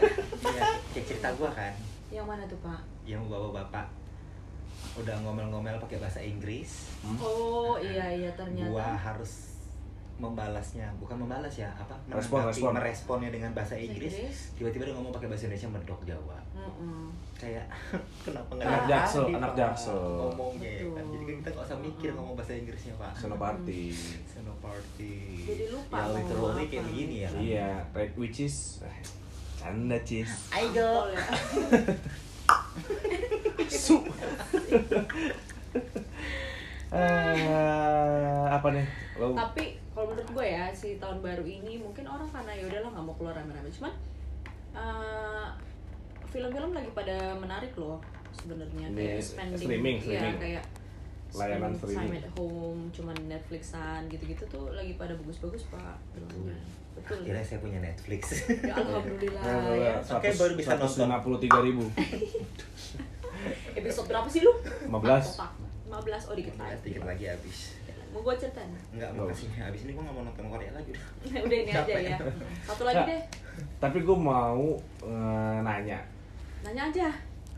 kayak 0.93 1.05
cerita 1.07 1.29
gua 1.35 1.51
kan. 1.51 1.73
Yang 2.11 2.27
mana 2.27 2.43
tuh 2.45 2.59
pak? 2.61 2.81
Yang 3.03 3.23
bawa 3.27 3.49
bapak 3.57 3.87
udah 4.97 5.17
ngomel-ngomel 5.21 5.79
pakai 5.79 5.99
bahasa 5.99 6.19
Inggris 6.19 6.91
Oh 7.17 7.77
iya 7.77 8.11
iya 8.11 8.31
ternyata. 8.33 8.69
gua 8.69 8.91
harus 8.91 9.55
membalasnya 10.17 10.85
bukan 11.01 11.17
membalas 11.17 11.55
ya 11.55 11.73
apa 11.73 11.97
Respon, 12.07 12.45
respon. 12.45 12.77
meresponnya 12.77 13.31
dengan 13.31 13.51
bahasa 13.51 13.73
Inggris 13.73 14.13
tiba-tiba 14.53 14.85
dia 14.85 14.93
ngomong 14.93 15.09
pakai 15.11 15.27
bahasa 15.27 15.49
Indonesia 15.49 15.69
medok 15.71 16.01
Jawa 16.05 16.37
Mm-mm. 16.53 17.09
kayak 17.35 17.65
kenapa 18.27 18.53
nggak 18.53 18.69
Anak 18.69 18.85
Jaksel, 18.85 19.25
anak 19.33 19.53
Jaksel. 19.57 19.97
ngomongnya 19.97 20.71
ya 20.77 20.85
kan 20.93 21.05
jadi 21.09 21.25
kan 21.25 21.35
kita 21.39 21.49
nggak 21.51 21.65
usah 21.65 21.79
mikir 21.81 22.11
ngomong 22.13 22.35
bahasa 22.37 22.53
Inggrisnya 22.53 22.95
pak 22.95 23.13
Senoparty. 23.17 23.85
Senoparty 24.37 25.15
Jadi 25.41 25.65
lupa 25.73 25.97
ya 25.97 26.07
literally 26.13 26.65
kayak 26.69 26.85
begini 26.85 27.17
ya 27.17 27.29
kan? 27.31 27.41
Iya, 27.41 27.69
right 27.91 28.15
which 28.15 28.39
is 28.41 28.85
eh, 28.85 29.01
canda 29.57 29.97
cis. 30.05 30.29
Apel 30.53 31.17
ya. 31.17 31.25
Su. 34.71 34.79
Eh, 36.91 38.45
apa 38.51 38.75
nih? 38.75 38.83
Lo 39.15 39.31
Tapi 39.31 39.79
kalau 39.95 40.11
menurut 40.11 40.27
gue 40.27 40.47
ya 40.49 40.67
si 40.75 40.99
tahun 40.99 41.23
baru 41.23 41.47
ini 41.47 41.79
mungkin 41.79 42.03
orang 42.03 42.27
karena 42.27 42.51
ya 42.51 42.67
udahlah 42.67 42.91
nggak 42.91 43.05
mau 43.05 43.15
keluar 43.15 43.35
rame-rame 43.39 43.71
cuman 43.71 43.95
eh, 44.75 45.47
film-film 46.27 46.75
lagi 46.75 46.91
pada 46.91 47.39
menarik 47.39 47.71
loh 47.79 48.03
sebenarnya 48.35 48.91
Di 48.91 48.99
kayak 49.07 49.23
spending 49.23 49.59
streaming, 49.63 49.97
ya 49.99 50.19
streaming. 50.19 50.39
kayak 50.39 50.65
Layanan 51.31 51.71
spending 51.71 51.79
time 51.79 51.79
streaming. 51.79 52.19
at 52.19 52.29
home 52.35 52.81
cuman 52.91 53.17
Netflixan 53.29 54.01
gitu-gitu 54.11 54.43
tuh 54.51 54.75
lagi 54.75 54.99
pada 54.99 55.15
bagus-bagus 55.15 55.63
pak 55.71 55.95
filmnya 56.11 56.59
betul 56.99 57.19
kira 57.23 57.39
saya 57.39 57.63
punya 57.63 57.79
Netflix 57.79 58.23
ya 58.51 58.75
alhamdulillah 58.75 59.43
ya 59.79 59.95
Oke, 60.11 60.27
baru 60.35 60.53
bisa 60.59 60.75
nonton. 60.75 61.07
ribu. 61.63 61.87
episode 63.73 64.07
berapa 64.07 64.29
sih 64.29 64.41
lu 64.43 64.53
15. 64.87 64.91
Otak. 64.91 65.53
15 65.91 66.29
oh 66.31 66.35
dikit 66.35 66.55
lagi 66.55 66.75
sedikit 66.79 67.03
lagi 67.03 67.25
habis 67.27 67.59
mau 68.11 68.21
gue 68.21 68.35
ceritain 68.35 68.67
Enggak, 68.91 69.15
Nggak 69.15 69.23
makasih. 69.23 69.49
Habis 69.55 69.81
ini 69.87 69.95
gua 69.95 70.03
nggak 70.03 70.17
mau 70.19 70.25
nonton 70.27 70.47
Korea 70.51 70.71
lagi 70.75 70.91
udah. 70.91 71.07
udah 71.47 71.59
ini 71.63 71.71
aja 71.71 71.95
ya 71.95 72.19
satu 72.67 72.83
lagi 72.83 73.03
deh 73.07 73.23
Tapi 73.79 73.99
gue 74.03 74.17
mau 74.19 74.63
eh, 75.03 75.59
nanya, 75.63 75.99
nanya 76.63 76.83
aja 76.91 77.09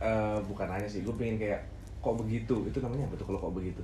Eh, 0.03 0.39
bukan 0.51 0.67
nanya 0.67 0.89
sih, 0.91 1.07
gue 1.07 1.15
pengen 1.15 1.39
kayak 1.39 1.63
kok 2.03 2.19
begitu? 2.19 2.67
Itu 2.67 2.83
namanya 2.83 3.07
apa 3.07 3.15
tuh 3.15 3.27
kalau 3.31 3.39
kok 3.39 3.55
begitu? 3.55 3.79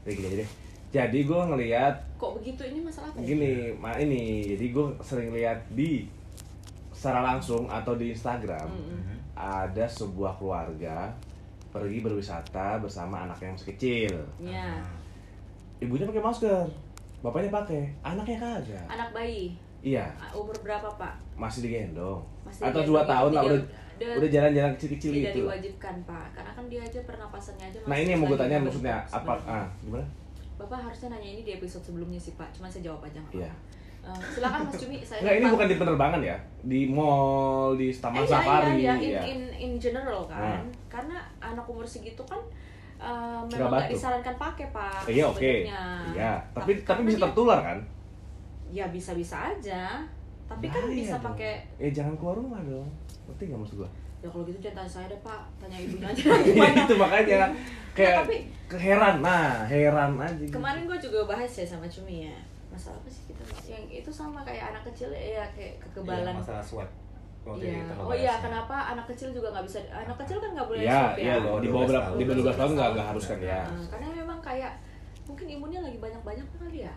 Kayak 0.00 0.14
gini 0.16 0.26
aja 0.26 0.36
deh. 0.40 0.50
Jadi 0.88 1.18
gue 1.28 1.40
ngelihat 1.52 1.94
kok 2.16 2.32
begitu 2.40 2.62
ini 2.64 2.80
masalah 2.80 3.12
apa 3.12 3.20
ya? 3.20 3.26
gini, 3.28 3.52
ma 3.76 3.92
ini. 4.00 4.56
Jadi 4.56 4.72
gue 4.72 4.84
sering 5.04 5.28
lihat 5.36 5.68
di 5.68 6.08
secara 6.96 7.20
langsung 7.20 7.68
atau 7.68 7.92
di 7.92 8.10
Instagram 8.10 8.72
Mm-mm. 8.72 9.17
Ada 9.38 9.86
sebuah 9.86 10.34
keluarga 10.34 11.06
pergi 11.68 11.98
berwisata 12.00 12.76
bersama 12.76 13.22
anaknya 13.22 13.46
yang 13.46 13.56
masih 13.56 13.70
kecil. 13.70 14.12
ya 14.36 14.66
Ibunya 15.78 16.04
pakai 16.04 16.18
masker, 16.20 16.66
bapaknya 17.20 17.54
pakai, 17.54 17.86
anaknya 18.02 18.36
kagak. 18.36 18.86
anak 18.88 19.08
bayi 19.12 19.54
Iya, 19.78 20.10
umur 20.34 20.58
berapa 20.58 20.90
pak 20.92 21.14
masih 21.38 21.62
digendong. 21.64 22.18
Masih 22.42 22.66
atau 22.66 22.82
dua 22.82 23.06
tahun 23.06 23.30
lah 23.30 23.42
dia- 23.42 23.50
udah 23.54 23.60
dia- 23.94 24.16
udah 24.18 24.28
jalan-jalan 24.28 24.72
kecil-kecil 24.74 25.10
tidak 25.12 25.30
gitu. 25.30 25.38
diwajibkan 25.40 25.94
pak 26.02 26.26
karena 26.32 26.50
kan 26.50 26.64
dia 26.66 26.80
aja 26.82 26.98
pernapasannya 27.00 27.64
aja 27.64 27.78
Nah 27.78 27.86
masih 27.88 28.00
ini 28.00 28.10
yang 28.10 28.20
mau 28.20 28.26
gue 28.26 28.38
tanya 28.38 28.56
maksudnya 28.58 28.96
apa? 29.06 29.32
Ah, 29.44 29.66
gimana? 29.80 30.06
bapak 30.58 30.78
harusnya 30.82 31.08
nanya 31.08 31.30
ini 31.30 31.42
di 31.44 31.52
episode 31.54 31.84
sebelumnya 31.84 32.18
sih 32.18 32.34
pak 32.34 32.50
cuma 32.50 32.66
saya 32.66 32.82
jawab 32.84 33.06
aja 33.06 33.22
Iya. 33.30 33.46
apa-apa. 33.46 33.77
Eh, 34.10 34.20
silakan 34.30 34.60
mas 34.62 34.74
Cumi 34.74 34.96
saya 35.00 35.20
Enggak, 35.20 35.34
ini 35.34 35.46
bukan 35.48 35.66
di 35.66 35.76
penerbangan 35.76 36.20
ya, 36.22 36.36
di 36.62 36.80
mall, 36.86 37.74
di 37.74 37.88
Taman 37.90 38.16
Eh, 38.16 38.22
iya, 38.22 38.30
Safari. 38.30 38.72
iya, 38.74 38.74
iya. 38.74 38.94
In, 38.94 39.10
ya. 39.10 39.22
in, 39.26 39.40
in 39.54 39.72
general 39.76 40.24
kan 40.24 40.40
Ah. 40.56 40.62
karena 40.88 41.16
anak 41.38 41.64
umur 41.64 41.84
segitu 41.84 42.24
kan 42.24 42.40
Nggak 42.98 43.46
memang 43.54 43.78
nggak 43.78 43.90
disarankan 43.90 44.34
pakai 44.36 44.66
pak 44.68 45.06
Iya 45.06 45.24
oke, 45.24 45.38
sebenarnya. 45.38 45.82
iya. 46.10 46.32
Tapi 46.50 46.70
tapi 46.74 46.82
karena 46.82 47.02
bisa 47.04 47.18
tertular 47.22 47.58
kan? 47.62 47.78
ya 48.68 48.84
bisa 48.86 49.12
bisa 49.12 49.36
aja 49.48 50.02
tapi 50.44 50.66
kan 50.66 50.82
Bahaya 50.82 50.92
bisa 50.94 51.14
dong. 51.14 51.24
pakai 51.28 51.52
Eh 51.78 51.88
jangan 51.88 52.12
keluar 52.14 52.36
rumah 52.36 52.60
dong. 52.60 52.88
Ngerti 53.24 53.42
nggak 53.46 53.60
maksud 53.60 53.76
gua? 53.78 53.90
ya 54.18 54.26
kalau 54.26 54.42
gitu 54.42 54.58
jangan 54.58 54.76
tanya 54.76 54.90
saya 54.90 55.06
deh 55.06 55.20
pak 55.20 55.40
tanya 55.56 55.78
ibunya 55.78 56.08
aja 56.10 56.22
Iya 56.26 56.36
gimana 56.42 56.80
itu 56.82 56.94
makanya 56.96 57.24
kayak 57.24 57.48
Nah, 58.10 58.18
tapi- 58.20 58.44
keheran, 58.66 59.16
nah 59.20 59.46
heran 59.64 60.10
aja. 60.18 60.34
gitu. 60.36 60.52
kemarin 60.52 60.82
gue 60.84 60.98
juga 60.98 61.18
bahas 61.24 61.48
ya 61.48 61.62
sama 61.64 61.86
Cumi 61.86 62.26
ya 62.26 62.34
masalah 62.78 62.96
apa 62.96 63.08
sih 63.08 63.22
kita 63.26 63.42
yang 63.66 63.84
itu 63.84 64.06
sama 64.08 64.40
kayak 64.40 64.64
anak 64.70 64.82
kecil 64.86 65.10
ya 65.10 65.42
kayak 65.50 65.74
kekebalan 65.80 66.30
Iya, 66.30 66.38
masalah 66.38 66.62
swab. 66.62 66.90
Iya. 67.48 67.80
itu 67.80 67.92
Oh 67.98 68.12
iya, 68.12 68.34
kenapa 68.38 68.76
anak 68.88 69.06
kecil 69.06 69.28
juga 69.30 69.48
nggak 69.50 69.64
bisa? 69.64 69.80
Anak 69.88 70.16
kecil 70.20 70.36
kan 70.36 70.50
nggak 70.52 70.68
boleh 70.68 70.80
Iya, 70.80 70.94
swab 70.94 71.14
ya. 71.14 71.24
iya 71.24 71.34
loh. 71.38 71.56
Di 71.58 71.68
bawah 71.68 71.86
berapa? 71.86 72.08
Di 72.12 72.24
bawah 72.24 72.38
12 72.44 72.54
tahun 72.54 72.72
nggak 72.72 72.88
nggak 72.92 73.08
harus 73.08 73.24
kan 73.26 73.38
ya. 73.40 73.60
Nah, 73.64 73.86
karena 73.88 74.06
memang 74.14 74.38
kayak 74.38 74.72
mungkin 75.24 75.46
imunnya 75.50 75.80
lagi 75.82 75.98
banyak-banyak 75.98 76.46
kali 76.54 76.78
ya. 76.84 76.94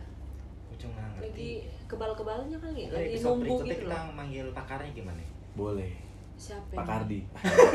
Cuma. 0.75 1.01
Lagi 1.17 1.51
kebal-kebalnya 1.85 2.57
kali, 2.57 2.81
Jadi 2.83 2.91
lagi 2.91 3.09
episode 3.11 3.25
numbuh 3.31 3.41
berikutnya 3.59 3.69
gitu 3.71 3.83
kita 3.83 3.97
loh. 3.97 4.13
manggil 4.13 4.45
pakarnya 4.51 4.91
gimana? 4.91 5.21
Boleh. 5.53 5.91
Siapa? 6.35 6.67
Pak 6.67 6.75
yang- 6.75 6.89
Kardi. 6.89 7.19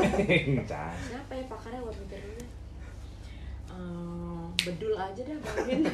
Cah. 0.69 0.91
Siapa 0.93 1.31
ya 1.31 1.43
pakarnya 1.47 1.79
buat 1.81 1.97
mikir 1.97 2.19
dulu. 2.19 2.43
Eh, 3.77 4.43
bedul 4.65 4.97
aja 4.97 5.21
deh 5.21 5.37
bangunin. 5.37 5.85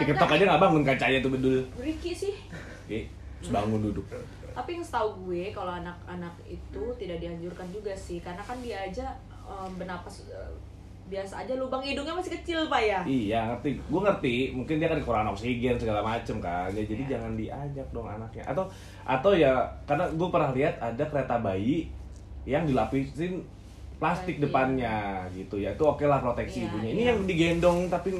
Diketok 0.00 0.30
aja 0.32 0.42
nggak 0.48 0.62
bangun 0.62 0.82
kacanya 0.82 1.18
tuh 1.20 1.30
bedul. 1.30 1.60
Ricky 1.76 2.12
sih. 2.16 2.34
Oke, 2.88 3.06
terus 3.38 3.50
bangun 3.52 3.80
duduk. 3.84 4.06
Tapi 4.52 4.76
yang 4.76 4.84
setahu 4.84 5.28
gue 5.28 5.52
kalau 5.52 5.72
anak-anak 5.76 6.32
itu 6.44 6.82
tidak 6.96 7.20
dianjurkan 7.20 7.68
juga 7.68 7.92
sih, 7.92 8.20
karena 8.20 8.40
kan 8.40 8.60
dia 8.60 8.84
aja 8.84 9.16
em, 9.44 9.70
bernapas 9.76 10.28
eh, 10.28 10.52
biasa 11.02 11.44
aja 11.44 11.52
lubang 11.56 11.80
hidungnya 11.84 12.16
masih 12.16 12.36
kecil 12.40 12.68
pak 12.68 12.80
ya. 12.80 13.00
Iya 13.04 13.40
ngerti, 13.52 13.80
gue 13.80 14.00
ngerti. 14.00 14.34
Mungkin 14.56 14.76
dia 14.80 14.88
kan 14.88 14.98
kekurangan 15.00 15.32
oksigen 15.32 15.76
segala 15.76 16.00
macem 16.00 16.36
kan. 16.40 16.68
Ya, 16.72 16.84
jadi 16.84 17.02
Iya. 17.04 17.10
jangan 17.16 17.32
diajak 17.36 17.86
dong 17.92 18.08
anaknya. 18.08 18.44
Atau 18.48 18.64
atau 19.04 19.32
ya 19.36 19.52
karena 19.84 20.04
gue 20.08 20.28
pernah 20.32 20.50
lihat 20.52 20.74
ada 20.80 21.04
kereta 21.04 21.36
bayi 21.40 21.88
yang 22.48 22.64
dilapisin 22.64 23.44
plastik 24.02 24.34
Plastik. 24.34 24.36
depannya 24.42 24.96
gitu 25.30 25.56
ya. 25.56 25.70
Itu 25.70 25.84
oke 25.86 26.02
lah 26.02 26.18
proteksi 26.18 26.58
Iya, 26.58 26.66
ibunya. 26.66 26.88
Ini 26.88 26.98
iya. 26.98 27.08
yang 27.08 27.20
digendong 27.22 27.78
tapi 27.86 28.10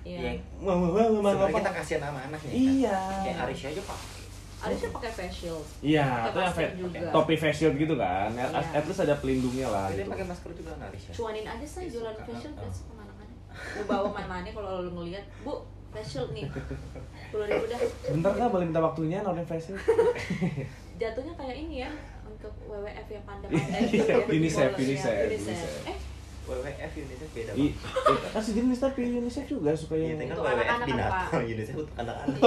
Iya. 0.00 0.36
wah 0.60 0.76
wah, 0.76 1.08
Sebenarnya 1.08 1.44
apa? 1.46 1.58
kita 1.58 1.72
kasihan 1.74 2.02
sama 2.02 2.20
anaknya. 2.22 2.50
Iya. 2.50 2.92
Kan? 2.94 3.20
Kayak 3.22 3.38
Arisya 3.42 3.68
aja 3.70 3.82
pak. 3.82 4.00
Harusnya 4.60 4.88
pakai 4.90 5.10
face 5.10 5.34
shield. 5.34 5.64
Iya, 5.80 6.04
atau 6.28 6.40
yang 6.44 6.52
topi 7.10 7.34
face 7.34 7.56
shield 7.58 7.74
gitu 7.74 7.96
kan. 7.96 8.28
At, 8.30 8.52
Iya. 8.52 8.76
at 8.76 8.84
least 8.84 9.00
ada 9.00 9.16
pelindungnya 9.16 9.66
lah 9.66 9.88
Dia 9.88 10.04
gitu. 10.04 10.12
pakai 10.12 10.26
masker 10.26 10.50
juga 10.52 10.70
kan 10.72 10.80
Arisya. 10.86 11.12
Cuanin 11.16 11.46
aja 11.46 11.64
saya 11.66 11.80
Iya, 11.80 11.90
jualan 11.90 12.12
suka. 12.12 12.24
face 12.26 12.40
shield 12.42 12.56
guys 12.58 12.76
sama 12.78 13.00
anak-anak. 13.02 13.38
Lu 13.72 13.82
bawa 13.88 14.08
mana-mana 14.10 14.48
kalau 14.50 14.72
lu 14.82 14.90
ngeliat, 14.94 15.24
Bu, 15.40 15.54
face 15.90 16.10
shield 16.10 16.30
nih. 16.30 16.44
10 17.30 17.46
ribu 17.46 17.64
dah. 17.66 17.80
Bentar 18.10 18.32
kak 18.34 18.48
boleh 18.48 18.66
minta 18.66 18.82
waktunya 18.82 19.18
nonin 19.20 19.46
face 19.46 19.64
shield? 19.66 19.80
Jatuhnya 21.00 21.32
kayak 21.34 21.56
ini 21.58 21.76
ya 21.80 21.90
untuk 22.40 22.56
WWF 22.72 23.08
yang 23.12 23.24
panda-panda 23.28 23.78
gitu 23.84 24.00
ya. 24.08 24.16
UNICEF, 24.24 24.68
Boleh, 24.72 24.80
ya, 24.80 24.84
UNICEF, 24.88 25.28
UNICEF. 25.28 25.72
Eh, 25.84 25.98
WWF 26.48 26.92
UNICEF 26.96 27.30
beda 27.36 27.52
eh, 27.52 27.72
kasih 28.32 28.52
jenis 28.56 28.78
tapi 28.80 29.00
UNICEF 29.12 29.44
juga 29.44 29.70
supaya 29.76 30.00
Iya, 30.08 30.16
tinggal 30.16 30.36
Untuk 30.40 30.48
WWF 30.48 30.56
anak-anak, 30.64 30.86
binatang, 30.88 31.12
Pak. 31.28 31.44
UNICEF 31.44 31.74
untuk 31.76 31.94
anak-anak. 32.00 32.38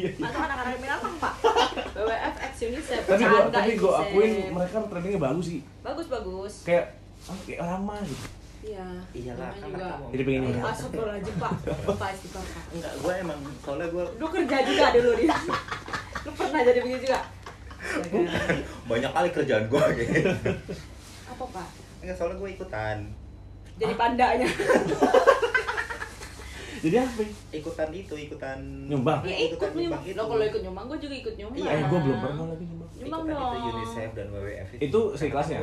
iya. 0.00 0.10
Atau 0.16 0.40
anak-anak 0.40 0.76
binatang, 0.80 1.14
Pak. 1.20 1.34
WWF 2.00 2.34
X 2.40 2.52
UNICEF. 2.64 3.02
tapi 3.04 3.22
gua 3.22 3.40
tapi 3.52 3.70
gua 3.76 3.92
akuin 4.00 4.32
mereka 4.48 4.76
trainingnya 4.88 5.20
bagus 5.20 5.44
sih 5.44 5.60
bagus 5.84 6.06
bagus. 6.08 6.54
kayak 6.64 6.96
ah, 7.28 7.36
kayak 7.44 7.60
lama 7.60 7.96
gitu 8.08 8.26
Iya. 8.64 8.86
Iyalah, 9.12 9.52
namanya 9.60 9.60
kan 9.60 10.00
juga. 10.00 10.08
Jadi 10.08 10.22
pengen 10.24 10.42
ini. 10.48 10.60
Astagfirullahaladzim, 10.64 11.36
Pak. 11.36 11.52
Pak 12.00 12.08
istighfar, 12.16 12.44
Pak. 12.48 12.64
Enggak, 12.72 12.92
gue 12.96 13.12
emang 13.20 13.40
soalnya 13.60 13.86
gue 13.92 14.04
Lu 14.16 14.26
kerja 14.32 14.56
juga 14.64 14.86
dulu 14.88 15.10
di 15.20 15.24
Lu 16.24 16.30
pernah 16.32 16.60
jadi 16.64 16.80
begitu 16.80 17.00
juga? 17.04 17.20
Astaga. 17.84 18.18
banyak 18.84 19.10
kali 19.12 19.28
kerjaan 19.30 19.64
gue 19.66 19.84
gitu. 19.94 20.30
Apa, 21.26 21.44
Pak? 21.46 21.66
Enggak, 22.00 22.14
soalnya 22.14 22.36
gue 22.36 22.48
ikutan. 22.50 22.98
Jadi 23.74 23.94
pandanya. 23.94 24.44
jadi 26.80 26.96
apa 27.00 27.18
ya? 27.18 27.30
Ikutan 27.54 27.88
itu, 27.90 28.14
ikutan 28.14 28.58
Nyumbang? 28.86 29.20
Ya 29.24 29.36
ikut 29.42 29.56
ikutan 29.56 29.70
nyumbang. 29.74 30.02
itu. 30.02 30.14
Lo 30.14 30.22
kalau 30.26 30.42
ikut 30.42 30.60
nyumbang, 30.60 30.84
gue 30.86 30.98
juga 31.00 31.14
ikut 31.16 31.34
nyumbang. 31.34 31.58
Iya, 31.58 31.70
eh 31.70 31.82
gua 31.84 31.98
belum 31.98 32.18
pernah 32.18 32.44
lagi 32.46 32.64
nyumbang 32.64 32.88
Nyumbang 32.94 33.20
ikutan 33.20 33.34
itu 33.34 33.58
dong. 33.58 33.70
UNICEF 33.70 34.10
dan 34.12 34.26
WWF 34.30 34.68
itu. 34.70 34.80
Itu 34.82 35.00
Seikhlasnya. 35.14 35.58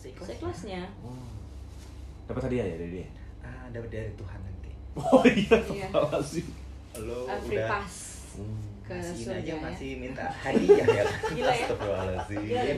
Sekelasnya. 0.00 0.82
oh. 1.02 1.28
dapat 2.24 2.46
hadiah 2.46 2.62
ya 2.64 2.76
dari 2.78 2.90
dia 2.94 3.06
Ah, 3.42 3.66
dapat 3.68 3.90
dari 3.90 4.12
Tuhan 4.14 4.38
nanti. 4.38 4.70
oh 4.96 5.22
iya 5.26 5.56
Iya. 5.66 5.88
sih 6.22 6.46
Lo 6.96 7.26
free 7.42 7.58
udah 7.58 7.68
pass 7.68 7.94
Hmm. 8.30 8.69
Ke 8.90 8.98
Masih 8.98 9.22
surga 9.22 9.38
aja 9.38 9.54
ya. 9.54 9.62
masih 9.62 9.90
minta 10.02 10.26
hadiah 10.42 10.86
ya. 10.90 11.04
Gila 11.30 11.52
ya? 11.54 11.62
Astagfirullahaladzim, 11.62 12.38
Gila 12.42 12.62
ya? 12.66 12.74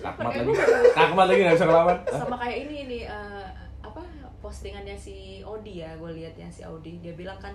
Kakmat 0.00 0.32
gua 0.40 0.54
lagi 0.56 0.90
kakmat 0.96 1.26
lagi 1.28 1.40
nggak 1.44 1.56
bisa 1.58 1.66
kelawan 1.68 1.96
Sama 2.22 2.36
kayak 2.40 2.58
ini 2.64 2.76
nih 2.88 3.02
eh, 3.10 3.46
apa 3.84 4.00
postingannya 4.40 4.96
si 4.96 5.44
Audi 5.44 5.84
ya, 5.84 5.90
gue 6.00 6.10
lihat 6.16 6.32
ya 6.38 6.48
si 6.48 6.64
Audi. 6.64 6.96
Dia 7.04 7.12
bilang 7.12 7.36
kan 7.36 7.52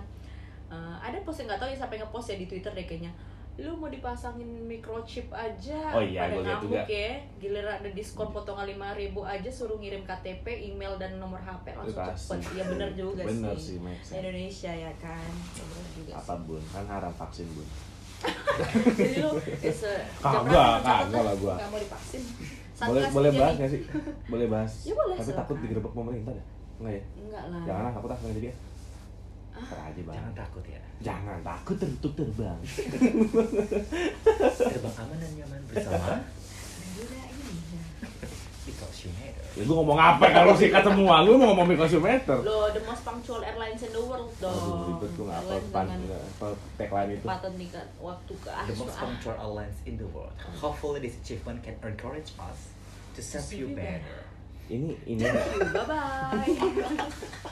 eh, 0.70 0.96
ada 1.02 1.18
posting 1.26 1.48
nggak 1.50 1.58
tahu 1.58 1.72
ya 1.72 1.78
sampai 1.80 1.98
ngepost 1.98 2.30
ya 2.30 2.36
di 2.38 2.46
Twitter 2.46 2.70
deh 2.70 2.86
kayaknya. 2.86 3.10
Lu 3.56 3.72
mau 3.72 3.88
dipasangin 3.88 4.44
microchip 4.62 5.28
aja 5.28 5.80
Oh 5.90 5.98
iya, 5.98 6.28
pada 6.28 6.36
ngamuk 6.38 6.62
juga. 6.68 6.84
ya. 6.84 7.16
Giliran 7.36 7.74
ada 7.74 7.88
diskon 7.88 8.28
potongan 8.28 8.66
lima 8.66 8.92
ribu 8.92 9.24
aja 9.24 9.48
suruh 9.48 9.76
ngirim 9.76 10.02
KTP 10.02 10.44
email 10.66 10.96
dan 10.96 11.16
nomor 11.16 11.38
HP 11.38 11.72
langsung 11.72 12.04
cepet. 12.04 12.52
Ya 12.52 12.64
bener 12.66 12.92
juga 12.92 13.24
Bener 13.30 13.56
sih. 13.56 13.80
sih. 13.80 14.12
Indonesia 14.12 14.68
ya 14.68 14.92
kan. 14.96 15.24
Bener 15.56 15.84
juga 15.90 16.12
apa 16.14 16.34
bun? 16.38 16.60
Kan 16.68 16.84
haram 16.84 17.10
vaksin 17.10 17.48
bun. 17.50 17.64
Jadi 18.94 19.16
lu 19.18 19.30
a- 19.30 19.40
Kagak, 20.18 20.72
kagak 20.82 21.22
lah 21.22 21.34
gua. 21.36 21.54
nggak 21.54 21.68
mau 21.68 21.78
divaksin. 21.78 22.22
Boleh 22.76 23.00
Satgas 23.00 23.12
boleh 23.14 23.30
jadi. 23.30 23.40
bahas 23.40 23.54
nggak 23.56 23.70
sih? 23.70 23.80
Boleh 24.32 24.46
bahas. 24.46 24.72
Ya 24.84 24.92
boleh, 24.92 25.16
tapi 25.16 25.32
takut 25.32 25.56
digerebek 25.58 25.92
pemerintah 25.92 26.32
dah. 26.32 26.46
Enggak 26.76 26.92
ya? 26.92 27.02
Enggak 27.16 27.44
lah. 27.46 27.62
Jangan 27.64 27.92
takut 27.94 28.10
ah 28.10 28.18
jadi 28.22 28.40
ya 28.42 28.54
Ah. 29.56 29.64
Ntar 29.64 29.80
aja 29.88 30.00
bang. 30.04 30.16
Jangan 30.20 30.34
takut 30.36 30.64
ya. 30.68 30.80
jangan 31.00 31.38
takut 31.40 31.76
tertutup 31.80 32.12
terbang. 32.20 32.58
Terbang 34.76 34.96
aman 35.00 35.16
dan 35.16 35.30
nyaman 35.40 35.60
bersama. 35.72 36.20
Ya. 36.20 36.36
Gue 39.56 39.72
ngomong 39.72 39.96
apa 39.96 40.28
kalau 40.34 40.52
sikat 40.52 40.84
semua. 40.84 41.24
Lu 41.24 41.40
mau 41.40 41.56
ngomong 41.56 41.72
mikrometer 41.72 42.44
lo 42.44 42.68
the 42.76 42.82
most 42.84 43.00
punctual 43.08 43.40
airlines 43.40 43.80
in 43.80 43.88
the 43.94 44.02
world 44.04 44.28
dong. 44.36 44.52
Aduh 44.52 44.92
ribet 44.92 45.10
gue 45.16 45.24
nggak 45.24 45.40
Airlines 45.40 45.72
pan 45.72 45.88
apa 45.88 46.46
tagline 46.76 47.10
itu. 47.16 47.24
paten 47.24 47.52
tingkat 47.56 47.88
waktu 47.96 48.32
ke 48.36 48.50
The 48.52 48.52
akhir 48.52 48.76
most 48.76 49.00
punctual 49.00 49.36
airlines 49.40 49.78
in 49.88 49.96
the 49.96 50.04
world. 50.12 50.36
Hopefully 50.60 51.00
this 51.00 51.16
achievement 51.24 51.64
can 51.64 51.80
encourage 51.80 52.36
us 52.36 52.68
to 53.16 53.24
serve 53.24 53.48
you 53.56 53.72
better. 53.72 54.28
ini 54.66 54.98
ini 55.06 55.22
bye 55.70 55.86
bye 55.86 56.42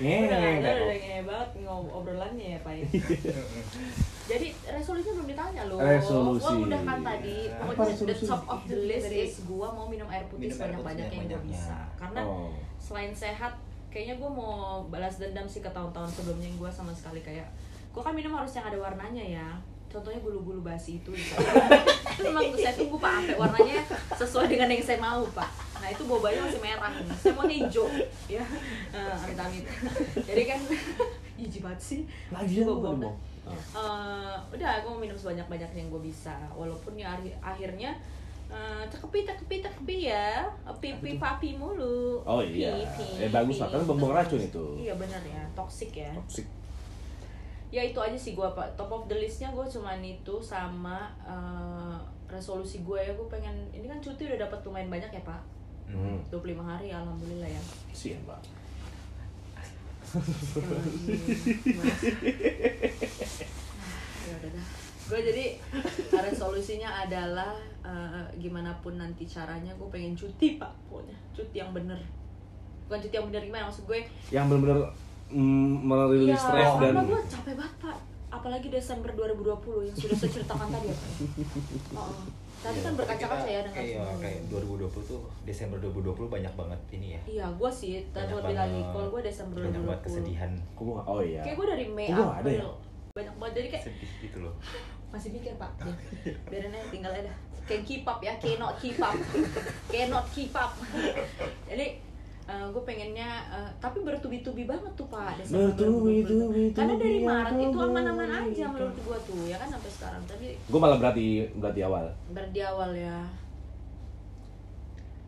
Ngeng, 0.00 0.22
udah 0.24 0.38
ngeng, 0.40 0.58
udah 0.62 0.74
ngehe 0.88 1.20
banget 1.28 1.50
ngob 1.66 1.86
obrolannya 1.92 2.46
ya 2.56 2.58
pak 2.64 2.72
ya. 2.78 2.84
Jadi 4.32 4.46
resolusinya 4.64 5.14
belum 5.18 5.28
ditanya 5.28 5.62
loh. 5.68 5.78
Resolusi. 5.82 6.46
gua 6.46 6.52
udah 6.64 6.80
kan 6.86 6.98
tadi 7.02 7.36
Apa 7.50 7.72
pokoknya 7.74 7.94
the 8.06 8.16
top 8.24 8.42
of 8.48 8.60
the 8.70 8.78
list 8.88 9.10
is 9.12 9.34
gua 9.44 9.68
mau 9.74 9.86
minum 9.90 10.08
air 10.08 10.24
putih 10.30 10.48
Minum 10.48 10.56
air 10.56 10.72
sebanyak 10.72 10.78
putih 10.78 10.88
banyaknya 10.88 11.16
yang 11.18 11.26
gua 11.26 11.36
sebanyak-banyaknya. 11.36 11.38
bisa. 11.50 11.76
Karena 11.98 12.20
oh. 12.24 12.50
selain 12.78 13.12
sehat 13.12 13.52
kayaknya 13.92 14.16
gue 14.16 14.30
mau 14.32 14.88
balas 14.88 15.20
dendam 15.20 15.44
sih 15.44 15.60
ke 15.60 15.68
tahun-tahun 15.68 16.08
sebelumnya 16.08 16.48
yang 16.48 16.56
gue 16.56 16.70
sama 16.72 16.92
sekali. 16.96 17.20
Kayak 17.20 17.52
gue 17.92 18.00
kan 18.00 18.16
minum 18.16 18.32
harus 18.32 18.56
yang 18.56 18.64
ada 18.64 18.78
warnanya 18.80 19.20
ya. 19.20 19.48
Contohnya 19.92 20.24
bulu-bulu 20.24 20.64
basi 20.64 20.96
itu. 21.02 21.12
Memang 22.24 22.56
saya 22.56 22.72
tunggu 22.72 22.96
pak 22.96 23.12
sampai 23.20 23.36
warnanya 23.36 23.84
sesuai 24.16 24.46
dengan 24.48 24.72
yang 24.72 24.80
saya 24.80 24.96
mau 24.96 25.20
pak 25.36 25.71
nah 25.82 25.88
itu 25.88 26.02
bobanya 26.04 26.40
masih 26.40 26.60
merah. 26.60 26.94
Saya 27.12 27.34
mau 27.34 27.44
hijau. 27.44 27.90
Ya. 28.26 28.44
Eh, 28.88 29.14
amit-amit 29.18 29.66
jadi 30.22 30.42
kan 30.46 30.60
jijik 31.38 31.60
banget 31.60 31.80
sih. 31.82 32.00
Lagi 32.30 32.62
gue 32.62 32.70
mau 32.70 33.10
Eh, 33.42 34.34
udah 34.48 34.70
gue 34.78 34.88
mau 34.88 34.96
minum 34.96 35.18
sebanyak 35.18 35.42
banyaknya 35.48 35.74
yang 35.76 35.90
gue 35.90 35.98
bisa. 36.00 36.30
Walaupun 36.48 36.94
ya 36.94 37.10
akhir- 37.12 37.34
akhirnya 37.42 37.90
eh, 38.46 38.84
cekepi 38.86 39.26
cekepi 39.26 39.56
cekepi 39.60 39.96
ya. 40.06 40.46
Pipi 40.78 41.18
papi 41.18 41.58
mulu. 41.58 42.22
Oh 42.22 42.38
iya. 42.38 42.70
Pipi, 42.72 43.18
Eh, 43.18 43.28
bagus 43.28 43.58
lah, 43.58 43.68
kan 43.68 43.82
bumbung 43.82 44.14
racun 44.14 44.38
itu. 44.38 44.64
iya 44.78 44.94
benar 44.94 45.18
ya. 45.20 45.42
Toxic 45.52 45.90
ya. 45.92 46.14
Toxic. 46.14 46.46
Ya 47.68 47.82
itu 47.82 47.98
aja 47.98 48.14
sih 48.14 48.32
gue 48.32 48.46
pak. 48.48 48.68
Top 48.72 48.88
of 48.88 49.04
the 49.04 49.16
listnya 49.16 49.50
gue 49.50 49.66
cuman 49.66 49.98
itu 49.98 50.34
sama 50.38 51.10
eh, 51.18 51.96
resolusi 52.28 52.78
gue 52.80 52.98
ya. 53.00 53.10
Gue 53.10 53.26
pengen 53.26 53.52
ini 53.72 53.84
kan 53.84 53.98
cuti 53.98 54.22
udah 54.24 54.38
dapat 54.40 54.62
lumayan 54.62 54.86
banyak 54.88 55.10
ya 55.10 55.22
pak 55.26 55.42
hmm. 55.92 56.18
25 56.32 56.58
hari 56.64 56.88
alhamdulillah 56.90 57.48
ya. 57.48 57.62
Ya 64.22 64.32
udah 64.38 64.50
dah. 64.52 64.66
Gue 65.02 65.20
jadi 65.20 65.44
resolusinya 66.08 67.04
adalah 67.04 67.52
eh, 67.84 68.24
gimana 68.40 68.72
pun 68.80 68.96
nanti 68.96 69.28
caranya 69.28 69.72
gue 69.76 69.88
pengen 69.92 70.16
cuti 70.16 70.56
pak 70.56 70.72
pokoknya. 70.88 71.16
Cuti 71.36 71.56
yang 71.60 71.72
bener. 71.76 72.00
Bukan 72.88 72.98
cuti 73.02 73.14
yang 73.16 73.26
bener 73.28 73.42
gimana 73.44 73.68
maksud 73.68 73.84
gue? 73.88 74.00
Yang 74.32 74.44
benar-benar 74.48 74.78
mm, 75.32 75.72
merilis 75.84 76.40
stres 76.40 76.70
dan 76.80 76.92
Iya, 76.92 76.92
karena 76.92 77.02
gue 77.08 77.20
capek 77.28 77.54
banget 77.56 77.74
pak. 77.80 77.98
Apalagi 78.32 78.68
Desember 78.72 79.10
2020 79.12 79.88
yang 79.92 79.96
sudah 79.96 80.16
saya 80.16 80.30
ceritakan 80.40 80.68
tadi 80.72 80.86
ya 80.88 80.96
pak. 80.96 81.10
Oh, 82.00 82.08
oh. 82.08 82.24
Tadi 82.62 82.78
kan 82.78 82.92
berkaca-kaca 82.94 83.48
ya 83.48 83.60
dengan 83.60 83.82
Iya, 83.82 84.04
kayak 84.16 84.38
2020 84.48 84.86
tuh 85.02 85.20
Desember 85.42 85.76
2020 85.78 86.30
banyak 86.30 86.54
banget 86.54 86.80
ini 86.90 87.08
ya. 87.12 87.20
iya 87.26 87.46
gue 87.50 87.70
sih 87.72 88.06
Banyak 88.06 88.30
terlebih 88.30 88.54
lagi 88.54 88.70
banget- 88.76 88.92
kalau 88.92 89.06
gue 89.08 89.20
Desember 89.20 89.56
banyak 89.58 89.72
banget 89.76 89.98
2020 89.98 90.06
kesedihan. 90.06 90.52
Kok 90.72 90.80
gua 90.80 90.94
nggak- 90.94 91.08
oh 91.08 91.20
iya. 91.20 91.42
Kayak 91.42 91.56
gue 91.56 91.66
dari 91.68 91.86
Mei 91.88 92.06
Kok 92.06 92.14
gua 92.14 92.24
nggak 92.24 92.38
ada 92.38 92.48
April. 92.48 92.62
ya? 92.64 92.70
banyak 93.12 93.34
banget 93.36 93.54
jadi 93.54 93.68
kayak 93.68 93.84
sedih 93.84 94.12
gitu 94.22 94.38
loh. 94.40 94.54
masih 95.12 95.28
mikir 95.30 95.52
pak. 95.54 95.70
Ya, 95.76 95.92
biarin 96.46 96.72
aja 96.72 96.86
tinggal 96.88 97.12
aja 97.12 97.32
can 97.62 97.82
keep 97.82 98.02
up 98.02 98.18
ya 98.18 98.34
cannot 98.36 98.74
keep 98.74 98.98
up 98.98 99.14
cannot 99.92 100.26
keep 100.28 100.50
up 100.50 100.72
jadi 101.70 101.94
gue 102.52 102.82
pengennya 102.82 103.30
eh, 103.50 103.70
tapi 103.78 103.98
bertubi-tubi 104.00 104.64
banget 104.64 104.92
tuh 104.92 105.06
pak 105.06 105.36
Desember 105.36 105.72
Bertubi-tubi, 105.72 106.68
2020. 106.68 106.74
karena 106.74 106.94
dari 106.96 107.18
Maret 107.20 107.56
itu 107.58 107.78
aman-aman 107.78 108.28
aja 108.28 108.42
berikan. 108.42 108.68
menurut 108.70 108.96
gue 108.98 109.18
tuh 109.24 109.40
ya 109.44 109.56
kan 109.56 109.68
sampai 109.70 109.90
sekarang 109.90 110.22
tapi 110.24 110.46
gue 110.56 110.78
malah 110.78 110.98
berarti 110.98 111.26
berarti 111.54 111.80
awal 111.82 112.04
berdi 112.28 112.60
awal 112.62 112.90
ya 112.92 113.18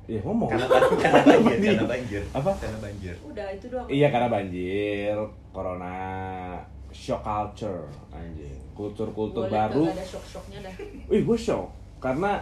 Iya 0.04 0.20
ngomong 0.20 0.52
Karena 0.52 0.68
banjir, 0.68 1.00
karena 1.00 1.24
banjir, 1.24 1.56
karena 1.72 1.86
banjir. 1.88 2.22
Apa? 2.30 2.50
Karena 2.54 2.76
banjir. 2.78 3.14
udah 3.24 3.46
itu 3.48 3.66
doang 3.72 3.86
Iya 3.88 4.08
karena 4.12 4.28
banjir, 4.28 5.14
corona, 5.48 5.96
shock 6.90 7.24
culture, 7.24 7.88
anjing, 8.12 8.60
kultur-kultur 8.72 9.48
baru. 9.48 9.80
kagak 9.82 9.96
ada 9.96 10.04
shock-shocknya 10.04 10.58
dah 10.60 10.74
Wih 11.08 11.24
gue 11.24 11.38
shock 11.38 11.72
karena 11.96 12.36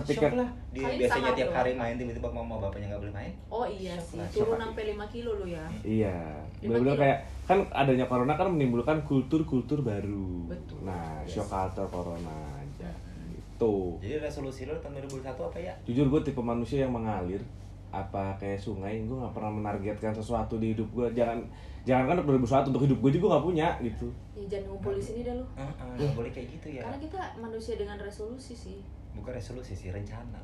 ketika 0.00 0.26
Shock 0.26 0.36
lah. 0.36 0.50
Dia 0.68 0.82
Kali 0.84 0.96
biasanya 0.98 1.30
tiap 1.32 1.48
loh. 1.48 1.56
hari 1.56 1.72
main 1.74 1.94
tiba-tiba 1.94 2.28
mama 2.28 2.54
bapaknya 2.58 2.86
nggak 2.88 3.02
boleh 3.02 3.14
main. 3.14 3.32
oh 3.48 3.64
iya 3.64 3.94
Shock 3.94 4.08
sih 4.08 4.18
lah, 4.18 4.28
turun 4.30 4.58
sampai 4.60 4.82
5 4.92 5.08
kilo 5.08 5.30
lu 5.34 5.46
ya 5.46 5.64
Iya, 5.80 6.16
Lima 6.58 6.68
benar-benar 6.70 6.96
kayak 6.96 7.18
kan 7.44 7.58
adanya 7.72 8.04
corona 8.04 8.34
kan 8.34 8.48
menimbulkan 8.48 8.96
kultur-kultur 9.02 9.80
baru. 9.80 10.46
Betul. 10.46 10.78
Nah, 10.82 11.20
Yes. 11.22 11.34
shock 11.34 11.48
culture 11.48 11.88
corona 11.88 12.34
aja. 12.56 12.90
Itu. 13.28 13.98
Jadi 13.98 14.14
resolusi 14.18 14.64
lo 14.64 14.76
tahun 14.76 15.00
2021 15.02 15.24
apa 15.44 15.58
ya? 15.58 15.72
Jujur 15.82 16.06
gue 16.08 16.20
tipe 16.22 16.38
manusia 16.38 16.82
yang 16.82 16.92
mengalir 16.92 17.40
apa 17.88 18.36
kayak 18.36 18.60
sungai 18.60 19.00
gue 19.00 19.16
nggak 19.16 19.32
pernah 19.32 19.48
menargetkan 19.50 20.12
sesuatu 20.12 20.56
di 20.56 20.76
hidup 20.76 20.84
gue 20.92 21.08
jangan 21.10 21.40
jangan 21.82 22.04
kan 22.04 22.16
untuk 22.20 22.36
2001 22.36 22.68
untuk 22.68 22.84
hidup 22.84 22.98
gue 23.00 23.10
juga 23.16 23.26
nggak 23.32 23.44
punya 23.48 23.68
gitu 23.80 24.12
ya 24.36 24.44
jangan 24.46 24.64
ngumpul 24.68 24.92
di 24.92 25.00
sini 25.00 25.24
dah 25.24 25.32
lu 25.32 25.46
Heeh, 25.56 25.96
nggak 25.96 26.12
boleh 26.12 26.28
kayak 26.28 26.48
gitu 26.52 26.68
ya. 26.68 26.84
karena 26.84 27.00
kita 27.00 27.16
manusia 27.40 27.74
dengan 27.74 27.96
resolusi 27.96 28.52
sih 28.52 28.84
Bukan 29.18 29.32
resolusi 29.32 29.72
sih, 29.72 29.88
rencana. 29.88 30.38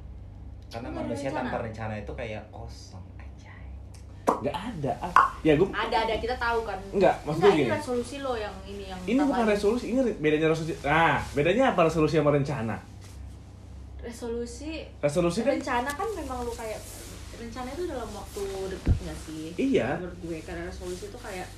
Karena 0.66 0.91
manusia 0.91 1.29
rencana? 1.29 1.47
tanpa 1.47 1.59
rencana 1.62 1.95
itu 1.97 2.12
kayak 2.12 2.43
kosong 2.51 3.03
aja. 3.14 3.53
nggak 4.25 4.51
ada 4.51 4.93
ah, 5.01 5.12
ya 5.41 5.53
gue 5.53 5.68
ada 5.68 5.97
ada 6.01 6.16
kita 6.16 6.33
tahu 6.35 6.64
kan 6.64 6.81
Enggak, 6.91 7.12
maksud 7.22 7.39
Enggak, 7.39 7.45
gue 7.47 7.55
ini 7.55 7.62
gini. 7.62 7.77
resolusi 7.77 8.16
lo 8.18 8.33
yang 8.35 8.55
ini 8.64 8.85
yang 8.87 8.99
ini 9.05 9.20
bukan 9.22 9.45
resolusi 9.47 9.85
ini 9.87 10.01
bedanya 10.16 10.49
resolusi 10.49 10.75
nah 10.81 11.20
bedanya 11.31 11.64
apa 11.70 11.81
resolusi 11.85 12.14
sama 12.16 12.33
rencana 12.33 12.77
resolusi 14.01 14.85
resolusi 14.99 15.41
kan 15.41 15.53
rencana 15.55 15.91
kan 15.91 16.09
memang 16.14 16.39
lu 16.41 16.53
kayak 16.53 16.81
rencana 17.35 17.68
itu 17.70 17.85
dalam 17.85 18.09
waktu 18.11 18.43
deket 18.70 18.95
nggak 18.99 19.18
sih 19.18 19.45
Iya. 19.57 19.89
menurut 19.99 20.16
gue 20.18 20.39
karena 20.41 20.62
resolusi 20.64 21.05
itu 21.07 21.18
kayak 21.18 21.49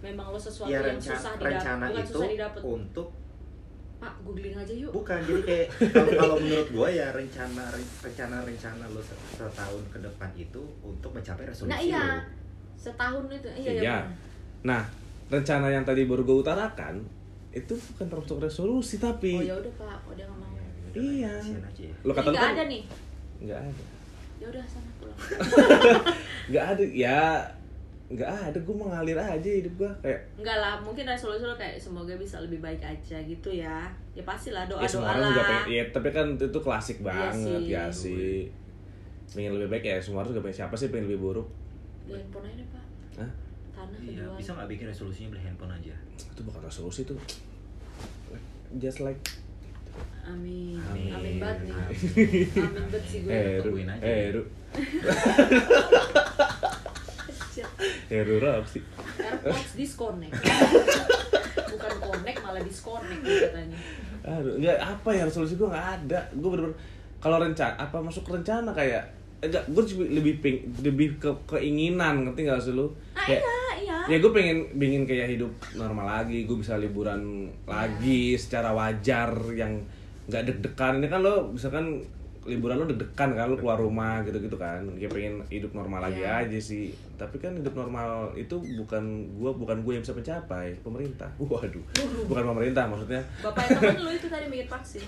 memang 0.00 0.26
lo 0.28 0.38
sesuatu 0.40 0.66
Ya 0.68 0.80
yang 0.80 0.96
renca- 0.96 1.14
susah 1.14 1.32
didapat 1.32 1.46
rencana 1.52 1.84
bukan 1.86 2.00
itu 2.00 2.12
susah 2.12 2.28
didapat 2.28 2.60
untuk 2.64 3.08
pak 4.00 4.14
googling 4.22 4.52
aja 4.54 4.72
yuk 4.72 4.90
bukan 4.90 5.20
jadi 5.20 5.42
kayak 5.42 5.66
kalau, 5.92 6.12
kalau 6.16 6.36
menurut 6.38 6.68
gua 6.70 6.88
ya 6.88 7.08
rencana 7.10 7.68
rencana 8.00 8.36
rencana 8.40 8.84
lo 8.88 8.98
se- 8.98 9.12
setahun 9.34 9.84
ke 9.86 9.98
depan 9.98 10.30
itu 10.34 10.56
untuk 10.80 11.10
mencapai 11.10 11.44
resolusi 11.44 11.68
nah 11.68 11.76
iya 11.78 12.00
lo. 12.00 12.16
setahun 12.74 13.22
itu 13.28 13.48
iya 13.54 13.60
Iya. 13.60 13.72
iya, 13.76 13.96
benar. 14.00 14.04
nah 14.62 14.82
rencana 15.30 15.66
yang 15.68 15.84
tadi 15.84 16.02
baru 16.02 16.22
gue 16.22 16.38
utarakan 16.40 17.04
itu 17.50 17.74
bukan 17.92 18.06
termasuk 18.08 18.38
resolusi 18.40 18.96
tapi 18.96 19.34
oh 19.34 19.44
ya 19.44 19.54
udah 19.54 19.72
pak 19.76 20.00
udah 20.08 20.24
nggak 20.24 20.38
mau 20.38 20.48
Iya. 20.90 21.30
Kasihan 21.36 21.62
aja 21.62 21.82
ya. 21.84 21.94
lo 22.00 22.12
kata 22.12 22.28
nggak 22.30 22.48
ada 22.50 22.64
nih 22.66 22.82
nggak 23.40 23.58
ada 23.60 23.82
ya 24.34 24.46
udah 24.48 24.64
sana 24.64 24.90
pulang 24.96 25.18
nggak 26.50 26.64
ada 26.66 26.84
ya 26.90 27.20
nggak 28.10 28.26
ada 28.26 28.58
gue 28.58 28.74
mengalir 28.74 29.14
aja 29.14 29.38
hidup 29.52 29.74
gue 29.76 29.90
kayak 30.00 30.18
Enggak 30.34 30.58
lah, 30.58 30.74
mungkin 30.76 31.06
resolusi 31.06 31.42
lo 31.42 31.54
kayak 31.54 31.78
semoga 31.78 32.10
bisa 32.14 32.38
lebih 32.40 32.58
baik 32.58 32.80
aja 32.80 33.16
gitu 33.20 33.48
ya. 33.48 33.86
Ya 34.10 34.22
pastilah 34.22 34.66
doa 34.66 34.76
ya 34.76 34.82
doa 34.82 34.90
semua 34.90 35.08
orang 35.08 35.20
lah. 35.20 35.28
juga 35.30 35.42
pengen 35.44 35.66
ya 35.70 35.82
tapi 35.88 36.08
kan 36.10 36.26
itu 36.34 36.58
klasik 36.58 36.98
Iya 36.98 37.06
banget 37.06 37.38
sih. 37.38 37.70
ya 37.70 37.84
sih 37.88 38.36
pengen 39.30 39.54
lebih 39.54 39.70
baik 39.70 39.84
ya 39.84 39.96
semua 39.96 40.20
orang 40.20 40.30
juga 40.32 40.42
pengen 40.42 40.58
siapa 40.58 40.74
sih 40.74 40.88
pengen 40.88 41.06
lebih 41.06 41.22
buruk 41.22 41.46
Di 42.02 42.12
handphone 42.12 42.44
aja 42.44 42.54
deh 42.56 42.66
pak. 42.68 42.84
Hah? 43.16 43.30
Tanah 43.72 43.98
Iya, 44.02 44.12
kedua. 44.20 44.34
bisa 44.36 44.50
nggak 44.52 44.68
bikin 44.68 44.86
resolusinya 44.88 45.28
beli 45.30 45.42
handphone 45.42 45.70
aja? 45.72 45.94
itu 46.20 46.40
bukan 46.42 46.60
resolusi 46.60 47.00
tuh 47.04 47.18
just 48.76 48.98
like 48.98 49.22
Amin. 50.22 50.78
Amin. 50.84 51.10
Amin, 51.10 51.34
banget 51.38 51.58
nih. 51.62 51.72
Amin. 51.72 52.46
Amin 52.56 52.86
banget 52.86 53.02
sih 53.04 53.18
gue. 53.20 53.30
eh 53.30 53.54
Ru 53.56 53.62
tungguin 53.64 53.86
aja. 53.88 54.02
eh 54.02 54.26
Ru 54.30 54.42
Eh 58.10 58.20
Ru 58.20 58.42
apa 58.42 58.66
sih 58.66 58.82
Airpods 59.16 59.72
disconnect. 59.78 60.34
Bukan 61.70 61.92
connect 61.96 62.38
malah 62.40 62.58
disconnect 62.60 63.22
katanya. 63.22 63.78
Aduh, 64.20 64.58
enggak 64.58 64.76
apa 64.76 65.08
ya 65.10 65.22
resolusi 65.24 65.54
gue 65.54 65.64
nggak 65.64 65.88
ada. 66.02 66.20
Gue 66.34 66.50
bener-bener 66.50 66.76
kalau 67.18 67.38
rencana 67.38 67.74
apa 67.76 67.96
masuk 67.98 68.26
rencana 68.26 68.70
kayak 68.70 69.06
enggak 69.40 69.62
gue 69.66 69.82
lebih 70.10 70.34
ping, 70.38 70.58
lebih 70.80 71.16
ke 71.16 71.30
keinginan 71.46 72.26
ngerti 72.26 72.40
nggak 72.44 72.60
sih 72.60 72.74
lu? 72.74 72.90
Ah, 73.14 73.24
Kayak- 73.24 73.44
iya, 73.78 73.96
Ya 74.04 74.10
iya. 74.10 74.18
gue 74.18 74.32
pengen 74.34 74.58
pengen 74.74 75.02
kayak 75.04 75.30
hidup 75.30 75.48
normal 75.72 76.04
lagi, 76.20 76.44
gue 76.44 76.56
bisa 76.56 76.76
liburan 76.76 77.46
lagi 77.64 78.34
secara 78.34 78.74
wajar 78.74 79.30
yang 79.54 79.78
nggak 80.26 80.42
deg-degan. 80.44 80.98
Ini 80.98 81.06
kan 81.06 81.20
lo 81.22 81.48
misalkan 81.48 82.02
liburan 82.40 82.80
lo 82.80 82.88
deg-degan 82.88 83.36
kan 83.36 83.46
lo 83.46 83.56
keluar 83.56 83.76
rumah 83.76 84.24
gitu-gitu 84.24 84.56
kan. 84.56 84.80
Ya 84.96 85.06
pengen 85.06 85.44
hidup 85.48 85.76
normal 85.76 86.00
lagi 86.00 86.20
Iya. 86.20 86.48
aja 86.48 86.58
sih. 86.58 86.88
Tapi 87.14 87.36
kan 87.36 87.52
hidup 87.52 87.76
normal 87.76 88.32
itu 88.32 88.56
bukan 88.80 89.02
gue 89.36 89.50
bukan 89.52 89.84
gue 89.84 89.92
yang 89.92 90.02
bisa 90.02 90.16
mencapai, 90.16 90.72
pemerintah. 90.80 91.28
Waduh. 91.36 91.84
Bukan 92.24 92.44
pemerintah 92.46 92.88
maksudnya. 92.88 93.20
Bapak 93.40 93.68
temen 93.68 94.00
lu 94.00 94.10
itu 94.10 94.26
tadi 94.26 94.48
bikin 94.48 94.66
vaksin. 94.66 95.04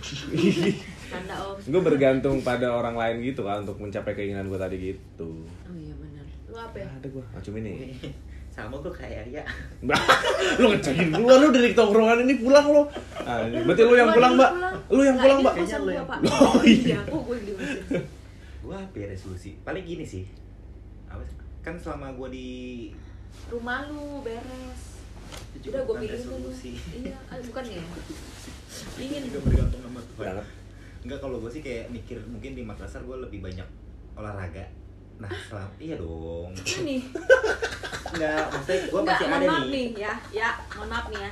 Tanda 1.12 1.35
om. 1.41 1.57
gue 1.57 1.80
bergantung 1.80 2.37
pada 2.41 2.68
orang 2.68 2.97
lain 2.97 3.24
gitu 3.24 3.43
kan 3.43 3.64
untuk 3.64 3.80
mencapai 3.80 4.12
keinginan 4.12 4.47
gue 4.47 4.61
tadi 4.61 4.76
gitu. 4.93 5.45
Oh 5.64 5.76
iya 5.76 5.97
benar. 5.97 6.24
Lu 6.47 6.57
apa 6.57 6.76
ya? 6.76 6.89
Ada 7.01 7.09
gue 7.09 7.24
macam 7.24 7.53
ini. 7.57 7.72
Sama 8.53 8.77
gue 8.85 8.93
kayak 8.93 9.33
ya. 9.33 9.45
lu 10.61 10.77
ngecekin 10.77 11.09
duluan 11.09 11.41
lu 11.41 11.49
dari 11.49 11.73
tongkrongan 11.73 12.29
ini 12.29 12.37
pulang 12.37 12.67
lo. 12.69 12.83
Ah, 13.25 13.49
berarti 13.49 13.83
lu 13.89 13.95
yang 13.97 14.13
pulang, 14.13 14.33
Mbak. 14.37 14.51
Lu 14.93 15.01
yang 15.01 15.17
pulang, 15.17 15.39
Mbak. 15.41 15.55
Kayaknya 15.57 15.79
lu 15.81 15.85
gua, 15.89 15.97
yang 15.97 16.07
Pak. 16.07 16.19
pulang. 16.21 16.37
Oh, 16.45 16.61
iya. 16.61 16.85
Iya, 16.85 16.99
kok 17.09 17.21
gue 17.25 17.35
yang 17.35 17.47
diusir. 17.49 17.83
Gue 18.63 18.79
resolusi? 19.11 19.51
Paling 19.67 19.83
gini 19.83 20.05
sih. 20.07 20.23
Apa? 21.11 21.25
Kan 21.67 21.75
selama 21.83 22.15
gue 22.15 22.29
di 22.31 22.49
Rumah 23.51 23.91
lu 23.91 24.23
beres. 24.23 25.03
Udah 25.67 25.83
gue 25.83 25.95
pilih 25.99 26.09
dulu. 26.15 26.53
resolusi. 26.53 26.79
Iya, 26.95 27.17
ah, 27.27 27.41
bukan 27.43 27.65
ya? 27.67 27.83
Ingin. 29.03 29.23
juga 29.29 29.39
bergantung 29.51 29.83
sama 29.83 30.01
Tuhan. 30.15 30.45
Enggak 31.03 31.19
kalau 31.19 31.37
gue 31.43 31.51
sih 31.51 31.63
kayak 31.65 31.91
mikir 31.91 32.23
mungkin 32.31 32.55
di 32.55 32.63
Makassar 32.63 33.03
gue 33.03 33.17
lebih 33.19 33.43
banyak 33.43 33.67
olahraga. 34.15 34.69
Nah, 35.23 35.31
selama 35.47 35.70
iya 35.79 35.95
dong. 35.95 36.51
Ini. 36.59 36.97
Enggak, 38.12 38.45
maksudnya 38.51 38.79
gue 38.91 39.01
masih 39.07 39.27
ada 39.31 39.47
maaf 39.47 39.64
nih. 39.64 39.70
nih 39.70 39.87
ya. 40.03 40.14
Ya, 40.35 40.49
mohon 40.75 40.89
maaf 40.91 41.07
nih 41.09 41.20
ya. 41.23 41.31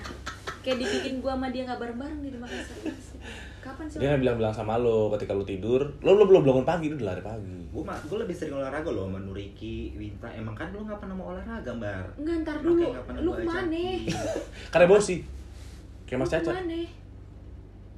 Kayak 0.61 0.77
dibikin 0.85 1.15
gua 1.25 1.35
sama 1.35 1.49
dia 1.49 1.63
nggak 1.65 1.81
bareng-bareng 1.81 2.19
nih 2.21 2.31
di 2.37 2.39
Makassar. 2.39 2.77
Kapan 3.61 3.85
sih? 3.89 3.97
Dia 4.01 4.07
nggak 4.13 4.21
bilang-bilang 4.25 4.55
sama 4.55 4.77
lo 4.81 5.13
ketika 5.17 5.33
lu 5.37 5.45
tidur, 5.45 5.83
lo 6.01 6.11
lo 6.17 6.25
belum 6.25 6.45
bangun 6.45 6.65
pagi, 6.69 6.87
lu 6.89 6.97
udah 6.97 7.09
lari 7.13 7.23
pagi. 7.25 7.59
Gue 7.73 7.83
gue 7.85 8.19
lebih 8.23 8.35
sering 8.37 8.55
olahraga 8.57 8.89
loh 8.93 9.09
sama 9.09 9.19
Nuriki, 9.21 9.97
Winta. 9.99 10.29
Emang 10.33 10.55
kan 10.55 10.71
lu 10.73 10.87
nggak 10.87 11.01
pernah 11.01 11.17
mau 11.17 11.35
olahraga, 11.37 11.73
Bar. 11.77 12.07
Enggak, 12.17 12.37
ntar 12.47 12.57
dulu. 12.63 12.87
Lu 13.21 13.31
ke 13.35 13.45
mana? 13.45 13.85
Karena 14.73 14.87
bosi. 14.87 15.17
Kayak 16.09 16.19
Mas 16.23 16.29
Lu 16.29 16.35
Caca. 16.39 16.51
ke 16.51 16.57
mana? 16.61 16.81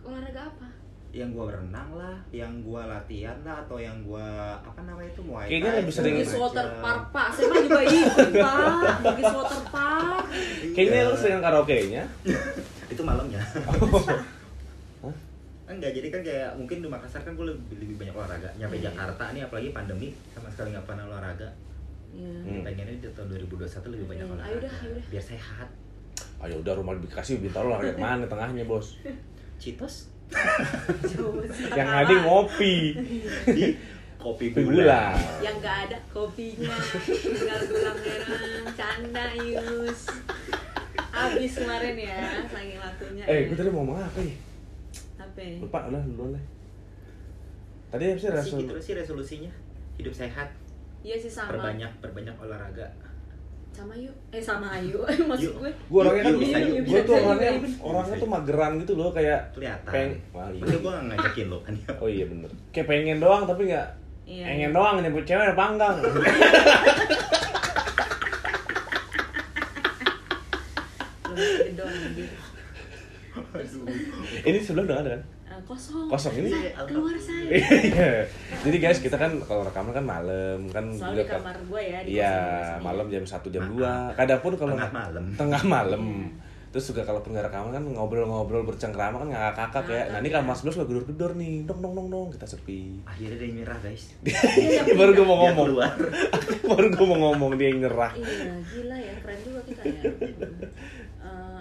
Olahraga 0.02 0.40
apa? 0.50 0.66
Yang 1.12 1.28
gua 1.30 1.44
berenang 1.46 1.88
lah, 1.92 2.16
yang 2.30 2.52
gua 2.60 2.88
latihan 2.88 3.36
lah, 3.40 3.60
atau 3.60 3.76
yang 3.76 4.00
gua 4.00 4.24
apa 4.58 4.80
namanya 4.80 5.06
itu 5.06 5.20
muay 5.20 5.44
Kayaknya 5.46 5.68
thai, 5.68 5.78
lebih 5.78 5.92
sering- 5.92 6.16
Bugis 6.16 6.34
Water. 6.34 6.66
Park, 6.80 7.02
Pak. 7.10 7.26
Saya 7.30 7.46
mah 7.46 7.60
juga 7.62 7.80
ikut, 7.82 8.28
Pak. 8.34 8.94
Bugis 9.02 9.28
Water 9.30 9.60
Park. 9.68 10.24
Kayaknya 10.72 10.98
Iya. 10.98 11.06
lu 11.06 11.14
sering 11.14 11.38
karaoke-nya. 11.38 12.02
itu 12.92 13.02
malamnya. 13.02 13.40
Hah? 15.02 15.14
Enggak, 15.64 15.90
jadi 15.92 16.08
kan 16.08 16.20
kayak 16.22 16.50
mungkin 16.54 16.76
di 16.78 16.88
Makassar 16.88 17.20
kan 17.20 17.32
gue 17.32 17.46
lebih, 17.46 17.76
lebih 17.78 17.96
banyak 17.98 18.14
olahraga. 18.14 18.48
Nyampe 18.54 18.76
Iya. 18.76 18.84
Jakarta 18.88 19.24
nih 19.30 19.42
apalagi 19.42 19.68
pandemi 19.70 20.08
sama 20.30 20.48
sekali 20.48 20.72
nggak 20.72 20.86
pernah 20.86 21.04
olahraga. 21.06 21.48
Iya. 22.10 22.32
Hmm. 22.42 22.60
Pengennya 22.62 22.94
di 22.94 23.08
tahun 23.10 23.28
2021 23.30 23.88
lebih 23.90 24.06
banyak 24.06 24.24
Hmm, 24.26 24.32
olahraga. 24.32 24.48
ayo 24.50 24.58
dah, 24.62 24.74
ayo 24.78 24.92
dah. 24.94 25.04
Biar 25.08 25.24
sehat. 25.26 25.68
Ayo 26.38 26.54
udah 26.58 26.72
rumah 26.74 26.92
dikasih 26.94 27.36
bintaro 27.38 27.68
lah 27.68 27.78
kayak 27.78 27.96
mana 27.96 28.24
tengahnya, 28.24 28.64
Bos. 28.64 28.96
Citos. 29.56 30.11
Yang 31.72 31.88
ada 31.88 32.14
ngopi. 32.24 32.74
di 33.46 33.66
kopi 34.16 34.44
Kopi 34.48 34.62
gula. 34.62 34.70
gula. 34.70 35.02
Yang 35.40 35.56
nggak 35.58 35.76
ada 35.88 35.98
kopinya, 36.08 36.74
tinggal 37.02 37.60
gula 37.66 37.92
merah, 37.96 38.40
canda 38.72 39.26
Yus. 39.36 40.00
Habis 41.12 41.52
kemarin 41.54 41.96
ya, 41.98 42.18
saking 42.46 42.78
lakunya. 42.78 43.24
Eh, 43.26 43.36
ya. 43.36 43.46
gue 43.46 43.56
tadi 43.56 43.68
mau 43.68 43.82
ngomong 43.82 43.98
apa 43.98 44.18
ya? 44.18 44.36
Apa? 45.18 45.42
Lupa 45.58 45.80
lah, 45.90 46.02
dulu 46.02 46.32
lah. 46.32 46.44
Tadi 47.90 48.02
apa 48.08 48.14
sih 48.14 48.22
Sih 48.22 48.30
resolusi? 48.32 48.62
gitu 48.62 48.80
sih 48.80 48.94
resolusinya. 48.94 49.52
Hidup 49.98 50.14
sehat, 50.14 50.48
Iya 51.02 51.16
sih 51.18 51.28
sama. 51.28 51.52
perbanyak 51.52 51.92
perbanyak 51.98 52.32
olahraga. 52.38 52.88
Sama 53.72 53.94
yuk. 53.96 54.14
Eh 54.30 54.42
sama 54.44 54.68
Ayu. 54.76 55.00
Maksud 55.30 55.52
gue. 55.58 55.70
Gue 55.88 55.98
orangnya 56.00 56.22
kan, 56.28 56.34
bisa, 56.36 56.56
yuk, 56.60 56.84
gue 56.84 57.00
tuh 57.02 57.14
orangnya, 57.16 57.52
orangnya 57.80 58.16
tuh 58.20 58.28
mageran 58.28 58.72
gitu 58.78 58.92
loh, 58.94 59.10
kayak 59.10 59.40
Kelihatan. 59.56 59.90
Peng. 59.90 60.10
Iya. 60.12 60.60
Maksudnya 60.60 60.78
gue 60.78 60.90
nggak 60.92 61.04
ngajakin 61.08 61.46
lo 61.48 61.58
kan. 61.64 61.74
Oh 61.98 62.08
iya 62.08 62.24
bener. 62.28 62.50
Kayak 62.70 62.86
pengen 62.88 63.18
doang 63.18 63.42
tapi 63.44 63.62
nggak 63.66 63.88
Iya. 64.22 64.44
pengen 64.46 64.70
doang 64.70 64.96
nyebut 65.02 65.24
cewek 65.26 65.42
ada 65.42 65.56
panggang. 65.58 65.96
Ini 74.42 74.58
sebelah 74.60 74.84
udah 74.84 74.98
ada 75.00 75.10
kan? 75.16 75.22
Kosong. 75.64 76.06
Kosong 76.06 76.34
ini? 76.36 76.50
Keluar 76.82 77.16
saya. 77.16 77.48
Iya. 77.52 78.10
Jadi 78.60 78.76
guys 78.78 78.98
kita 78.98 79.14
kan 79.14 79.30
kalau 79.40 79.62
rekaman 79.62 79.92
kan 79.92 80.04
malam 80.04 80.58
kan 80.68 80.84
juga 80.88 81.14
di 81.14 81.24
kan- 81.24 81.40
kamar 81.40 81.56
gue 81.60 81.82
ya. 81.82 81.98
di 82.00 82.10
Iya 82.14 82.34
malam 82.78 83.06
jam 83.06 83.22
1 83.22 83.28
jam 83.48 83.62
2 83.66 83.76
Maaf. 83.76 84.12
Kadang 84.14 84.40
pun 84.40 84.52
kalau 84.54 84.72
Tengah 84.72 84.90
malam. 84.90 85.24
tengah 85.32 85.62
malam. 85.62 86.02
Iya. 86.02 86.28
Terus 86.72 86.88
juga 86.88 87.04
kalau 87.04 87.20
nggak 87.20 87.44
rekaman 87.46 87.68
kan 87.70 87.84
ngobrol-ngobrol 87.84 88.64
bercengkrama 88.64 89.20
kan 89.20 89.28
ngakak 89.28 89.54
kakak 89.68 89.84
ya. 89.86 90.02
Nah 90.08 90.18
ini 90.18 90.28
kamar 90.28 90.56
sebelah 90.56 90.72
suka 90.72 90.86
gedor-gedor 90.86 91.36
nih, 91.36 91.62
dong 91.62 91.78
dong 91.78 91.92
dong 91.92 92.08
dong 92.08 92.26
kita 92.32 92.48
sepi. 92.48 92.96
Akhirnya 93.04 93.36
dia 93.36 93.46
yang 93.46 93.56
nyerah 93.60 93.78
guys. 93.78 94.02
Iya, 94.56 94.80
Baru 94.96 95.12
gue 95.12 95.20
mau 95.22 95.36
ngomong, 95.42 95.68
baru 96.72 96.86
gue 96.88 97.06
mau 97.06 97.18
ngomong 97.28 97.60
dia 97.60 97.68
yang 97.68 97.84
nyerah. 97.84 98.16
Iya, 98.16 98.56
gila 98.64 98.96
ya, 98.96 99.14
keren 99.20 99.38
juga 99.44 99.60
kita 99.62 99.82
ya. 99.84 100.02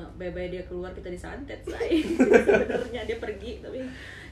Eh, 0.01 0.09
bye-bye 0.17 0.49
dia 0.49 0.63
keluar 0.65 0.89
kita 0.89 1.07
disantet 1.07 1.61
say. 1.61 2.01
Sebenarnya 2.17 3.05
dia 3.05 3.17
pergi 3.17 3.61
tapi 3.61 3.79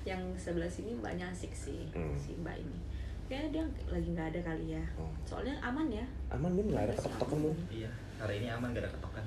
yang 0.01 0.17
sebelah 0.33 0.65
sini 0.65 0.95
mbaknya 0.95 1.29
asik 1.29 1.53
sih 1.53 1.85
Hmm. 1.91 2.15
si 2.15 2.33
mbak 2.35 2.57
ini. 2.57 2.77
Kayaknya 3.25 3.49
dia 3.51 3.63
lagi 3.87 4.07
nggak 4.09 4.27
ada 4.33 4.39
kali 4.43 4.65
ya. 4.73 4.83
Oh. 4.95 5.05
Soalnya 5.23 5.53
aman 5.61 5.85
ya. 5.87 6.05
Aman 6.27 6.49
mun 6.49 6.65
nggak 6.65 6.89
ada 6.89 6.93
ketok-ketokan 6.93 7.37
mun. 7.39 7.55
Iya, 7.69 7.89
hari 8.17 8.41
ini 8.41 8.47
aman 8.49 8.73
gak 8.73 8.81
ada 8.81 8.89
ketokan. 8.89 9.23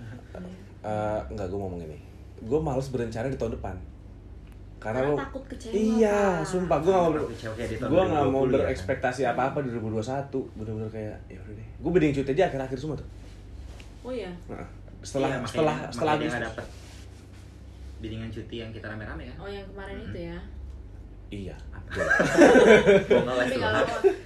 Eh, 0.83 1.21
enggak 1.31 1.47
gue 1.47 1.59
ngomong 1.59 1.79
ini 1.81 1.99
gue 2.43 2.59
males 2.59 2.91
berencana 2.91 3.31
di 3.31 3.39
tahun 3.39 3.55
depan 3.55 3.77
karena 4.83 4.99
Karena 4.99 5.15
lo 5.15 5.15
takut 5.15 5.45
kecewa, 5.47 5.71
iya 5.71 6.19
Pak. 6.35 6.43
sumpah 6.43 6.79
gue 6.83 6.91
gak 6.91 6.99
mau 6.99 7.13
tahun 7.15 7.87
gue 7.87 8.03
nggak 8.03 8.27
mau 8.27 8.43
2020 8.43 8.51
ya, 8.51 8.59
berekspektasi 8.59 9.23
apa 9.23 9.43
apa 9.47 9.59
di 9.63 9.71
2021 9.71 10.59
bener-bener 10.59 10.91
kayak 10.91 11.17
ya 11.31 11.39
udah 11.39 11.55
deh 11.55 11.69
gue 11.79 11.91
beding 11.95 12.13
cuti 12.13 12.31
aja 12.35 12.45
akhir-akhir 12.51 12.75
semua 12.77 12.97
tuh 12.99 13.07
Oh 14.03 14.11
iya. 14.11 14.27
Nah, 14.51 14.67
setelah 15.03 15.29
Iya, 15.29 15.37
makanya- 15.37 15.49
setelah 15.49 15.77
setelah 15.89 16.13
makanya 16.13 16.17
dia 16.17 16.23
Agustus 16.23 16.33
nggak 16.33 16.47
dapet 16.49 16.67
biddingan 17.99 18.31
cuti 18.31 18.57
yang 18.59 18.71
kita 18.71 18.87
rame-rame 18.89 19.23
ya. 19.25 19.35
Oh 19.37 19.47
yang 19.47 19.63
kemarin 19.65 19.95
Hmm. 19.97 20.07
itu 20.07 20.19
ya. 20.25 20.39
iya 21.31 21.57
Apa? 21.71 21.93
Tapi 23.39 23.57
kalau 23.57 23.83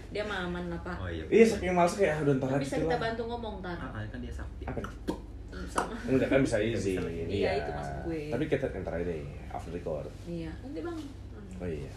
dia 0.09 0.23
mah 0.23 0.39
aman 0.45 0.65
lah 0.67 0.81
pak. 0.81 0.97
Oh 0.97 1.09
iya. 1.09 1.25
iya 1.29 1.45
saking 1.45 1.71
males 1.71 1.93
kayak 1.93 2.15
ah, 2.15 2.25
udah 2.25 2.35
ntar 2.37 2.57
bisa 2.57 2.77
kita 2.79 2.89
lah. 2.89 2.99
bantu 2.99 3.23
ngomong 3.27 3.55
tar. 3.61 3.77
Ah, 3.77 3.91
ah, 3.93 4.03
kan 4.07 4.19
dia 4.19 4.33
sakti. 4.33 4.65
apa 4.65 4.81
Hmm, 5.47 5.65
Sama. 5.67 5.93
enggak 6.07 6.29
kan 6.29 6.41
bisa 6.43 6.57
izin 6.59 7.01
Bisa. 7.01 7.25
Iya, 7.27 7.51
itu 7.59 7.71
maksud 7.71 7.97
gue. 8.05 8.21
tapi 8.29 8.45
kita 8.47 8.67
ntar 8.77 8.93
aja 8.93 9.05
deh 9.05 9.25
the 9.59 9.71
record 9.71 10.05
Iya. 10.27 10.53
Nanti 10.59 10.81
bang. 10.81 10.99
Oh 11.57 11.65
iya 11.67 11.91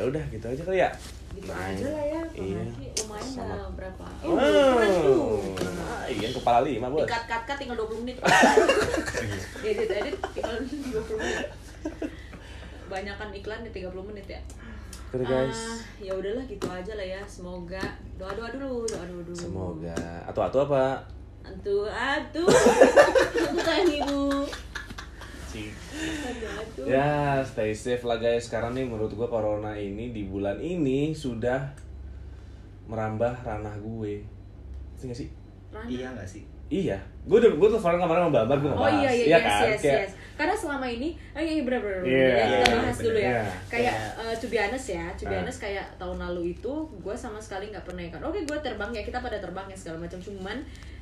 ya 0.00 0.08
udah 0.08 0.24
gitu 0.26 0.46
aja 0.46 0.62
kali 0.64 0.78
ya 0.78 0.90
Gitu 1.30 1.46
Nah, 1.46 1.62
aja 1.62 1.86
lah 1.86 2.04
ya. 2.04 2.22
iya 2.34 2.58
Iya. 2.58 2.90
Lumayan 2.98 3.22
Sama- 3.22 3.54
lah 3.54 3.70
berapa. 3.70 4.02
Oh, 4.18 4.34
Oh, 4.34 5.38
ah, 5.78 6.02
iya 6.04 6.26
kepala 6.28 6.66
lima 6.66 6.90
bos 6.90 7.06
Dikat 7.06 7.22
kat 7.22 7.42
kat 7.46 7.56
tinggal 7.56 7.78
20 7.78 8.02
menit. 8.02 8.16
edit 9.62 9.88
edit 9.88 10.16
tinggal 10.32 10.58
20 10.58 11.06
menit. 11.14 11.46
Banyakan 12.86 13.30
iklan 13.30 13.62
di 13.62 13.70
30 13.70 13.94
menit 14.02 14.26
ya. 14.26 14.40
Oke 15.10 15.22
guys 15.22 15.54
Ah, 15.54 15.78
ya 16.00 16.12
udahlah 16.12 16.42
gitu 16.44 16.66
aja 16.66 16.92
lah 16.94 17.06
ya. 17.08 17.22
Semoga 17.24 17.82
doa 18.16 18.32
doa 18.32 18.48
dulu, 18.50 18.82
doa 18.84 19.04
doa 19.04 19.22
dulu. 19.22 19.36
semoga 19.36 19.94
atau 20.24 20.42
atau 20.42 20.60
apa 20.64 20.98
Antu 21.40 21.82
atuh. 21.84 22.46
Aku 23.46 23.58
kayak 23.60 23.86
ibu. 23.86 24.44
Ya, 26.86 27.42
stay 27.42 27.72
safe 27.72 28.02
lah 28.02 28.16
guys. 28.16 28.46
Sekarang 28.46 28.72
nih 28.72 28.86
menurut 28.86 29.12
gua 29.12 29.26
corona 29.26 29.74
ini 29.74 30.10
di 30.10 30.24
bulan 30.24 30.56
ini 30.56 31.10
sudah 31.10 31.70
merambah 32.86 33.42
ranah 33.42 33.76
gue. 33.78 34.22
Gak 34.98 35.14
sih? 35.14 35.30
Rana. 35.70 35.86
Iya 35.86 36.06
nggak 36.10 36.26
sih? 36.26 36.42
Iya. 36.70 36.98
Gue 37.26 37.38
udah 37.38 37.50
gue 37.50 37.68
telepon 37.68 37.98
kemarin 37.98 38.22
sama 38.26 38.42
Bambang 38.42 38.58
gue 38.62 38.70
Oh 38.72 38.90
iya 38.90 39.10
iya 39.10 39.26
yes, 39.38 39.42
kan? 39.42 39.62
yes, 39.66 39.82
Kayak- 39.82 40.02
yes. 40.06 40.12
Karena 40.34 40.54
selama 40.56 40.86
ini, 40.88 41.08
oh 41.34 41.40
iya 41.42 41.52
iya 41.52 41.62
benar. 41.62 41.80
benar. 41.82 42.00
Iya, 42.02 42.18
Ya, 42.18 42.34
kita 42.34 42.46
iya, 42.48 42.66
bahas 42.70 42.96
benar. 42.96 43.06
dulu 43.06 43.18
ya. 43.18 43.30
Iya. 43.30 43.42
Kayak 43.68 43.94
Iya. 43.94 44.08
uh, 44.16 44.34
to 44.34 44.46
be 44.46 44.56
honest 44.58 44.86
ya, 44.88 45.04
to 45.12 45.22
be 45.26 45.34
honest 45.36 45.58
kayak 45.60 45.86
tahun 45.98 46.18
lalu 46.18 46.42
itu 46.54 46.72
gue 46.96 47.14
sama 47.14 47.38
sekali 47.38 47.64
nggak 47.70 47.84
pernah 47.84 48.02
kan. 48.08 48.22
Oke 48.24 48.38
gue 48.42 48.58
terbang 48.58 48.90
ya 48.90 49.02
kita 49.02 49.18
pada 49.18 49.38
terbang 49.38 49.66
ya 49.66 49.76
segala 49.76 49.98
macam. 50.00 50.18
Cuman 50.18 50.58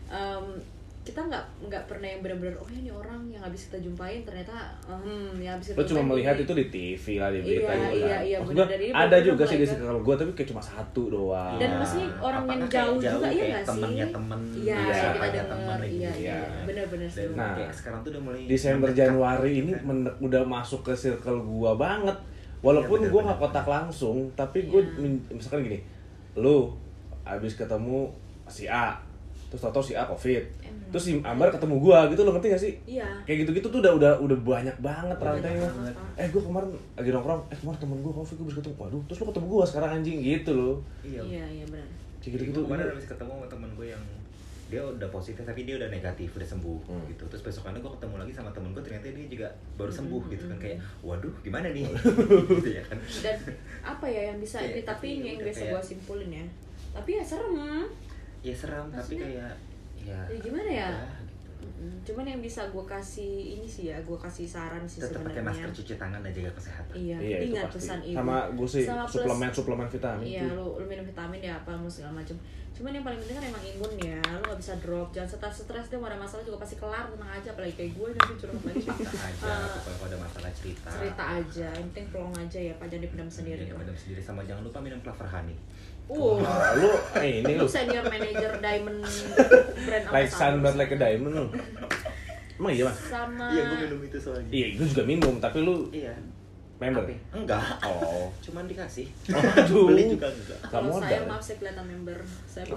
um, 0.08 0.44
kita 1.08 1.24
nggak 1.24 1.40
nggak 1.64 1.82
pernah 1.84 2.04
yang 2.06 2.20
benar-benar 2.20 2.52
oh 2.54 2.68
ini 2.68 2.88
orang 2.88 3.24
yang 3.26 3.40
habis 3.40 3.66
kita 3.66 3.80
jumpain 3.80 4.20
ternyata 4.20 4.52
hmm 4.84 5.36
yang 5.36 5.56
habis 5.56 5.72
kita 5.72 5.80
lo 5.80 5.84
cuma 5.86 6.02
melihat 6.12 6.36
ini." 6.36 6.44
itu 6.44 6.52
di 6.52 6.66
TV 6.68 7.04
lah 7.16 7.28
di 7.28 7.40
berita 7.40 7.72
Iya, 7.72 7.80
gitu 7.80 7.96
iya, 7.96 8.08
kan. 8.10 8.20
iya, 8.22 8.38
bener. 8.38 8.66
ada 8.92 9.16
juga 9.18 9.42
sih 9.42 9.56
di 9.56 9.64
circle 9.64 9.98
gue 9.98 10.14
tapi 10.14 10.30
kayak 10.32 10.48
cuma 10.48 10.60
satu 10.60 11.02
doang 11.08 11.56
dan 11.56 11.68
Iya. 11.68 11.78
maksudnya 11.78 12.08
orang 12.18 12.42
Apakah 12.44 12.52
yang 12.54 12.68
jauh, 12.68 12.98
jauh 12.98 13.12
juga 13.14 13.26
iya 13.26 13.44
nggak 13.48 13.58
sih 13.58 13.68
temennya 13.72 14.06
temen, 14.10 14.40
iya 14.54 14.76
iya, 14.76 14.92
kakaknya 15.08 15.32
dengar 15.32 15.48
temen 15.48 15.78
iya 15.80 15.88
gitu. 15.88 16.20
iya 16.20 16.36
Iya. 16.36 16.38
benar-benar 16.62 17.08
sih 17.08 17.24
Nah. 17.32 17.54
kayak 17.54 17.72
sekarang 17.72 17.98
tuh 18.04 18.10
udah 18.12 18.22
mulai 18.22 18.40
Desember. 18.44 18.88
Januari 18.92 19.52
ini 19.56 19.72
udah 20.20 20.42
masuk 20.44 20.80
ke 20.82 20.92
circle 20.92 21.40
gua 21.40 21.72
banget 21.74 22.16
walaupun 22.58 22.98
Iya, 22.98 23.08
gua 23.08 23.16
bener, 23.16 23.26
nggak 23.26 23.40
kontak 23.40 23.64
bener. 23.64 23.74
langsung 23.80 24.16
tapi 24.34 24.58
gue 24.64 24.82
Iya. 24.84 25.08
misalkan 25.30 25.64
gini 25.64 25.80
lu 26.34 26.68
abis 27.24 27.54
ketemu 27.54 28.12
si 28.44 28.64
A 28.64 28.92
terus 29.48 29.60
tau 29.62 29.80
si 29.80 29.92
A 29.92 30.04
covid. 30.04 30.44
Emang. 30.60 30.76
terus 30.88 31.04
si 31.04 31.12
Ambar 31.18 31.48
ketemu 31.48 31.76
gua 31.78 32.04
gitu 32.06 32.20
lo 32.22 32.32
ngerti 32.32 32.48
gak 32.48 32.62
sih? 32.62 32.72
Iya. 32.86 33.04
Kayak 33.22 33.38
gitu-gitu 33.42 33.66
tuh 33.66 33.78
udah 33.78 33.92
udah 33.94 34.12
udah 34.18 34.38
banyak 34.38 34.76
banget 34.78 35.16
rantainya. 35.16 35.68
eh 36.14 36.28
gua 36.28 36.42
kemarin 36.42 36.68
lagi 36.94 37.10
nongkrong 37.10 37.42
eh 37.46 37.56
kemarin 37.56 37.78
temen 37.78 37.98
gua 37.98 38.12
covid 38.14 38.34
gua 38.34 38.46
bisa 38.46 38.58
ketemu. 38.58 38.76
Waduh 38.78 39.02
terus 39.04 39.18
lo 39.18 39.26
ketemu 39.26 39.46
gua 39.46 39.64
sekarang 39.64 39.90
anjing 39.94 40.18
gitu 40.18 40.50
loh 40.50 40.76
Iya. 41.02 41.20
iya 41.22 41.44
iya 41.46 41.64
benar. 41.66 41.88
Kayak 42.18 42.24
Gitu 42.24 42.30
gitu-gitu 42.34 42.60
kemarin 42.62 42.84
habis 42.90 43.06
ketemu 43.06 43.30
sama 43.32 43.46
temen 43.46 43.70
gue 43.74 43.88
yang 43.88 44.04
dia 44.68 44.82
udah 44.82 45.08
positif 45.08 45.40
tapi 45.42 45.64
dia 45.64 45.76
udah 45.76 45.88
negatif 45.88 46.28
udah 46.30 46.44
sembuh 46.46 46.78
Hmm. 46.84 47.04
gitu. 47.06 47.24
Terus 47.26 47.40
besokannya 47.42 47.80
gue 47.80 47.88
ketemu 47.90 48.14
lagi 48.18 48.32
sama 48.34 48.50
temen 48.50 48.68
gue 48.70 48.82
ternyata 48.82 49.08
dia 49.08 49.24
juga 49.26 49.48
baru 49.74 49.88
sembuh 49.90 50.20
Hmm, 50.20 50.30
gitu 50.30 50.44
kan. 50.46 50.52
hmm, 50.52 50.62
kayak 50.62 50.76
waduh 51.00 51.32
gimana 51.38 51.68
nih? 51.70 51.88
Gitu 52.52 52.70
ya 52.70 52.82
kan. 52.82 52.98
Dan 53.22 53.36
apa 53.82 54.04
ya 54.06 54.22
yang 54.26 54.38
bisa 54.38 54.56
Iya, 54.58 54.68
ini 54.70 54.82
tapi 54.82 55.06
ini 55.10 55.24
yang 55.26 55.36
udah 55.36 55.46
biasa 55.46 55.62
gua 55.66 55.80
simpulin 55.82 56.30
ya. 56.30 56.44
Tapi 56.90 57.10
ya 57.10 57.22
serem 57.22 57.52
ya 58.40 58.54
seram 58.54 58.86
tapi 58.88 59.16
Maksudnya, 59.16 59.24
kayak 59.24 59.52
ya 59.98 60.18
ya 60.26 60.38
gimana 60.38 60.68
ya? 60.68 60.88
gitu. 60.90 61.26
Cuman 62.04 62.24
yang 62.24 62.38
bisa 62.38 62.62
gua 62.68 62.82
kasih 62.84 63.28
ini 63.54 63.66
sih 63.66 63.90
ya 63.90 63.98
gua 64.02 64.14
kasih 64.16 64.46
saran 64.46 64.82
sih 64.82 64.98
tetap 64.98 65.22
pakai 65.22 65.42
masker 65.42 65.70
cuci 65.72 65.94
tangan 65.94 66.22
dan 66.22 66.30
jaga 66.30 66.50
kesehatan. 66.54 66.94
Iya, 66.94 67.16
iya 67.18 67.36
itu 67.38 67.46
ingat 67.52 67.66
pasti. 67.66 67.78
pesan 67.78 68.00
ibu. 68.04 68.16
sama 68.16 68.36
gue 68.48 68.68
sih 68.68 68.82
Sama 68.82 69.02
plus- 69.02 69.14
suplemen 69.18 69.50
suplemen 69.50 69.88
vitamin 69.88 70.24
iya 70.24 70.42
lu, 70.48 70.66
lu 70.74 70.86
minum 70.86 71.04
vitamin 71.04 71.40
ya 71.40 71.54
apa 71.54 71.70
lu 71.74 71.86
segala 71.86 72.14
macam 72.16 72.38
cuman 72.68 72.94
yang 72.94 73.02
paling 73.02 73.18
penting 73.18 73.36
kan 73.42 73.46
emang 73.50 73.64
imun 73.74 73.92
ya 73.98 74.18
lu 74.22 74.42
gak 74.44 74.60
bisa 74.62 74.74
drop. 74.78 75.10
Jangan 75.10 75.26
stres 75.28 75.56
stres 75.66 75.86
deh 75.90 75.98
mau 75.98 76.06
ada 76.06 76.14
masalah 76.14 76.46
juga 76.46 76.62
pasti 76.62 76.78
kelar 76.78 77.10
tenang 77.10 77.26
aja. 77.28 77.48
Apalagi 77.50 77.74
kayak 77.74 77.90
gue 77.90 78.08
nanti 78.14 78.34
curhat 78.38 78.62
lagi 78.62 78.80
cerita 78.86 79.18
aja 79.18 79.50
pokoknya 79.74 79.96
kalau 79.98 80.06
ada 80.06 80.18
masalah 80.22 80.50
cerita. 80.54 80.88
Cerita 80.94 81.24
aja 81.26 81.68
yang 81.74 81.86
penting 81.90 82.06
pelong 82.08 82.34
aja 82.38 82.58
ya 82.62 82.72
pak. 82.78 82.86
Jangan 82.86 83.02
dipendam 83.02 83.26
sendiri. 83.28 83.62
Jadi 83.66 83.74
madam 83.74 83.96
sendiri. 83.98 84.20
Sama 84.22 84.40
jangan 84.46 84.62
lupa 84.62 84.78
minum 84.78 84.98
clover 85.02 85.26
honey 85.26 85.58
uh 86.08 86.40
Nah, 86.40 86.72
lu 86.80 86.88
eh 87.20 87.44
ini 87.44 87.52
lu 87.60 87.68
senior 87.68 88.04
manager 88.08 88.52
diamond 88.64 89.04
brand 89.86 90.04
like 90.08 90.32
sun 90.32 90.64
but 90.64 90.74
like 90.80 90.92
a 90.92 90.98
diamond 90.98 91.34
lu. 91.36 91.46
Emang 92.58 92.72
iya 92.74 92.90
mas 92.90 92.98
sama 93.06 93.54
iya 93.54 93.62
gue 93.70 93.78
minum 93.86 94.00
itu 94.02 94.18
soalnya. 94.18 94.50
Iya 94.50 94.66
gue 94.80 94.86
juga 94.88 95.04
minum 95.04 95.34
tapi 95.38 95.62
lu 95.62 95.86
iya. 95.92 96.16
member? 96.80 97.04
Apa? 97.04 97.14
enggak. 97.36 97.62
Oh. 97.86 98.32
Cuman 98.44 98.64
dikasih. 98.66 99.06
Aduh. 99.30 99.92
beli 99.92 100.16
juga 100.16 100.26
enggak. 100.32 100.58
Gak 100.64 100.70
kalau 100.72 100.98
saya 100.98 101.22
maaf 101.28 101.42
saya 101.44 101.56
kelihatan 101.60 101.86
member. 101.86 102.18
Saya 102.48 102.64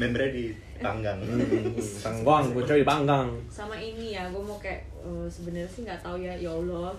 membernya 0.00 0.30
di 0.34 0.44
panggang. 0.82 1.18
Hmm, 1.22 1.78
panggang 2.02 2.44
gue 2.50 2.64
coy 2.66 2.82
panggang. 2.82 3.28
Sama 3.46 3.78
ini 3.78 4.18
ya 4.18 4.26
gue 4.34 4.42
mau 4.42 4.58
kayak 4.58 4.82
eh, 5.06 5.26
sebenarnya 5.30 5.70
sih 5.70 5.86
nggak 5.86 6.02
tahu 6.02 6.18
ya 6.18 6.34
ya 6.34 6.50
Allah 6.50 6.92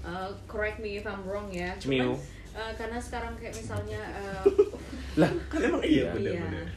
Eh, 0.00 0.30
correct 0.48 0.80
me 0.80 0.96
if 0.96 1.04
I'm 1.04 1.20
wrong 1.28 1.52
ya 1.52 1.76
cuman 1.76 2.16
eh, 2.56 2.72
karena 2.74 2.96
sekarang 2.96 3.36
kayak 3.36 3.52
misalnya 3.52 4.00
eh, 4.00 4.44
lah 5.20 5.28
kan 5.52 5.60
emang 5.60 5.84
iya? 5.84 6.08
Iya, 6.08 6.16
bener, 6.16 6.32
iya. 6.32 6.42
bener. 6.48 6.68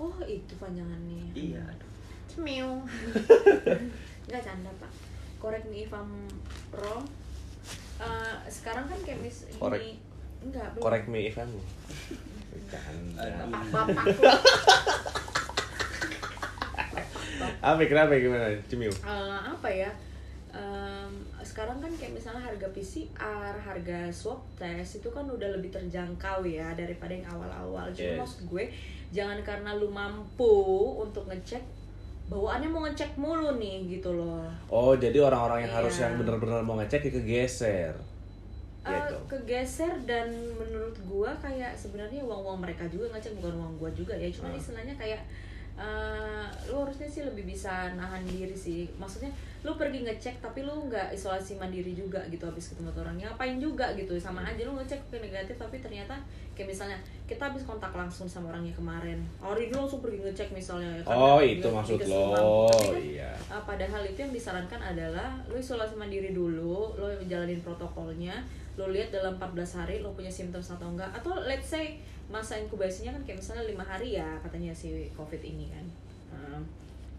oh 0.00 0.16
itu 0.26 0.52
panjangannya. 0.58 1.30
Iya 1.36 1.60
aduh. 1.62 1.90
Cemiu. 2.26 2.70
nggak 4.26 4.42
canda 4.42 4.72
pak. 4.80 4.90
Correct 5.36 5.68
me 5.68 5.84
if 5.84 5.92
I'm 5.92 6.26
wrong. 6.72 7.04
Eh, 8.02 8.34
sekarang 8.48 8.88
kan 8.88 8.98
kayak 9.04 9.20
mis 9.22 9.46
Correct. 9.60 10.00
enggak 10.42 10.74
belum. 10.74 10.82
correct 10.82 11.06
me 11.06 11.30
if 11.30 11.38
I'm 11.38 11.54
bapak 13.70 13.94
apa 17.62 17.78
kenapa 17.86 18.16
gimana 18.18 18.58
cemiu? 18.66 18.90
Eh, 18.90 19.38
apa 19.44 19.68
ya 19.70 19.92
Em, 20.52 21.08
sekarang 21.40 21.80
kan 21.80 21.88
kayak 21.90 22.12
misalnya 22.12 22.44
harga 22.44 22.68
PCR, 22.68 23.54
harga 23.56 24.12
swab 24.12 24.36
test 24.54 25.00
itu 25.00 25.08
kan 25.08 25.24
udah 25.24 25.48
lebih 25.50 25.68
terjangkau 25.68 26.44
ya 26.44 26.72
daripada 26.72 27.08
yang 27.10 27.24
awal-awal. 27.26 27.88
Yes. 27.90 28.20
maksud 28.20 28.44
gue 28.46 28.68
jangan 29.08 29.40
karena 29.40 29.72
lu 29.72 29.88
mampu 29.88 30.52
untuk 30.98 31.24
ngecek 31.26 31.64
bawaannya 32.24 32.64
mau 32.66 32.80
ngecek 32.82 33.12
mulu 33.14 33.56
nih 33.56 33.88
gitu 33.90 34.12
loh. 34.12 34.44
oh 34.68 34.92
jadi 34.94 35.20
orang-orang 35.20 35.64
yang 35.64 35.74
harus 35.74 35.96
Iya. 35.96 36.02
yang 36.06 36.14
benar-benar 36.18 36.60
mau 36.60 36.76
ngecek 36.76 37.00
ya 37.02 37.12
kegeser 37.12 37.94
Eh, 38.82 38.90
gitu 38.90 39.14
kegeser 39.28 39.92
dan 40.02 40.26
menurut 40.52 40.96
gua 41.02 41.30
kayak 41.38 41.72
sebenarnya 41.72 42.18
uang-uang 42.20 42.58
mereka 42.58 42.82
juga 42.88 43.08
ngecek 43.10 43.36
bukan 43.36 43.54
uang 43.54 43.74
gua 43.76 43.90
juga 43.92 44.12
ya 44.12 44.28
cuma 44.28 44.48
Ah. 44.48 44.56
istilahnya 44.56 44.94
kayak 44.96 45.20
eh, 45.78 46.46
lu 46.68 46.84
harusnya 46.84 47.08
sih 47.08 47.22
lebih 47.24 47.44
bisa 47.48 47.92
nahan 47.96 48.24
diri 48.24 48.56
sih. 48.56 48.88
Maksudnya 48.96 49.32
lu 49.62 49.78
pergi 49.78 50.02
ngecek 50.02 50.42
tapi 50.42 50.66
lu 50.66 50.90
nggak 50.90 51.14
isolasi 51.14 51.54
mandiri 51.54 51.94
juga 51.94 52.18
gitu 52.26 52.42
habis 52.50 52.74
ketemu 52.74 52.90
orang 52.98 53.14
ngapain 53.14 53.62
juga 53.62 53.94
gitu 53.94 54.18
sama 54.18 54.42
aja 54.42 54.66
lu 54.66 54.74
ngecek 54.74 54.98
ke 55.06 55.22
negatif 55.22 55.54
tapi 55.54 55.78
ternyata 55.78 56.18
kayak 56.58 56.74
misalnya 56.74 56.98
kita 57.30 57.48
habis 57.48 57.62
kontak 57.62 57.94
langsung 57.94 58.26
sama 58.28 58.52
orangnya 58.52 58.74
kemarin. 58.76 59.22
Hari 59.40 59.70
ini 59.70 59.74
langsung 59.78 60.04
pergi 60.04 60.20
ngecek 60.20 60.52
misalnya 60.52 61.00
ya, 61.00 61.02
oh 61.08 61.40
itu 61.40 61.64
maksud 61.64 61.98
lo. 62.10 62.68
Kan, 62.68 63.00
iya. 63.00 63.32
Uh, 63.48 63.62
padahal 63.64 64.04
itu 64.04 64.20
yang 64.20 64.34
disarankan 64.34 64.82
adalah 64.82 65.40
lo 65.48 65.56
isolasi 65.56 65.96
mandiri 65.96 66.36
dulu, 66.36 66.92
lo 66.98 67.08
jalanin 67.24 67.64
protokolnya, 67.64 68.44
lo 68.76 68.92
lihat 68.92 69.14
dalam 69.14 69.40
14 69.40 69.78
hari 69.80 70.04
lo 70.04 70.12
punya 70.12 70.28
simptom 70.28 70.60
atau 70.60 70.92
enggak. 70.92 71.08
Atau 71.16 71.40
let's 71.48 71.72
say 71.72 72.02
masa 72.32 72.56
inkubasinya 72.56 73.12
kan 73.12 73.22
kayak 73.28 73.38
misalnya 73.44 73.64
lima 73.68 73.84
hari 73.84 74.16
ya 74.16 74.40
katanya 74.40 74.72
si 74.72 75.12
covid 75.12 75.44
ini 75.44 75.68
kan. 75.68 75.86
Um, 76.32 76.64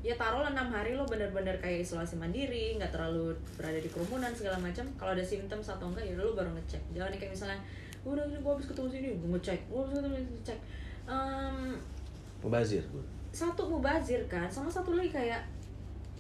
ya 0.02 0.18
taruhlah 0.18 0.52
enam 0.52 0.74
hari 0.74 0.98
lo 0.98 1.06
bener-bener 1.06 1.56
kayak 1.62 1.86
isolasi 1.86 2.18
mandiri, 2.18 2.76
nggak 2.82 2.90
terlalu 2.90 3.38
berada 3.56 3.78
di 3.78 3.88
kerumunan 3.94 4.34
segala 4.34 4.58
macam. 4.58 4.90
Kalau 4.98 5.14
ada 5.14 5.22
simptom 5.22 5.62
atau 5.62 5.88
enggak 5.94 6.10
ya 6.10 6.18
lo 6.18 6.34
baru 6.34 6.50
ngecek. 6.58 6.82
Jangan 6.98 7.14
kayak 7.14 7.32
misalnya 7.32 7.60
udah 8.04 8.26
ini 8.28 8.42
gue 8.42 8.52
habis 8.52 8.68
ketemu 8.68 8.88
sini 8.90 9.08
gue 9.16 9.30
ngecek, 9.38 9.60
gue 9.70 9.78
habis 9.78 9.94
ketemu 9.96 10.16
sini 10.18 10.32
ngecek. 10.42 10.60
Um, 11.08 11.78
mubazir 12.44 12.84
gue 12.92 13.04
satu 13.34 13.66
mubazir 13.66 14.22
kan 14.30 14.46
sama 14.52 14.70
satu 14.70 14.94
lagi 14.94 15.10
kayak 15.10 15.42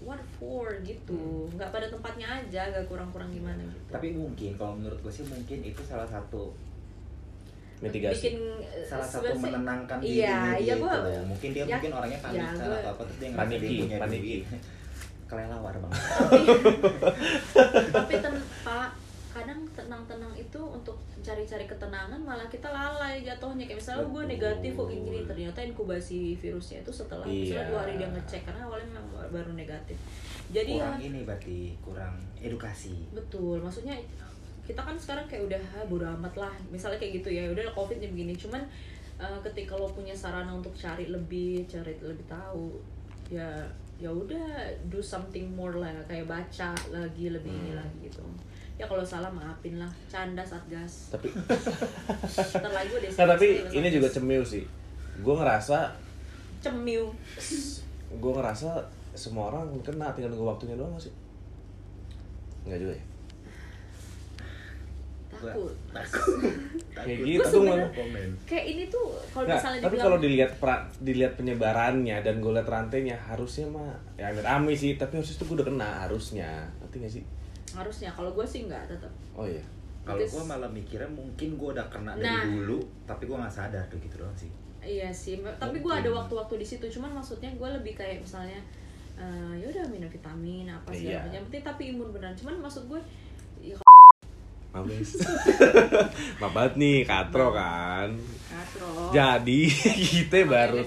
what 0.02 0.20
for 0.40 0.74
gitu 0.82 1.46
nggak 1.54 1.70
pada 1.70 1.86
tempatnya 1.86 2.26
aja 2.26 2.74
agak 2.74 2.90
kurang-kurang 2.90 3.30
gimana 3.30 3.62
gitu 3.62 3.92
tapi 3.94 4.16
mungkin 4.18 4.58
kalau 4.58 4.74
menurut 4.74 4.98
gue 5.04 5.14
sih 5.14 5.24
mungkin 5.28 5.62
itu 5.62 5.80
salah 5.86 6.10
satu 6.10 6.50
mitigasi. 7.84 8.16
Bikin 8.18 8.36
eh, 8.64 8.84
salah 8.84 9.04
satu 9.06 9.36
menenangkan 9.36 9.98
iya 10.00 10.32
dirinya 10.50 10.56
iya 10.56 10.64
dia 10.66 10.76
gua 10.78 10.92
itu 10.94 11.10
loh. 11.10 11.26
mungkin 11.28 11.50
dia 11.50 11.60
ya- 11.60 11.68
mungkin 11.74 11.92
orangnya 11.94 12.16
ya, 12.16 12.24
panikan 12.24 12.56
gua- 12.56 12.80
atau 12.80 12.90
apa 12.90 13.02
terus 13.04 13.18
dia 13.18 13.28
ngerasa 13.28 13.42
Paniki, 13.44 13.68
dia 13.68 13.82
punya 13.84 13.98
paniki. 14.00 14.36
kelelawar 15.30 15.74
bang 15.76 15.94
tapi 17.90 18.14
ten 18.16 18.36
pak 18.62 18.90
kadang 19.34 19.60
tenang-tenang 19.68 20.30
itu 20.36 20.60
untuk 20.62 20.94
cari-cari 21.20 21.66
ketenangan 21.66 22.22
malah 22.22 22.46
kita 22.46 22.70
lalai 22.70 23.18
jatuhnya. 23.20 23.66
Kayak 23.66 23.82
misalnya 23.82 24.06
gue 24.06 24.24
negatif 24.28 24.72
kok 24.72 24.88
gini 24.88 25.20
ternyata 25.24 25.60
inkubasi 25.64 26.20
virusnya 26.36 26.78
itu 26.80 26.92
setelah 26.94 27.26
misalnya 27.26 27.50
Iya. 27.58 27.70
dua 27.72 27.80
hari 27.82 27.94
dia 27.96 28.10
ngecek 28.10 28.42
karena 28.44 28.62
awalnya 28.62 28.88
memang 28.92 29.06
baru 29.26 29.52
negatif. 29.54 29.98
Jadi 30.48 30.72
ya 30.72 30.86
kurang 30.86 31.02
ini 31.02 31.20
berarti 31.24 31.58
kurang 31.82 32.14
edukasi. 32.38 32.94
Betul, 33.10 33.58
maksudnya 33.58 33.98
kita 34.64 34.80
kan 34.80 34.96
sekarang 34.96 35.26
kayak 35.28 35.44
udah 35.46 35.62
ah, 35.74 35.84
bodo 35.86 36.08
amat 36.10 36.34
lah, 36.40 36.54
misalnya 36.68 36.96
kayak 36.96 37.20
gitu 37.20 37.30
ya, 37.30 37.44
udah 37.48 37.64
covid 37.72 38.00
nih 38.00 38.10
begini, 38.10 38.34
cuman 38.34 38.64
eh, 39.18 39.38
ketika 39.44 39.76
lo 39.76 39.88
punya 39.88 40.12
sarana 40.14 40.50
untuk 40.50 40.72
cari 40.74 41.08
lebih, 41.08 41.64
cari 41.66 41.94
lebih 42.00 42.24
tahu, 42.26 42.80
ya 43.28 43.48
ya 43.96 44.08
udah 44.08 44.48
do 44.88 45.00
something 45.00 45.48
more 45.50 45.76
lah, 45.76 45.92
kayak 46.06 46.26
baca 46.26 46.72
lagi 46.90 47.30
lebih 47.30 47.52
ini 47.52 47.72
Hmm. 47.72 47.80
lagi 47.80 47.98
gitu. 48.04 48.24
Ya 48.74 48.90
kalau 48.90 49.06
salah 49.06 49.30
maafin 49.30 49.78
lah, 49.78 49.88
canda 50.08 50.42
satgas. 50.42 51.14
tapi 51.14 51.30
Ntar 52.58 52.74
lagi 52.74 52.90
gue 52.90 53.00
nah, 53.14 53.28
tapi 53.30 53.48
ini 53.70 53.88
juga 53.88 54.10
cemiu 54.10 54.42
sih 54.42 54.66
gue 55.14 55.36
ngerasa 55.36 55.94
cemiu. 56.58 57.06
gue 58.10 58.32
ngerasa 58.34 58.82
semua 59.14 59.54
orang 59.54 59.70
kena 59.82 60.10
tinggal 60.12 60.34
nunggu 60.34 60.48
waktunya 60.50 60.74
doang 60.74 60.90
gak 60.92 61.06
sih 61.06 61.14
Enggak 62.66 62.82
juga 62.82 62.94
ya 62.98 63.04
Takut. 65.46 65.74
kayak 66.94 67.20
gitu 67.20 67.58
Kayak 68.46 68.66
ini 68.68 68.84
tuh 68.88 69.06
kalau 69.28 69.44
Nggak, 69.44 69.58
misalnya 69.58 69.80
tapi 69.80 69.88
dibilang 69.90 70.06
kalau 70.06 70.18
dilihat 70.20 70.52
pra- 70.58 70.86
dilihat 71.00 71.34
penyebarannya 71.34 72.18
dan 72.20 72.36
gue 72.38 72.52
lihat 72.52 72.66
rantainya 72.66 73.18
harusnya 73.18 73.66
mah 73.66 73.90
ya 74.14 74.30
amit 74.30 74.42
amit 74.42 74.76
sih 74.76 74.94
tapi 74.94 75.18
harusnya 75.18 75.36
tuh 75.36 75.46
gue 75.46 75.56
udah 75.58 75.68
kena 75.68 75.90
harusnya 76.04 76.50
ngerti 76.80 76.96
gak 77.00 77.14
sih 77.14 77.24
harusnya, 77.74 78.10
kalau 78.12 78.30
gue 78.30 78.46
sih 78.46 78.64
nggak 78.64 78.86
tetap. 78.86 79.10
oh 79.34 79.44
iya 79.44 79.66
kalau 80.04 80.22
gue 80.22 80.44
malah 80.46 80.70
mikirnya 80.70 81.10
mungkin 81.10 81.56
gue 81.56 81.70
udah 81.72 81.88
kena 81.88 82.14
Nah. 82.14 82.22
dari 82.22 82.54
dulu 82.54 82.78
tapi 83.04 83.26
gue 83.26 83.34
nggak 83.34 83.50
sadar 83.52 83.82
tuh 83.88 83.98
gitu 83.98 84.18
doang 84.18 84.38
sih 84.38 84.52
Iya 84.80 85.08
sih, 85.10 85.40
tapi 85.40 85.80
gue 85.80 85.94
ada 85.94 86.12
waktu-waktu 86.12 86.60
di 86.60 86.68
situ. 86.68 86.84
Cuman 86.90 87.16
maksudnya 87.16 87.48
gue 87.50 87.70
lebih 87.72 87.96
kayak 87.96 88.20
misalnya, 88.20 88.60
eh 89.16 89.54
ya 89.56 89.66
udah 89.66 89.88
minum 89.88 90.12
vitamin 90.12 90.68
apa 90.68 90.92
sih 90.92 91.08
Iya. 91.08 91.24
Yang 91.32 91.48
penting 91.48 91.64
tapi 91.64 91.84
imun 91.90 92.12
beneran. 92.12 92.36
Cuman 92.36 92.60
maksud 92.60 92.84
gue, 92.86 93.00
Maaf 94.74 94.90
guys. 94.90 95.14
Maaf 96.42 96.52
banget 96.58 96.74
nih, 96.82 96.98
katro 97.06 97.54
kan. 97.54 98.10
katro. 98.50 99.14
Jadi 99.14 99.70
kita 100.18 100.50
baru 100.50 100.82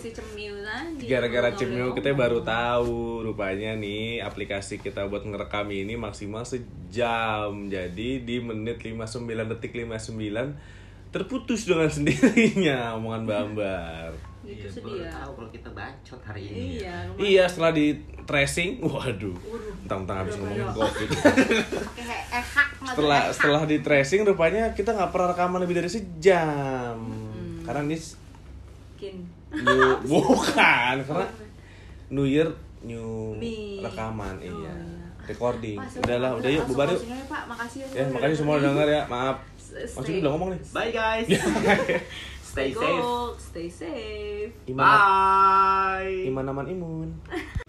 gara-gara 1.07 1.55
cemil 1.55 1.95
kita 1.95 2.11
baru 2.11 2.43
tahu 2.43 3.23
rupanya 3.23 3.79
nih 3.79 4.19
aplikasi 4.27 4.83
kita 4.83 5.07
buat 5.07 5.23
ngerekam 5.23 5.71
ini 5.71 5.95
maksimal 5.95 6.43
sejam. 6.43 7.71
Jadi 7.71 8.27
di 8.27 8.43
menit 8.43 8.83
59 8.83 9.23
detik 9.55 9.79
59 9.79 11.15
terputus 11.15 11.63
dengan 11.71 11.87
sendirinya 11.95 12.99
omongan 12.99 13.23
Bambar. 13.23 14.11
Gitu 14.47 14.63
Iya, 14.63 14.71
sedih 14.71 14.97
ya. 15.03 15.11
tahu 15.11 15.31
kalau 15.35 15.51
kita 15.51 15.69
bacot 15.75 16.21
hari 16.23 16.43
ini. 16.47 16.59
Iya, 16.79 16.95
lumayan. 17.11 17.27
Iya, 17.27 17.45
setelah 17.51 17.73
di 17.75 17.87
tracing, 18.23 18.71
waduh. 18.87 19.37
Mentang-mentang 19.83 20.17
habis 20.23 20.35
Udah 20.39 20.43
ngomongin 20.47 20.69
covid. 20.71 21.09
Setelah 22.87 23.23
setelah 23.35 23.63
di 23.67 23.83
tracing 23.83 24.23
rupanya 24.23 24.71
kita 24.71 24.95
nggak 24.95 25.11
pernah 25.11 25.35
rekaman 25.35 25.59
lebih 25.59 25.83
dari 25.83 25.91
sejam. 25.91 26.95
Hmm. 26.95 27.67
Karena 27.67 27.83
ini 27.83 27.99
Kin. 28.95 29.17
new, 29.53 29.91
bukan 30.11 30.97
karena 31.03 31.27
New 32.15 32.25
Year 32.25 32.47
new 32.87 33.35
Me. 33.35 33.83
rekaman 33.83 34.39
Oh, 34.39 34.47
iya. 34.47 34.55
iya. 34.55 34.75
Recording. 35.27 35.75
Pak, 35.83 36.07
Udahlah, 36.07 36.31
udah 36.39 36.51
yuk 36.55 36.65
bubar 36.71 36.87
yuk. 36.87 37.03
Pak. 37.27 37.43
Makasih 37.51 37.79
ya. 37.83 37.89
Ya, 37.99 38.05
makasih 38.15 38.37
semua 38.39 38.63
udah 38.63 38.71
denger 38.71 38.89
ya. 38.89 39.03
Maaf. 39.11 39.37
Masih 39.99 40.23
belum 40.23 40.31
ngomong 40.39 40.49
nih. 40.55 40.61
Bye 40.71 40.93
guys. 40.95 41.27
Stay 42.57 42.73
safe. 42.73 42.81
Go, 43.05 43.37
stay 43.37 43.69
safe. 43.69 44.53
Iman 44.73 44.81
Bye. 44.81 46.25
iman 46.33 46.49
aman 46.49 46.67
imun. 46.73 47.09